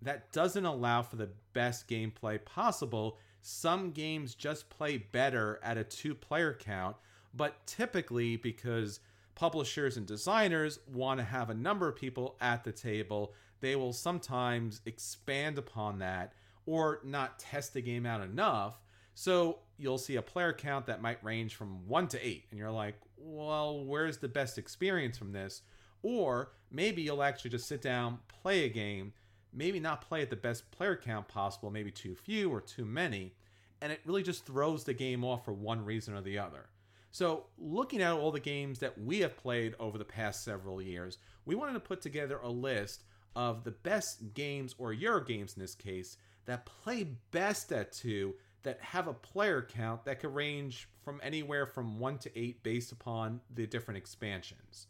that 0.00 0.32
doesn't 0.32 0.64
allow 0.64 1.02
for 1.02 1.16
the 1.16 1.30
best 1.52 1.88
gameplay 1.88 2.44
possible 2.44 3.18
some 3.42 3.90
games 3.90 4.36
just 4.36 4.70
play 4.70 4.98
better 4.98 5.58
at 5.64 5.76
a 5.76 5.82
two 5.84 6.14
player 6.14 6.54
count, 6.58 6.96
but 7.34 7.66
typically 7.66 8.36
because 8.36 9.00
publishers 9.34 9.96
and 9.96 10.06
designers 10.06 10.78
want 10.92 11.18
to 11.18 11.24
have 11.24 11.50
a 11.50 11.54
number 11.54 11.88
of 11.88 11.96
people 11.96 12.36
at 12.40 12.64
the 12.64 12.72
table, 12.72 13.32
they 13.60 13.76
will 13.76 13.92
sometimes 13.92 14.80
expand 14.86 15.58
upon 15.58 15.98
that 15.98 16.32
or 16.66 17.00
not 17.04 17.38
test 17.38 17.74
the 17.74 17.80
game 17.80 18.06
out 18.06 18.20
enough. 18.20 18.80
So 19.14 19.58
you'll 19.78 19.98
see 19.98 20.16
a 20.16 20.22
player 20.22 20.52
count 20.52 20.86
that 20.86 21.02
might 21.02 21.22
range 21.24 21.54
from 21.54 21.86
one 21.86 22.08
to 22.08 22.26
eight, 22.26 22.46
and 22.50 22.58
you're 22.58 22.70
like, 22.70 22.94
well, 23.16 23.84
where's 23.84 24.18
the 24.18 24.28
best 24.28 24.58
experience 24.58 25.18
from 25.18 25.32
this? 25.32 25.62
Or 26.02 26.52
maybe 26.70 27.02
you'll 27.02 27.22
actually 27.22 27.50
just 27.50 27.68
sit 27.68 27.82
down, 27.82 28.18
play 28.28 28.64
a 28.64 28.68
game, 28.68 29.12
maybe 29.52 29.78
not 29.78 30.00
play 30.08 30.22
at 30.22 30.30
the 30.30 30.36
best 30.36 30.70
player 30.70 30.96
count 30.96 31.28
possible, 31.28 31.70
maybe 31.70 31.90
too 31.90 32.14
few 32.14 32.50
or 32.50 32.60
too 32.60 32.84
many, 32.84 33.34
and 33.80 33.92
it 33.92 34.00
really 34.06 34.22
just 34.22 34.46
throws 34.46 34.84
the 34.84 34.94
game 34.94 35.24
off 35.24 35.44
for 35.44 35.52
one 35.52 35.84
reason 35.84 36.14
or 36.14 36.22
the 36.22 36.38
other. 36.38 36.66
So, 37.12 37.44
looking 37.58 38.00
at 38.00 38.12
all 38.12 38.32
the 38.32 38.40
games 38.40 38.78
that 38.78 38.98
we 38.98 39.20
have 39.20 39.36
played 39.36 39.74
over 39.78 39.98
the 39.98 40.04
past 40.04 40.44
several 40.44 40.80
years, 40.80 41.18
we 41.44 41.54
wanted 41.54 41.74
to 41.74 41.80
put 41.80 42.00
together 42.00 42.40
a 42.42 42.48
list 42.48 43.04
of 43.36 43.64
the 43.64 43.70
best 43.70 44.32
games, 44.32 44.74
or 44.78 44.94
Euro 44.94 45.22
games 45.22 45.54
in 45.54 45.60
this 45.60 45.74
case, 45.74 46.16
that 46.46 46.64
play 46.64 47.04
best 47.30 47.70
at 47.70 47.92
two, 47.92 48.34
that 48.62 48.80
have 48.80 49.08
a 49.08 49.14
player 49.14 49.60
count 49.60 50.06
that 50.06 50.20
could 50.20 50.34
range 50.34 50.88
from 51.04 51.20
anywhere 51.22 51.66
from 51.66 51.98
one 51.98 52.16
to 52.16 52.38
eight 52.38 52.62
based 52.62 52.92
upon 52.92 53.40
the 53.54 53.66
different 53.66 53.98
expansions. 53.98 54.86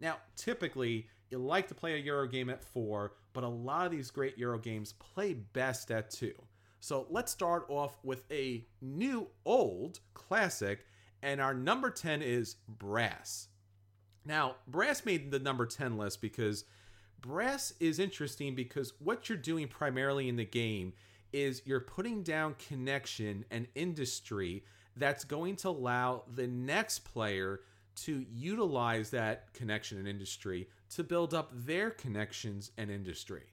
Now, 0.00 0.18
typically, 0.36 1.08
you 1.30 1.38
like 1.38 1.66
to 1.68 1.74
play 1.74 1.94
a 1.94 2.04
Euro 2.04 2.28
game 2.28 2.48
at 2.48 2.62
four, 2.62 3.14
but 3.32 3.42
a 3.42 3.48
lot 3.48 3.86
of 3.86 3.92
these 3.92 4.12
great 4.12 4.38
Euro 4.38 4.58
games 4.58 4.92
play 4.92 5.34
best 5.34 5.90
at 5.90 6.10
two. 6.10 6.34
So 6.78 7.06
let's 7.10 7.32
start 7.32 7.66
off 7.68 7.98
with 8.04 8.22
a 8.30 8.64
new 8.80 9.28
old 9.44 9.98
classic, 10.14 10.84
and 11.22 11.40
our 11.40 11.54
number 11.54 11.90
10 11.90 12.22
is 12.22 12.56
Brass. 12.68 13.48
Now, 14.24 14.56
Brass 14.66 15.04
made 15.04 15.30
the 15.30 15.38
number 15.38 15.66
10 15.66 15.96
list 15.96 16.20
because 16.20 16.64
Brass 17.20 17.72
is 17.80 17.98
interesting 17.98 18.54
because 18.54 18.92
what 18.98 19.28
you're 19.28 19.38
doing 19.38 19.68
primarily 19.68 20.28
in 20.28 20.36
the 20.36 20.44
game 20.44 20.92
is 21.32 21.62
you're 21.64 21.80
putting 21.80 22.22
down 22.22 22.54
connection 22.68 23.44
and 23.50 23.66
industry 23.74 24.64
that's 24.96 25.24
going 25.24 25.56
to 25.56 25.68
allow 25.68 26.22
the 26.34 26.46
next 26.46 27.00
player 27.00 27.60
to 27.94 28.24
utilize 28.30 29.10
that 29.10 29.52
connection 29.54 29.98
and 29.98 30.08
industry 30.08 30.68
to 30.90 31.02
build 31.02 31.34
up 31.34 31.50
their 31.52 31.90
connections 31.90 32.70
and 32.76 32.90
industry. 32.90 33.44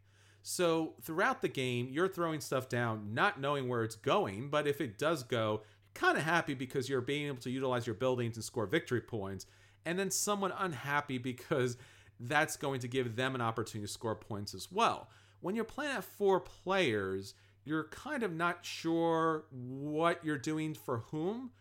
So 0.41 0.93
throughout 1.01 1.41
the 1.41 1.47
game, 1.47 1.87
you're 1.89 2.09
throwing 2.09 2.41
stuff 2.41 2.67
down, 2.67 3.13
not 3.13 3.39
knowing 3.39 3.69
where 3.69 3.83
it's 3.83 3.95
going, 3.95 4.49
but 4.49 4.67
if 4.67 4.81
it 4.81 4.99
does 4.99 5.23
go, 5.23 5.61
kind 5.93 6.17
of 6.17 6.23
happy 6.23 6.53
because 6.53 6.89
you're 6.89 7.01
being 7.01 7.27
able 7.27 7.37
to 7.37 7.49
utilize 7.49 7.87
your 7.87 7.95
buildings 7.95 8.35
and 8.35 8.43
score 8.43 8.65
victory 8.65 9.01
points, 9.01 9.45
and 9.85 9.97
then 9.97 10.11
someone 10.11 10.53
unhappy 10.57 11.17
because 11.17 11.77
that's 12.19 12.55
going 12.55 12.79
to 12.79 12.87
give 12.87 13.15
them 13.15 13.35
an 13.35 13.41
opportunity 13.41 13.87
to 13.87 13.91
score 13.91 14.15
points 14.15 14.53
as 14.53 14.71
well. 14.71 15.09
When 15.41 15.55
you're 15.55 15.65
playing 15.65 15.97
at 15.97 16.03
four 16.03 16.39
players, 16.39 17.33
you're 17.65 17.85
kind 17.85 18.23
of 18.23 18.33
not 18.33 18.65
sure 18.65 19.45
what 19.51 20.23
you're 20.23 20.37
doing 20.37 20.73
for 20.73 20.99
whom, 21.11 21.51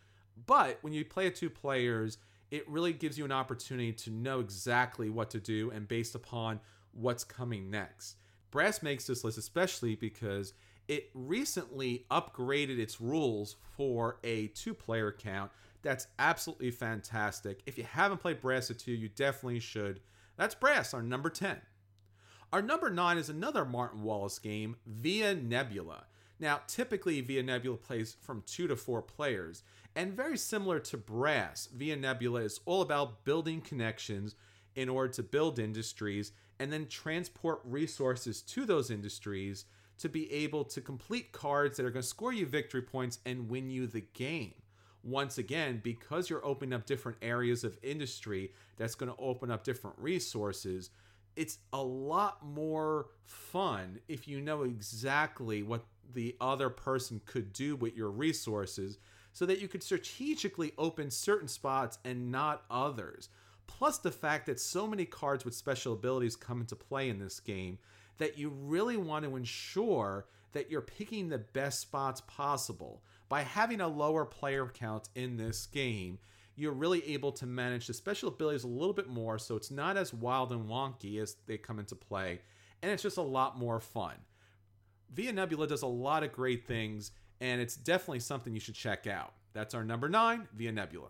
but 0.46 0.78
when 0.82 0.92
you 0.92 1.04
play 1.04 1.26
at 1.26 1.34
two 1.34 1.50
players, 1.50 2.18
it 2.50 2.68
really 2.68 2.92
gives 2.92 3.18
you 3.18 3.24
an 3.24 3.32
opportunity 3.32 3.92
to 3.92 4.10
know 4.10 4.40
exactly 4.40 5.08
what 5.08 5.30
to 5.30 5.40
do 5.40 5.70
and 5.70 5.88
based 5.88 6.14
upon 6.14 6.60
what's 6.92 7.24
coming 7.24 7.70
next. 7.70 8.16
Brass 8.50 8.82
makes 8.82 9.06
this 9.06 9.24
list 9.24 9.38
especially 9.38 9.94
because 9.94 10.52
it 10.92 11.08
recently 11.14 12.04
upgraded 12.10 12.78
its 12.78 13.00
rules 13.00 13.56
for 13.76 14.18
a 14.22 14.48
two 14.48 14.74
player 14.74 15.10
count. 15.10 15.50
That's 15.80 16.06
absolutely 16.18 16.70
fantastic. 16.70 17.62
If 17.64 17.78
you 17.78 17.84
haven't 17.84 18.18
played 18.18 18.42
Brass 18.42 18.70
at 18.70 18.78
2, 18.78 18.92
you 18.92 19.08
definitely 19.08 19.60
should. 19.60 20.00
That's 20.36 20.54
Brass, 20.54 20.92
our 20.92 21.02
number 21.02 21.30
10. 21.30 21.62
Our 22.52 22.60
number 22.60 22.90
9 22.90 23.16
is 23.16 23.30
another 23.30 23.64
Martin 23.64 24.02
Wallace 24.02 24.38
game, 24.38 24.76
Via 24.86 25.34
Nebula. 25.34 26.04
Now, 26.38 26.60
typically, 26.66 27.22
Via 27.22 27.42
Nebula 27.42 27.78
plays 27.78 28.16
from 28.20 28.42
two 28.46 28.66
to 28.66 28.76
four 28.76 29.00
players, 29.00 29.62
and 29.96 30.12
very 30.12 30.36
similar 30.36 30.78
to 30.80 30.98
Brass, 30.98 31.70
Via 31.74 31.96
Nebula 31.96 32.42
is 32.42 32.60
all 32.66 32.82
about 32.82 33.24
building 33.24 33.62
connections 33.62 34.34
in 34.74 34.90
order 34.90 35.12
to 35.14 35.22
build 35.22 35.58
industries 35.58 36.32
and 36.58 36.70
then 36.70 36.86
transport 36.86 37.60
resources 37.64 38.42
to 38.42 38.66
those 38.66 38.90
industries 38.90 39.64
to 39.98 40.08
be 40.08 40.32
able 40.32 40.64
to 40.64 40.80
complete 40.80 41.32
cards 41.32 41.76
that 41.76 41.86
are 41.86 41.90
going 41.90 42.02
to 42.02 42.08
score 42.08 42.32
you 42.32 42.46
victory 42.46 42.82
points 42.82 43.18
and 43.26 43.48
win 43.48 43.70
you 43.70 43.86
the 43.86 44.04
game. 44.14 44.54
Once 45.04 45.38
again, 45.38 45.80
because 45.82 46.30
you're 46.30 46.44
opening 46.44 46.72
up 46.72 46.86
different 46.86 47.18
areas 47.22 47.64
of 47.64 47.78
industry, 47.82 48.52
that's 48.76 48.94
going 48.94 49.10
to 49.12 49.20
open 49.20 49.50
up 49.50 49.64
different 49.64 49.96
resources. 49.98 50.90
It's 51.34 51.58
a 51.72 51.82
lot 51.82 52.44
more 52.44 53.06
fun 53.24 53.98
if 54.08 54.28
you 54.28 54.40
know 54.40 54.62
exactly 54.62 55.62
what 55.62 55.84
the 56.14 56.36
other 56.40 56.68
person 56.68 57.20
could 57.24 57.52
do 57.52 57.74
with 57.76 57.96
your 57.96 58.10
resources 58.10 58.98
so 59.32 59.46
that 59.46 59.60
you 59.60 59.68
could 59.68 59.82
strategically 59.82 60.72
open 60.78 61.10
certain 61.10 61.48
spots 61.48 61.98
and 62.04 62.30
not 62.30 62.64
others. 62.70 63.28
Plus, 63.66 63.98
the 63.98 64.10
fact 64.10 64.46
that 64.46 64.60
so 64.60 64.86
many 64.86 65.04
cards 65.04 65.44
with 65.44 65.54
special 65.54 65.94
abilities 65.94 66.36
come 66.36 66.60
into 66.60 66.76
play 66.76 67.08
in 67.08 67.18
this 67.18 67.40
game 67.40 67.78
that 68.18 68.38
you 68.38 68.50
really 68.50 68.96
want 68.96 69.24
to 69.24 69.36
ensure 69.36 70.26
that 70.52 70.70
you're 70.70 70.80
picking 70.80 71.28
the 71.28 71.38
best 71.38 71.80
spots 71.80 72.20
possible. 72.26 73.02
By 73.28 73.42
having 73.42 73.80
a 73.80 73.88
lower 73.88 74.24
player 74.24 74.66
count 74.66 75.08
in 75.14 75.36
this 75.36 75.66
game, 75.66 76.18
you're 76.54 76.72
really 76.72 77.14
able 77.14 77.32
to 77.32 77.46
manage 77.46 77.86
the 77.86 77.94
special 77.94 78.28
abilities 78.28 78.64
a 78.64 78.68
little 78.68 78.92
bit 78.92 79.08
more 79.08 79.38
so 79.38 79.56
it's 79.56 79.70
not 79.70 79.96
as 79.96 80.12
wild 80.12 80.52
and 80.52 80.68
wonky 80.68 81.20
as 81.20 81.36
they 81.46 81.56
come 81.56 81.78
into 81.78 81.94
play, 81.94 82.40
and 82.82 82.92
it's 82.92 83.02
just 83.02 83.16
a 83.16 83.22
lot 83.22 83.58
more 83.58 83.80
fun. 83.80 84.16
Via 85.14 85.32
Nebula 85.32 85.66
does 85.66 85.82
a 85.82 85.86
lot 85.86 86.22
of 86.22 86.32
great 86.32 86.66
things, 86.66 87.12
and 87.40 87.60
it's 87.60 87.76
definitely 87.76 88.20
something 88.20 88.52
you 88.52 88.60
should 88.60 88.74
check 88.74 89.06
out. 89.06 89.32
That's 89.54 89.74
our 89.74 89.84
number 89.84 90.08
nine, 90.08 90.48
Via 90.54 90.72
Nebula. 90.72 91.08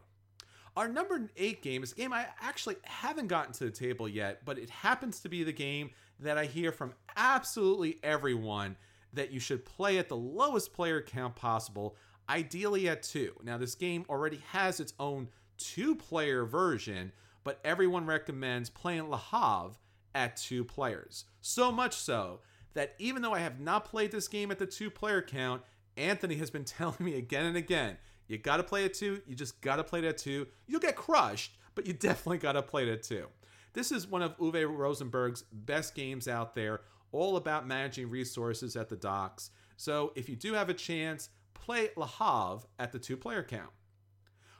Our 0.77 0.89
number 0.89 1.29
eight 1.37 1.63
game 1.63 1.83
is 1.83 1.93
a 1.93 1.97
game 1.97 2.13
I 2.13 2.27
actually 2.41 2.77
haven't 2.85 3.27
gotten 3.27 3.53
to 3.55 3.65
the 3.65 3.71
table 3.71 4.09
yet, 4.09 4.45
but 4.45 4.59
it 4.59 4.71
happens 4.71 5.21
to 5.21 5.29
be 5.29 5.45
the 5.45 5.53
game 5.53 5.91
that 6.23 6.39
I 6.39 6.47
hear 6.47 6.73
from 6.73 6.95
absolutely 7.17 7.99
everyone 8.03 8.77
that 9.13 9.31
you 9.31 9.41
should 9.41 9.65
play 9.65 9.99
at 9.99 10.09
the 10.09 10.17
lowest 10.17 10.73
player 10.73 11.03
count 11.03 11.37
possible, 11.37 11.97
ideally 12.29 12.89
at 12.89 13.03
two. 13.03 13.35
Now, 13.43 13.59
this 13.59 13.75
game 13.75 14.05
already 14.09 14.41
has 14.51 14.81
its 14.81 14.95
own 14.99 15.29
two 15.59 15.95
player 15.95 16.45
version, 16.45 17.13
but 17.45 17.61
everyone 17.65 18.07
recommends 18.07 18.71
playing 18.71 19.11
Le 19.11 19.19
Havre 19.19 19.77
at 20.15 20.37
two 20.37 20.65
players. 20.65 21.25
So 21.41 21.71
much 21.71 21.95
so 21.95 22.41
that 22.75 22.95
even 22.99 23.23
though 23.23 23.35
I 23.35 23.41
have 23.41 23.61
not 23.61 23.85
played 23.85 24.13
this 24.13 24.29
game 24.29 24.51
at 24.51 24.59
the 24.59 24.67
two 24.67 24.91
player 24.91 25.21
count, 25.21 25.63
Anthony 25.97 26.37
has 26.37 26.51
been 26.51 26.65
telling 26.65 26.97
me 27.01 27.15
again 27.17 27.45
and 27.45 27.57
again 27.57 27.99
you 28.33 28.39
got 28.39 28.57
to 28.57 28.63
play 28.63 28.85
it 28.87 28.95
two. 28.95 29.21
You 29.27 29.35
just 29.35 29.61
got 29.61 29.77
to 29.77 29.85
play 29.85 29.99
it 29.99 30.07
at 30.07 30.17
two. 30.17 30.47
You'll 30.67 30.81
get 30.81 30.97
crushed, 30.97 31.53
but 31.75 31.87
you 31.87 31.93
definitely 31.93 32.39
got 32.39 32.53
to 32.53 32.63
play 32.63 32.89
it 32.89 32.89
at 32.89 33.03
two. 33.03 33.27
This 33.73 33.91
is 33.91 34.07
one 34.07 34.23
of 34.23 34.37
Uwe 34.39 34.69
Rosenberg's 34.69 35.45
best 35.53 35.95
games 35.95 36.29
out 36.29 36.55
there, 36.55 36.81
all 37.11 37.37
about 37.37 37.67
managing 37.67 38.11
resources 38.11 38.77
at 38.77 38.89
the 38.89 38.97
docks. 38.97 39.51
So 39.77 40.13
if 40.15 40.29
you 40.29 40.37
do 40.37 40.53
have 40.53 40.69
a 40.69 40.75
chance, 40.75 41.31
play 41.55 41.89
Le 41.97 42.07
Havre 42.07 42.67
at 42.79 42.93
the 42.93 42.99
two 42.99 43.17
player 43.17 43.43
count. 43.43 43.71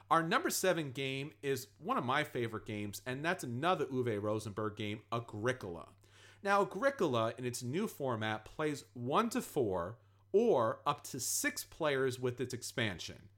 Our 0.09 0.21
number 0.21 0.49
seven 0.49 0.91
game 0.91 1.31
is 1.41 1.67
one 1.79 1.97
of 1.97 2.05
my 2.05 2.23
favorite 2.23 2.65
games, 2.65 3.01
and 3.05 3.23
that's 3.23 3.43
another 3.43 3.85
Uwe 3.85 4.21
Rosenberg 4.21 4.75
game, 4.75 5.01
Agricola. 5.11 5.87
Now, 6.43 6.61
Agricola 6.61 7.33
in 7.37 7.45
its 7.45 7.63
new 7.63 7.87
format 7.87 8.45
plays 8.45 8.83
one 8.93 9.29
to 9.29 9.41
four 9.41 9.97
or 10.33 10.79
up 10.85 11.03
to 11.05 11.19
six 11.19 11.63
players 11.63 12.19
with 12.19 12.41
its 12.41 12.53
expansion. 12.53 13.29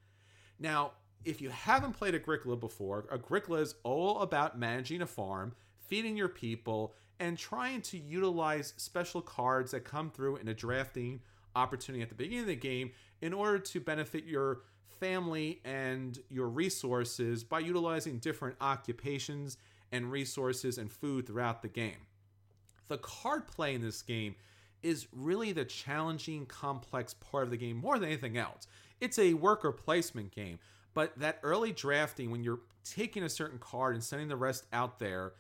Now, 0.60 0.94
if 1.24 1.42
you 1.42 1.50
haven't 1.50 1.94
played 1.94 2.16
Agricola 2.16 2.56
before, 2.56 3.06
Agricola 3.12 3.60
is 3.60 3.76
all 3.84 4.22
about 4.22 4.58
managing 4.58 5.02
a 5.02 5.08
farm, 5.08 5.54
feeding 5.88 6.18
your 6.18 6.30
people, 6.30 6.94
and 7.20 7.38
trying 7.38 7.82
to 7.82 7.98
utilize 7.98 8.74
special 8.78 9.22
cards 9.22 9.72
that 9.72 9.86
come 9.86 10.10
through 10.10 10.36
in 10.38 10.48
a 10.48 10.54
drafting 10.54 11.22
opportunity 11.56 12.02
at 12.02 12.10
the 12.10 12.16
beginning 12.16 12.42
of 12.42 12.48
the 12.48 12.56
game 12.56 12.92
in 13.22 13.34
order 13.34 13.58
to 13.58 13.80
benefit 13.80 14.26
your 14.26 14.60
family 15.00 15.62
and 15.64 16.20
your 16.30 16.50
resources 16.50 17.44
by 17.44 17.60
utilizing 17.60 18.18
different 18.20 18.56
occupations 18.60 19.58
and 19.92 20.12
resources 20.12 20.78
and 20.78 20.92
food 20.92 21.26
throughout 21.26 21.62
the 21.62 21.68
game. 21.68 22.08
The 22.88 22.98
card 22.98 23.48
play 23.48 23.74
in 23.74 23.82
this 23.82 24.02
game 24.02 24.36
is 24.84 25.08
really 25.12 25.52
the 25.52 25.66
challenging, 25.66 26.46
complex 26.46 27.14
part 27.14 27.46
of 27.46 27.50
the 27.50 27.58
game 27.58 27.78
more 27.78 27.98
than 27.98 28.10
anything 28.10 28.38
else. 28.38 28.68
It's 29.00 29.18
a 29.18 29.34
worker 29.34 29.72
placement 29.72 30.32
game, 30.32 30.60
but 30.94 31.18
that 31.18 31.40
early 31.44 31.72
drafting, 31.72 32.30
when 32.30 32.44
you're 32.44 32.60
taking 32.84 33.24
a 33.24 33.30
certain 33.30 33.58
card 33.58 33.96
and 33.96 34.04
sending 34.04 34.28
the 34.28 34.36
rest 34.36 34.66
out 34.72 35.00
there, 35.00 35.34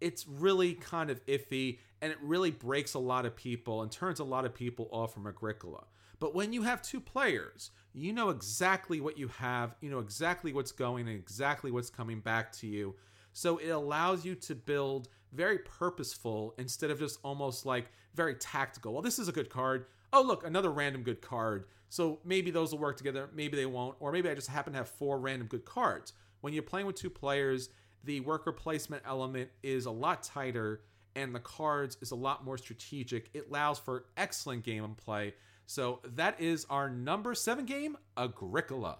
it's 0.00 0.26
really 0.26 0.74
kind 0.74 1.10
of 1.10 1.24
iffy 1.26 1.78
and 2.02 2.10
it 2.10 2.18
really 2.22 2.50
breaks 2.50 2.94
a 2.94 2.98
lot 2.98 3.26
of 3.26 3.36
people 3.36 3.82
and 3.82 3.90
turns 3.90 4.20
a 4.20 4.24
lot 4.24 4.44
of 4.44 4.54
people 4.54 4.88
off 4.90 5.12
from 5.12 5.26
Agricola. 5.26 5.84
But 6.18 6.34
when 6.34 6.52
you 6.52 6.62
have 6.62 6.82
two 6.82 7.00
players, 7.00 7.70
you 7.92 8.12
know 8.12 8.28
exactly 8.28 9.00
what 9.00 9.18
you 9.18 9.28
have, 9.28 9.74
you 9.80 9.90
know 9.90 10.00
exactly 10.00 10.52
what's 10.52 10.72
going 10.72 11.08
and 11.08 11.16
exactly 11.16 11.70
what's 11.70 11.90
coming 11.90 12.20
back 12.20 12.52
to 12.52 12.66
you. 12.66 12.94
So 13.32 13.58
it 13.58 13.68
allows 13.68 14.24
you 14.24 14.34
to 14.34 14.54
build 14.54 15.08
very 15.32 15.58
purposeful 15.58 16.54
instead 16.58 16.90
of 16.90 16.98
just 16.98 17.20
almost 17.22 17.64
like 17.64 17.90
very 18.14 18.34
tactical. 18.34 18.92
Well, 18.92 19.02
this 19.02 19.18
is 19.18 19.28
a 19.28 19.32
good 19.32 19.48
card. 19.48 19.86
Oh, 20.12 20.22
look, 20.22 20.44
another 20.46 20.70
random 20.70 21.02
good 21.02 21.22
card. 21.22 21.66
So 21.88 22.20
maybe 22.24 22.50
those 22.50 22.72
will 22.72 22.80
work 22.80 22.96
together, 22.96 23.28
maybe 23.34 23.56
they 23.56 23.66
won't, 23.66 23.96
or 24.00 24.12
maybe 24.12 24.28
I 24.28 24.34
just 24.34 24.48
happen 24.48 24.72
to 24.72 24.78
have 24.78 24.88
four 24.88 25.18
random 25.18 25.48
good 25.48 25.64
cards. 25.64 26.12
When 26.40 26.52
you're 26.52 26.62
playing 26.62 26.86
with 26.86 26.96
two 26.96 27.10
players, 27.10 27.70
the 28.04 28.20
worker 28.20 28.52
placement 28.52 29.02
element 29.06 29.50
is 29.62 29.86
a 29.86 29.90
lot 29.90 30.22
tighter 30.22 30.82
and 31.16 31.34
the 31.34 31.40
cards 31.40 31.96
is 32.00 32.12
a 32.12 32.16
lot 32.16 32.44
more 32.44 32.56
strategic. 32.56 33.30
It 33.34 33.48
allows 33.48 33.78
for 33.78 34.06
excellent 34.16 34.64
game 34.64 34.84
and 34.84 34.96
play. 34.96 35.34
So 35.66 36.00
that 36.04 36.40
is 36.40 36.66
our 36.70 36.88
number 36.88 37.34
seven 37.34 37.64
game, 37.64 37.96
Agricola. 38.16 38.98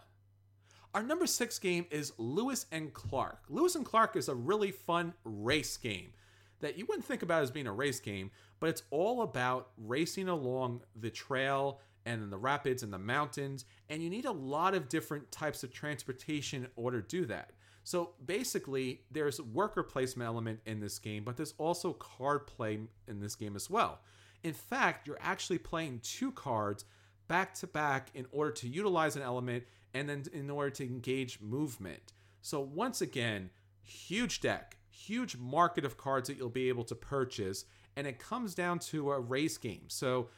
Our 0.93 1.03
number 1.03 1.27
six 1.27 1.59
game 1.59 1.87
is 1.91 2.13
Lewis 2.19 2.67
and 2.73 2.93
Clark. 2.93 3.45
Lewis 3.49 3.77
and 3.77 3.85
Clark 3.85 4.17
is 4.17 4.29
a 4.29 4.35
really 4.35 4.73
fun 4.73 5.15
race 5.25 5.77
game 5.77 6.13
that 6.61 6.77
you 6.77 6.85
wouldn't 6.87 7.05
think 7.05 7.23
about 7.23 7.43
as 7.43 7.51
being 7.51 7.67
a 7.67 7.73
race 7.73 8.01
game, 8.01 8.31
but 8.59 8.69
it's 8.69 8.83
all 8.91 9.23
about 9.23 9.71
racing 9.79 10.29
along 10.29 10.83
the 10.95 11.11
trail 11.11 11.81
and 12.07 12.31
the 12.31 12.37
rapids 12.37 12.83
and 12.83 12.93
the 12.93 12.99
mountains, 12.99 13.65
and 13.89 14.03
you 14.03 14.11
need 14.11 14.25
a 14.25 14.33
lot 14.33 14.75
of 14.75 14.89
different 14.89 15.31
types 15.31 15.63
of 15.63 15.73
transportation 15.73 16.65
in 16.65 16.71
order 16.77 17.01
to 17.01 17.09
do 17.09 17.25
that. 17.27 17.53
So 17.83 18.11
basically, 18.25 19.03
there's 19.11 19.41
worker 19.41 19.83
placement 19.83 20.27
element 20.27 20.61
in 20.67 20.81
this 20.81 20.99
game, 20.99 21.25
but 21.25 21.37
there's 21.37 21.55
also 21.59 21.93
card 21.95 22.47
play 22.47 22.79
in 23.09 23.21
this 23.21 23.35
game 23.35 23.57
as 23.57 23.71
well. 23.71 24.01
In 24.43 24.53
fact, 24.53 25.07
you're 25.07 25.19
actually 25.21 25.59
playing 25.59 26.01
two 26.03 26.33
cards 26.33 26.85
back 27.29 27.55
to 27.55 27.67
back 27.67 28.09
in 28.15 28.27
order 28.33 28.51
to 28.53 28.69
utilize 28.69 29.17
an 29.17 29.23
element 29.23 29.65
and 29.95 30.09
then 30.09 30.25
in 30.33 30.51
order 30.51 30.71
to 30.71 30.85
engage 30.85 31.41
movement. 31.41 32.13
So 32.43 32.61
once 32.61 33.01
again, 33.01 33.51
huge 33.83 34.41
deck, 34.41 34.79
huge 34.91 35.37
market 35.37 35.85
of 35.85 35.97
cards 35.97 36.29
that 36.29 36.37
you'll 36.37 36.49
be 36.49 36.69
able 36.69 36.85
to 36.85 36.95
purchase, 36.95 37.65
and 37.97 38.07
it 38.07 38.19
comes 38.19 38.55
down 38.55 38.79
to 38.79 39.13
a 39.13 39.21
race 39.21 39.59
game. 39.59 39.85
So 39.89 40.29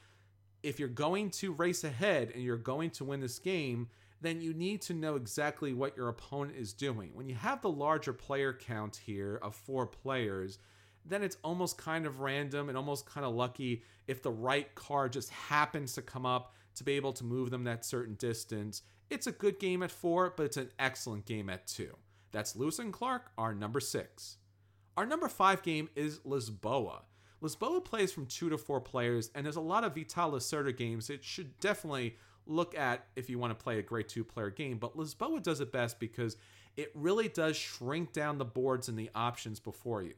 if 0.62 0.78
you're 0.78 0.88
going 0.88 1.30
to 1.30 1.52
race 1.52 1.84
ahead 1.84 2.30
and 2.34 2.42
you're 2.42 2.56
going 2.56 2.90
to 2.90 3.04
win 3.04 3.20
this 3.20 3.38
game, 3.38 3.88
then 4.22 4.40
you 4.40 4.54
need 4.54 4.80
to 4.82 4.94
know 4.94 5.16
exactly 5.16 5.74
what 5.74 5.96
your 5.96 6.08
opponent 6.08 6.56
is 6.56 6.72
doing. 6.72 7.10
When 7.12 7.28
you 7.28 7.34
have 7.34 7.60
the 7.60 7.70
larger 7.70 8.12
player 8.12 8.52
count 8.52 9.00
here 9.04 9.38
of 9.42 9.54
four 9.54 9.86
players, 9.86 10.58
then 11.04 11.22
it's 11.22 11.36
almost 11.42 11.76
kind 11.76 12.06
of 12.06 12.20
random 12.20 12.68
and 12.68 12.78
almost 12.78 13.04
kind 13.06 13.26
of 13.26 13.34
lucky 13.34 13.82
if 14.06 14.22
the 14.22 14.30
right 14.30 14.72
card 14.76 15.12
just 15.12 15.30
happens 15.30 15.94
to 15.94 16.02
come 16.02 16.24
up 16.24 16.54
to 16.76 16.84
be 16.84 16.92
able 16.92 17.12
to 17.12 17.24
move 17.24 17.50
them 17.50 17.64
that 17.64 17.84
certain 17.84 18.14
distance. 18.14 18.82
It's 19.10 19.26
a 19.26 19.32
good 19.32 19.58
game 19.58 19.82
at 19.82 19.90
four, 19.90 20.32
but 20.36 20.46
it's 20.46 20.56
an 20.56 20.70
excellent 20.78 21.26
game 21.26 21.50
at 21.50 21.66
two. 21.66 21.94
That's 22.30 22.56
Lewis 22.56 22.78
and 22.78 22.92
Clark, 22.92 23.30
our 23.36 23.54
number 23.54 23.80
six. 23.80 24.38
Our 24.96 25.04
number 25.04 25.28
five 25.28 25.62
game 25.62 25.90
is 25.96 26.20
Lisboa. 26.20 27.00
Lisboa 27.42 27.84
plays 27.84 28.12
from 28.12 28.26
two 28.26 28.48
to 28.50 28.56
four 28.56 28.80
players, 28.80 29.30
and 29.34 29.44
there's 29.44 29.56
a 29.56 29.60
lot 29.60 29.84
of 29.84 29.96
Vital 29.96 30.32
Lacerda 30.32 30.74
games 30.76 31.10
it 31.10 31.24
should 31.24 31.58
definitely 31.58 32.16
look 32.46 32.76
at 32.76 33.06
if 33.16 33.30
you 33.30 33.38
want 33.38 33.56
to 33.56 33.62
play 33.62 33.78
a 33.78 33.82
great 33.82 34.08
two 34.08 34.24
player 34.24 34.50
game. 34.50 34.78
But 34.78 34.96
Lisboa 34.96 35.42
does 35.42 35.60
it 35.60 35.72
best 35.72 35.98
because 35.98 36.36
it 36.76 36.90
really 36.94 37.28
does 37.28 37.56
shrink 37.56 38.12
down 38.12 38.38
the 38.38 38.44
boards 38.44 38.88
and 38.88 38.98
the 38.98 39.10
options 39.14 39.60
before 39.60 40.02
you. 40.02 40.14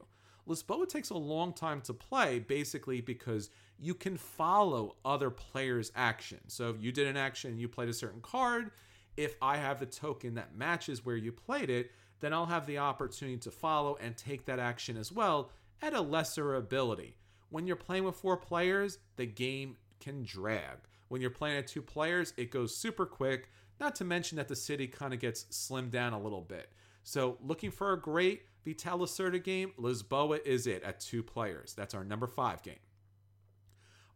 Lisboa 0.47 0.87
takes 0.87 1.09
a 1.09 1.17
long 1.17 1.53
time 1.53 1.81
to 1.81 1.93
play 1.93 2.39
basically 2.39 3.01
because 3.01 3.49
you 3.79 3.93
can 3.93 4.15
follow 4.15 4.95
other 5.03 5.29
players' 5.29 5.91
actions. 5.95 6.53
So 6.53 6.69
if 6.69 6.81
you 6.81 6.91
did 6.91 7.07
an 7.07 7.17
action 7.17 7.57
you 7.57 7.67
played 7.67 7.89
a 7.89 7.93
certain 7.93 8.21
card, 8.21 8.71
if 9.17 9.35
I 9.41 9.57
have 9.57 9.79
the 9.79 9.85
token 9.85 10.35
that 10.35 10.55
matches 10.55 11.05
where 11.05 11.15
you 11.15 11.31
played 11.31 11.69
it, 11.69 11.91
then 12.19 12.31
I'll 12.31 12.45
have 12.45 12.67
the 12.67 12.77
opportunity 12.77 13.37
to 13.37 13.51
follow 13.51 13.97
and 13.99 14.15
take 14.15 14.45
that 14.45 14.59
action 14.59 14.97
as 14.97 15.11
well 15.11 15.51
at 15.81 15.93
a 15.93 16.01
lesser 16.01 16.55
ability. 16.55 17.17
When 17.49 17.67
you're 17.67 17.75
playing 17.75 18.03
with 18.03 18.15
four 18.15 18.37
players, 18.37 18.99
the 19.15 19.25
game 19.25 19.77
can 19.99 20.23
drag. 20.23 20.77
When 21.07 21.21
you're 21.21 21.29
playing 21.29 21.57
at 21.57 21.67
two 21.67 21.81
players, 21.81 22.33
it 22.37 22.51
goes 22.51 22.75
super 22.75 23.05
quick, 23.05 23.49
not 23.79 23.95
to 23.95 24.05
mention 24.05 24.37
that 24.37 24.47
the 24.47 24.55
city 24.55 24.87
kind 24.87 25.13
of 25.13 25.19
gets 25.19 25.43
slimmed 25.45 25.91
down 25.91 26.13
a 26.13 26.19
little 26.19 26.41
bit. 26.41 26.71
So, 27.03 27.37
looking 27.41 27.69
for 27.71 27.93
a 27.93 27.99
great 27.99 28.43
Vital 28.65 28.99
Lacerda 28.99 29.43
game, 29.43 29.73
Lisboa 29.77 30.43
is 30.43 30.65
it 30.65 30.81
at 30.83 30.99
two 30.99 31.21
players. 31.21 31.73
That's 31.75 31.93
our 31.93 32.03
number 32.03 32.25
five 32.25 32.63
game. 32.63 32.79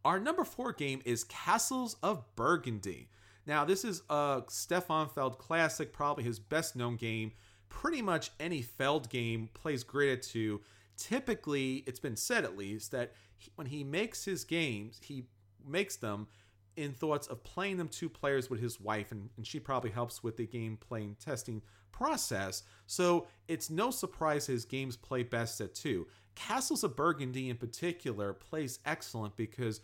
Our 0.04 0.20
number 0.20 0.44
four 0.44 0.74
game 0.74 1.02
is 1.06 1.24
Castles 1.26 1.98
of 2.02 2.24
Burgundy. 2.36 3.10
Now, 3.46 3.66
this 3.66 3.84
is 3.84 4.02
a 4.10 4.44
Stefan 4.48 5.10
Feld 5.10 5.38
classic, 5.38 5.94
probably 5.94 6.24
his 6.24 6.40
best 6.40 6.76
known 6.76 6.96
game. 6.96 7.34
Pretty 7.68 8.02
much 8.02 8.32
any 8.40 8.62
Feld 8.62 9.10
game 9.10 9.50
plays 9.54 9.84
great 9.84 10.12
at 10.12 10.24
two. 10.24 10.62
Typically, 10.98 11.84
it's 11.86 12.00
been 12.00 12.16
said 12.16 12.44
at 12.44 12.58
least 12.58 12.92
that 12.92 13.14
he, 13.38 13.52
when 13.56 13.68
he 13.68 13.84
makes 13.84 14.26
his 14.26 14.44
games, 14.44 15.00
he 15.04 15.26
makes 15.66 15.96
them 15.96 16.28
in 16.80 16.94
thoughts 16.94 17.28
of 17.28 17.44
playing 17.44 17.78
them 17.78 17.90
two 17.90 18.10
players 18.10 18.50
with 18.50 18.62
his 18.62 18.80
wife, 18.80 19.12
and, 19.12 19.30
and 19.36 19.46
she 19.46 19.60
probably 19.60 19.92
helps 19.92 20.24
with 20.24 20.38
the 20.38 20.48
game 20.48 20.78
playing 20.78 21.18
testing 21.24 21.62
process. 21.92 22.64
So 22.88 23.28
it's 23.48 23.70
no 23.70 23.92
surprise 23.92 24.48
his 24.48 24.64
games 24.64 24.96
play 24.96 25.24
best 25.24 25.60
at 25.60 25.76
two. 25.76 26.08
Castles 26.36 26.86
of 26.86 26.96
Burgundy, 26.96 27.50
in 27.50 27.58
particular, 27.58 28.32
plays 28.32 28.80
excellent 28.86 29.36
because, 29.36 29.82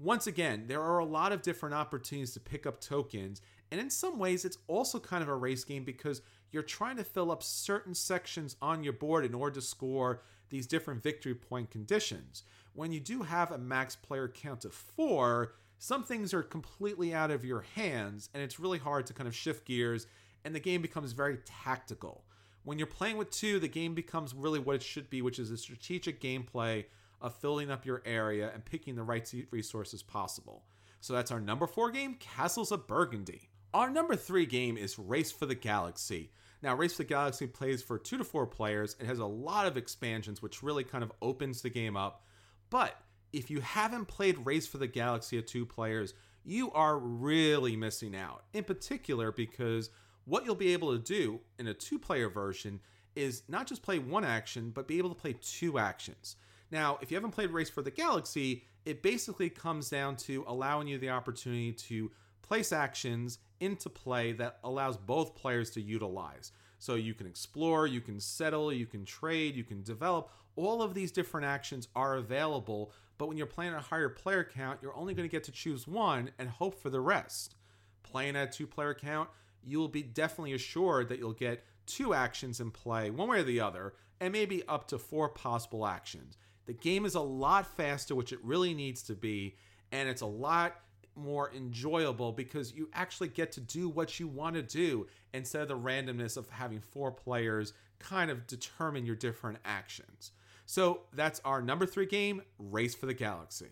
once 0.00 0.26
again, 0.26 0.64
there 0.68 0.80
are 0.80 1.00
a 1.00 1.04
lot 1.04 1.32
of 1.32 1.42
different 1.42 1.74
opportunities 1.74 2.32
to 2.32 2.40
pick 2.40 2.66
up 2.66 2.80
tokens. 2.80 3.42
And 3.70 3.78
in 3.78 3.90
some 3.90 4.18
ways, 4.18 4.46
it's 4.46 4.58
also 4.68 4.98
kind 4.98 5.22
of 5.22 5.28
a 5.28 5.34
race 5.34 5.64
game 5.64 5.84
because 5.84 6.22
you're 6.50 6.62
trying 6.62 6.96
to 6.96 7.04
fill 7.04 7.30
up 7.30 7.42
certain 7.42 7.94
sections 7.94 8.56
on 8.62 8.82
your 8.82 8.94
board 8.94 9.24
in 9.26 9.34
order 9.34 9.56
to 9.56 9.60
score 9.60 10.22
these 10.48 10.66
different 10.66 11.02
victory 11.02 11.34
point 11.34 11.70
conditions. 11.70 12.42
When 12.74 12.92
you 12.92 13.00
do 13.00 13.22
have 13.22 13.50
a 13.50 13.58
max 13.58 13.96
player 13.96 14.28
count 14.28 14.64
of 14.64 14.72
four, 14.72 15.54
some 15.82 16.04
things 16.04 16.32
are 16.32 16.44
completely 16.44 17.12
out 17.12 17.32
of 17.32 17.44
your 17.44 17.62
hands, 17.74 18.28
and 18.32 18.40
it's 18.40 18.60
really 18.60 18.78
hard 18.78 19.04
to 19.04 19.12
kind 19.12 19.26
of 19.26 19.34
shift 19.34 19.64
gears, 19.64 20.06
and 20.44 20.54
the 20.54 20.60
game 20.60 20.80
becomes 20.80 21.10
very 21.10 21.38
tactical. 21.44 22.22
When 22.62 22.78
you're 22.78 22.86
playing 22.86 23.16
with 23.16 23.32
two, 23.32 23.58
the 23.58 23.66
game 23.66 23.92
becomes 23.92 24.32
really 24.32 24.60
what 24.60 24.76
it 24.76 24.82
should 24.84 25.10
be, 25.10 25.22
which 25.22 25.40
is 25.40 25.50
a 25.50 25.56
strategic 25.56 26.20
gameplay 26.20 26.84
of 27.20 27.34
filling 27.34 27.68
up 27.68 27.84
your 27.84 28.00
area 28.06 28.52
and 28.54 28.64
picking 28.64 28.94
the 28.94 29.02
right 29.02 29.28
resources 29.50 30.04
possible. 30.04 30.62
So 31.00 31.14
that's 31.14 31.32
our 31.32 31.40
number 31.40 31.66
four 31.66 31.90
game, 31.90 32.14
Castles 32.14 32.70
of 32.70 32.86
Burgundy. 32.86 33.50
Our 33.74 33.90
number 33.90 34.14
three 34.14 34.46
game 34.46 34.76
is 34.76 35.00
Race 35.00 35.32
for 35.32 35.46
the 35.46 35.56
Galaxy. 35.56 36.30
Now, 36.62 36.76
Race 36.76 36.92
for 36.92 37.02
the 37.02 37.08
Galaxy 37.08 37.48
plays 37.48 37.82
for 37.82 37.98
two 37.98 38.18
to 38.18 38.24
four 38.24 38.46
players. 38.46 38.94
It 39.00 39.06
has 39.06 39.18
a 39.18 39.26
lot 39.26 39.66
of 39.66 39.76
expansions, 39.76 40.42
which 40.42 40.62
really 40.62 40.84
kind 40.84 41.02
of 41.02 41.10
opens 41.20 41.60
the 41.60 41.70
game 41.70 41.96
up. 41.96 42.24
But 42.70 42.96
if 43.32 43.50
you 43.50 43.60
haven't 43.60 44.06
played 44.06 44.44
Race 44.44 44.66
for 44.66 44.78
the 44.78 44.86
Galaxy 44.86 45.38
at 45.38 45.46
two 45.46 45.66
players, 45.66 46.14
you 46.44 46.70
are 46.72 46.98
really 46.98 47.76
missing 47.76 48.16
out. 48.16 48.44
In 48.52 48.64
particular, 48.64 49.32
because 49.32 49.90
what 50.24 50.44
you'll 50.44 50.54
be 50.54 50.72
able 50.72 50.92
to 50.92 50.98
do 50.98 51.40
in 51.58 51.66
a 51.66 51.74
two 51.74 51.98
player 51.98 52.28
version 52.28 52.80
is 53.14 53.42
not 53.48 53.66
just 53.66 53.82
play 53.82 53.98
one 53.98 54.24
action, 54.24 54.70
but 54.70 54.88
be 54.88 54.98
able 54.98 55.10
to 55.10 55.20
play 55.20 55.34
two 55.40 55.78
actions. 55.78 56.36
Now, 56.70 56.98
if 57.02 57.10
you 57.10 57.16
haven't 57.16 57.32
played 57.32 57.50
Race 57.50 57.68
for 57.68 57.82
the 57.82 57.90
Galaxy, 57.90 58.64
it 58.84 59.02
basically 59.02 59.50
comes 59.50 59.90
down 59.90 60.16
to 60.16 60.44
allowing 60.46 60.88
you 60.88 60.98
the 60.98 61.10
opportunity 61.10 61.72
to 61.72 62.10
place 62.40 62.72
actions 62.72 63.38
into 63.60 63.88
play 63.88 64.32
that 64.32 64.58
allows 64.64 64.96
both 64.96 65.36
players 65.36 65.70
to 65.70 65.80
utilize. 65.80 66.52
So 66.78 66.94
you 66.96 67.14
can 67.14 67.26
explore, 67.26 67.86
you 67.86 68.00
can 68.00 68.18
settle, 68.18 68.72
you 68.72 68.86
can 68.86 69.04
trade, 69.04 69.54
you 69.54 69.64
can 69.64 69.82
develop. 69.82 70.30
All 70.56 70.82
of 70.82 70.94
these 70.94 71.12
different 71.12 71.46
actions 71.46 71.88
are 71.94 72.16
available, 72.16 72.92
but 73.18 73.28
when 73.28 73.36
you're 73.36 73.46
playing 73.46 73.74
a 73.74 73.80
higher 73.80 74.08
player 74.08 74.44
count, 74.44 74.80
you're 74.82 74.96
only 74.96 75.14
going 75.14 75.28
to 75.28 75.32
get 75.32 75.44
to 75.44 75.52
choose 75.52 75.86
one 75.86 76.30
and 76.38 76.48
hope 76.48 76.80
for 76.80 76.90
the 76.90 77.00
rest. 77.00 77.54
Playing 78.02 78.36
at 78.36 78.48
a 78.48 78.52
two 78.52 78.66
player 78.66 78.94
count, 78.94 79.28
you 79.62 79.78
will 79.78 79.88
be 79.88 80.02
definitely 80.02 80.54
assured 80.54 81.08
that 81.08 81.18
you'll 81.18 81.32
get 81.32 81.64
two 81.86 82.14
actions 82.14 82.60
in 82.60 82.70
play, 82.70 83.10
one 83.10 83.28
way 83.28 83.40
or 83.40 83.44
the 83.44 83.60
other, 83.60 83.94
and 84.20 84.32
maybe 84.32 84.62
up 84.68 84.88
to 84.88 84.98
four 84.98 85.28
possible 85.28 85.86
actions. 85.86 86.36
The 86.66 86.72
game 86.72 87.04
is 87.04 87.14
a 87.14 87.20
lot 87.20 87.66
faster, 87.76 88.14
which 88.14 88.32
it 88.32 88.38
really 88.42 88.74
needs 88.74 89.02
to 89.04 89.14
be, 89.14 89.56
and 89.90 90.08
it's 90.08 90.22
a 90.22 90.26
lot 90.26 90.76
more 91.14 91.52
enjoyable 91.54 92.32
because 92.32 92.72
you 92.72 92.88
actually 92.94 93.28
get 93.28 93.52
to 93.52 93.60
do 93.60 93.88
what 93.88 94.18
you 94.18 94.26
want 94.26 94.54
to 94.54 94.62
do 94.62 95.06
instead 95.34 95.62
of 95.62 95.68
the 95.68 95.76
randomness 95.76 96.36
of 96.36 96.48
having 96.48 96.80
four 96.80 97.10
players 97.10 97.72
kind 97.98 98.30
of 98.30 98.46
determine 98.46 99.06
your 99.06 99.16
different 99.16 99.58
actions. 99.64 100.32
So 100.66 101.02
that's 101.12 101.40
our 101.44 101.60
number 101.60 101.86
three 101.86 102.06
game, 102.06 102.42
Race 102.58 102.94
for 102.94 103.06
the 103.06 103.14
Galaxy. 103.14 103.68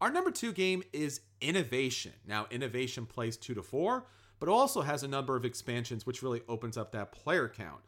Our 0.00 0.10
number 0.10 0.30
two 0.30 0.52
game 0.52 0.82
is 0.92 1.20
Innovation. 1.40 2.12
Now, 2.26 2.46
Innovation 2.50 3.06
plays 3.06 3.36
two 3.36 3.54
to 3.54 3.62
four, 3.62 4.06
but 4.38 4.48
also 4.48 4.82
has 4.82 5.02
a 5.02 5.08
number 5.08 5.36
of 5.36 5.44
expansions 5.44 6.06
which 6.06 6.22
really 6.22 6.42
opens 6.48 6.76
up 6.76 6.92
that 6.92 7.12
player 7.12 7.48
count. 7.48 7.80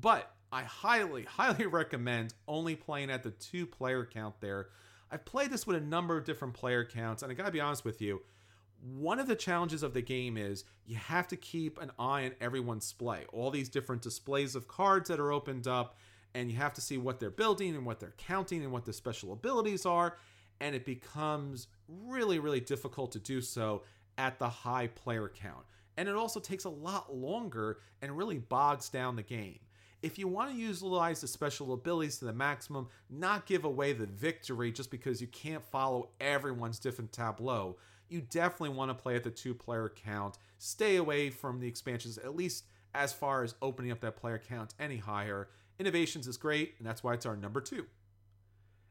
But 0.00 0.34
I 0.52 0.62
highly, 0.62 1.22
highly 1.28 1.66
recommend 1.66 2.34
only 2.46 2.76
playing 2.76 3.10
at 3.10 3.22
the 3.22 3.30
two 3.30 3.66
player 3.66 4.04
count 4.04 4.40
there. 4.40 4.68
I've 5.10 5.24
played 5.24 5.50
this 5.50 5.66
with 5.66 5.76
a 5.76 5.80
number 5.80 6.16
of 6.16 6.24
different 6.24 6.54
player 6.54 6.84
counts, 6.84 7.22
and 7.22 7.30
I 7.30 7.34
gotta 7.34 7.50
be 7.50 7.60
honest 7.60 7.84
with 7.84 8.00
you, 8.00 8.22
one 8.82 9.20
of 9.20 9.28
the 9.28 9.36
challenges 9.36 9.82
of 9.82 9.94
the 9.94 10.02
game 10.02 10.36
is 10.36 10.64
you 10.86 10.96
have 10.96 11.28
to 11.28 11.36
keep 11.36 11.80
an 11.80 11.90
eye 11.98 12.24
on 12.24 12.32
everyone's 12.40 12.84
display. 12.84 13.24
All 13.32 13.50
these 13.50 13.68
different 13.68 14.02
displays 14.02 14.56
of 14.56 14.66
cards 14.66 15.08
that 15.08 15.20
are 15.20 15.32
opened 15.32 15.68
up, 15.68 15.96
and 16.34 16.50
you 16.50 16.56
have 16.56 16.72
to 16.74 16.80
see 16.80 16.98
what 16.98 17.20
they're 17.20 17.30
building 17.30 17.74
and 17.74 17.84
what 17.84 18.00
they're 18.00 18.14
counting 18.16 18.62
and 18.62 18.72
what 18.72 18.84
the 18.84 18.92
special 18.92 19.32
abilities 19.32 19.86
are 19.86 20.16
and 20.60 20.74
it 20.74 20.84
becomes 20.84 21.68
really 21.88 22.38
really 22.38 22.60
difficult 22.60 23.12
to 23.12 23.18
do 23.18 23.40
so 23.40 23.82
at 24.18 24.38
the 24.38 24.48
high 24.48 24.86
player 24.86 25.28
count 25.28 25.64
and 25.96 26.08
it 26.08 26.14
also 26.14 26.40
takes 26.40 26.64
a 26.64 26.70
lot 26.70 27.14
longer 27.14 27.78
and 28.00 28.16
really 28.16 28.38
bogs 28.38 28.88
down 28.88 29.16
the 29.16 29.22
game 29.22 29.58
if 30.02 30.18
you 30.18 30.26
want 30.26 30.50
to 30.50 30.56
utilize 30.56 31.20
the 31.20 31.28
special 31.28 31.72
abilities 31.72 32.18
to 32.18 32.24
the 32.24 32.32
maximum 32.32 32.88
not 33.08 33.46
give 33.46 33.64
away 33.64 33.92
the 33.92 34.06
victory 34.06 34.72
just 34.72 34.90
because 34.90 35.20
you 35.20 35.26
can't 35.28 35.64
follow 35.64 36.08
everyone's 36.20 36.78
different 36.78 37.12
tableau 37.12 37.76
you 38.12 38.20
definitely 38.20 38.76
want 38.76 38.90
to 38.90 38.94
play 38.94 39.16
at 39.16 39.24
the 39.24 39.30
two 39.30 39.54
player 39.54 39.90
count. 40.04 40.38
Stay 40.58 40.96
away 40.96 41.30
from 41.30 41.58
the 41.58 41.66
expansions, 41.66 42.18
at 42.18 42.36
least 42.36 42.66
as 42.94 43.12
far 43.12 43.42
as 43.42 43.54
opening 43.62 43.90
up 43.90 44.00
that 44.00 44.16
player 44.16 44.38
count 44.38 44.74
any 44.78 44.98
higher. 44.98 45.48
Innovations 45.78 46.26
is 46.26 46.36
great, 46.36 46.74
and 46.78 46.86
that's 46.86 47.02
why 47.02 47.14
it's 47.14 47.26
our 47.26 47.36
number 47.36 47.60
two. 47.60 47.86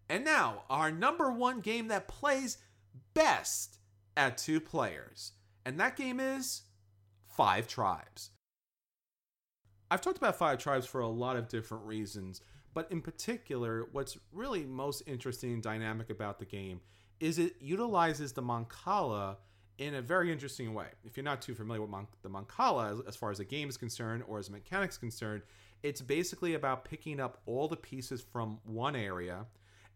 And 0.09 0.25
now, 0.25 0.63
our 0.69 0.91
number 0.91 1.31
one 1.31 1.61
game 1.61 1.87
that 1.87 2.07
plays 2.07 2.57
best 3.13 3.77
at 4.17 4.37
two 4.37 4.59
players. 4.59 5.33
And 5.65 5.79
that 5.79 5.95
game 5.95 6.19
is 6.19 6.63
Five 7.27 7.67
Tribes. 7.67 8.31
I've 9.89 10.01
talked 10.01 10.17
about 10.17 10.37
Five 10.37 10.57
Tribes 10.57 10.85
for 10.85 11.01
a 11.01 11.07
lot 11.07 11.37
of 11.37 11.47
different 11.47 11.85
reasons, 11.85 12.41
but 12.73 12.91
in 12.91 13.01
particular, 13.01 13.87
what's 13.91 14.17
really 14.31 14.65
most 14.65 15.03
interesting 15.05 15.53
and 15.53 15.63
dynamic 15.63 16.09
about 16.09 16.39
the 16.39 16.45
game 16.45 16.81
is 17.19 17.37
it 17.37 17.55
utilizes 17.61 18.33
the 18.33 18.41
Mancala 18.41 19.37
in 19.77 19.95
a 19.95 20.01
very 20.01 20.31
interesting 20.31 20.73
way. 20.73 20.87
If 21.03 21.17
you're 21.17 21.23
not 21.23 21.41
too 21.41 21.55
familiar 21.55 21.81
with 21.81 21.89
Mon- 21.89 22.07
the 22.21 22.29
Mancala, 22.29 22.93
as, 22.93 22.99
as 23.07 23.15
far 23.15 23.31
as 23.31 23.37
the 23.37 23.45
game 23.45 23.69
is 23.69 23.77
concerned 23.77 24.23
or 24.27 24.39
as 24.39 24.49
mechanics 24.49 24.97
concerned, 24.97 25.43
it's 25.83 26.01
basically 26.01 26.53
about 26.53 26.85
picking 26.85 27.19
up 27.19 27.41
all 27.45 27.67
the 27.67 27.75
pieces 27.75 28.21
from 28.21 28.59
one 28.63 28.95
area 28.95 29.45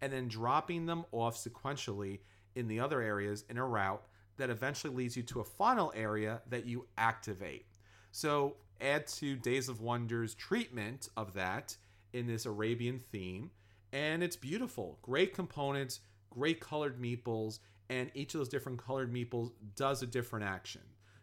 and 0.02 0.12
then 0.12 0.28
dropping 0.28 0.86
them 0.86 1.06
off 1.12 1.38
sequentially 1.38 2.20
in 2.56 2.68
the 2.68 2.80
other 2.80 3.02
areas 3.02 3.44
in 3.50 3.58
a 3.58 3.66
route 3.66 4.04
that 4.38 4.50
eventually 4.50 4.94
leads 4.94 5.16
you 5.16 5.24
to 5.24 5.40
a 5.40 5.44
final 5.44 5.94
area 5.96 6.42
that 6.50 6.66
you 6.66 6.86
activate. 6.98 7.66
So 8.12 8.56
add 8.82 9.08
to 9.08 9.36
Days 9.36 9.70
of 9.70 9.82
Wonder's 9.82 10.34
treatment 10.34 11.10
of 11.16 11.34
that 11.34 11.76
in 12.14 12.28
this 12.28 12.46
Arabian 12.46 13.00
theme, 13.00 13.52
and 13.94 14.24
it's 14.24 14.36
beautiful. 14.36 15.00
Great 15.02 15.34
components, 15.34 16.02
great 16.30 16.60
colored 16.60 17.02
meeples, 17.02 17.60
and 17.90 18.10
each 18.14 18.34
of 18.34 18.40
those 18.40 18.50
different 18.50 18.84
colored 18.84 19.14
meeples 19.14 19.52
does 19.76 20.02
a 20.02 20.08
different 20.08 20.46
action. 20.46 20.82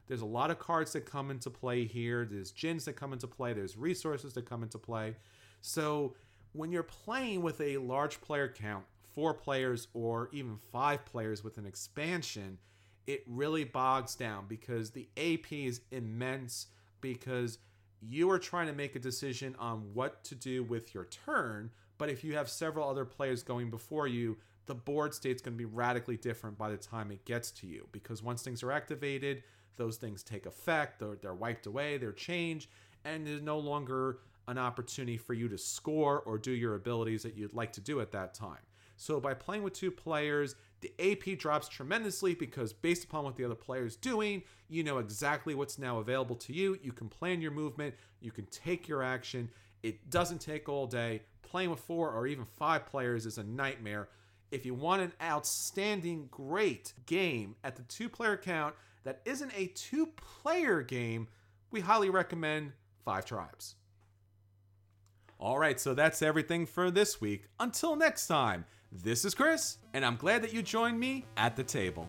There's 0.09 0.21
a 0.21 0.27
lot 0.27 0.51
of 0.51 0.59
cards 0.59 0.93
that 0.93 1.07
come 1.07 1.31
into 1.31 1.51
play 1.51 1.85
here. 1.85 2.25
There's 2.25 2.53
djinns 2.53 2.85
that 2.85 2.95
come 2.95 3.13
into 3.13 3.27
play. 3.27 3.53
There's 3.53 3.77
resources 3.77 4.35
that 4.35 4.49
come 4.49 4.63
into 4.63 4.79
play. 4.79 5.17
So 5.61 6.15
when 6.53 6.73
you're 6.73 6.83
playing 6.83 7.43
with 7.43 7.61
a 7.61 7.79
large 7.79 8.21
player 8.21 8.49
count, 8.49 8.85
four 9.15 9.35
players 9.35 9.89
or 9.95 10.29
even 10.33 10.59
five 10.71 11.05
players 11.05 11.45
with 11.45 11.59
an 11.59 11.67
expansion, 11.67 12.59
it 13.07 13.25
really 13.27 13.65
bogs 13.65 14.15
down 14.15 14.47
because 14.49 14.91
the 14.91 15.09
AP 15.17 15.53
is 15.53 15.81
immense 15.91 16.67
because 17.01 17.59
you 18.01 18.31
are 18.31 18.39
trying 18.39 18.67
to 18.67 18.73
make 18.73 18.97
a 18.97 19.01
decision 19.01 19.55
on 19.59 19.95
what 19.95 20.25
to 20.25 20.35
do 20.35 20.65
with 20.65 20.95
your 20.95 21.05
turn. 21.05 21.71
But 21.99 22.11
if 22.11 22.25
you 22.25 22.35
have 22.37 22.49
several 22.49 22.89
other 22.89 23.05
players 23.05 23.43
going 23.43 23.71
before 23.71 24.09
you, 24.09 24.39
the 24.67 24.75
board 24.75 25.15
state's 25.15 25.43
going 25.43 25.55
to 25.55 25.59
be 25.59 25.65
radically 25.65 26.17
different 26.17 26.59
by 26.59 26.71
the 26.71 26.77
time 26.77 27.11
it 27.11 27.25
gets 27.25 27.51
to 27.51 27.67
you 27.67 27.89
because 27.93 28.23
once 28.23 28.43
things 28.43 28.63
are 28.63 28.73
activated, 28.73 29.43
those 29.77 29.97
things 29.97 30.23
take 30.23 30.47
effect, 30.47 30.99
they're, 30.99 31.17
they're 31.21 31.35
wiped 31.35 31.67
away, 31.67 31.99
they're 31.99 32.13
changed, 32.13 32.69
and 33.05 33.27
there's 33.27 33.43
no 33.43 33.59
longer 33.59 34.19
an 34.49 34.59
opportunity 34.59 35.17
for 35.17 35.35
you 35.35 35.49
to 35.49 35.59
score 35.59 36.21
or 36.21 36.39
do 36.39 36.51
your 36.51 36.75
abilities 36.75 37.23
that 37.23 37.37
you'd 37.37 37.55
like 37.55 37.73
to 37.73 37.81
do 37.81 38.01
at 38.01 38.13
that 38.13 38.35
time. 38.35 38.59
So 38.97 39.21
by 39.21 39.35
playing 39.35 39.63
with 39.63 39.73
two 39.73 39.91
players, 39.91 40.55
the 40.81 40.93
AP 41.01 41.39
drops 41.39 41.69
tremendously 41.69 42.35
because 42.35 42.73
based 42.73 43.05
upon 43.05 43.25
what 43.25 43.37
the 43.37 43.45
other 43.45 43.55
player 43.55 43.85
is 43.85 43.97
doing, 43.97 44.43
you 44.69 44.85
know 44.85 44.99
exactly 44.99 45.55
what's 45.55 45.79
now 45.79 45.99
available 45.99 46.37
to 46.37 46.53
you. 46.53 46.79
You 46.83 46.93
can 46.93 47.09
plan 47.09 47.41
your 47.41 47.51
movement, 47.51 47.95
you 48.21 48.31
can 48.31 48.47
take 48.47 48.89
your 48.89 49.03
action. 49.03 49.49
It 49.83 50.11
doesn't 50.11 50.41
take 50.41 50.69
all 50.69 50.87
day. 50.87 51.23
Playing 51.43 51.71
with 51.71 51.81
four 51.81 52.11
or 52.11 52.27
even 52.27 52.45
five 52.45 52.87
players 52.87 53.27
is 53.27 53.39
a 53.39 53.45
nightmare. 53.45 54.09
If 54.51 54.65
you 54.65 54.75
want 54.75 55.03
an 55.03 55.13
outstanding, 55.21 56.29
great 56.31 56.93
game 57.07 57.57
at 57.65 57.75
the 57.75 57.83
two 57.83 58.09
player 58.09 58.37
count 58.37 58.75
that 59.05 59.21
isn't 59.25 59.53
a 59.57 59.67
two 59.69 60.07
player 60.07 60.83
game, 60.83 61.29
we 61.71 61.81
highly 61.81 62.11
recommend 62.11 62.73
Five 63.05 63.25
Tribes. 63.25 63.77
All 65.39 65.59
right, 65.59 65.81
so 65.81 65.93
that's 65.93 66.23
everything 66.23 66.67
for 66.67 66.91
this 66.91 67.21
week. 67.21 67.49
Until 67.59 67.97
next 67.97 68.29
time, 68.29 68.65
this 68.93 69.25
is 69.25 69.35
Chris, 69.35 69.79
and 69.93 70.05
I'm 70.05 70.17
glad 70.17 70.43
that 70.43 70.53
you 70.53 70.63
joined 70.63 71.01
me 71.01 71.25
at 71.37 71.57
the 71.57 71.65
table. 71.65 72.09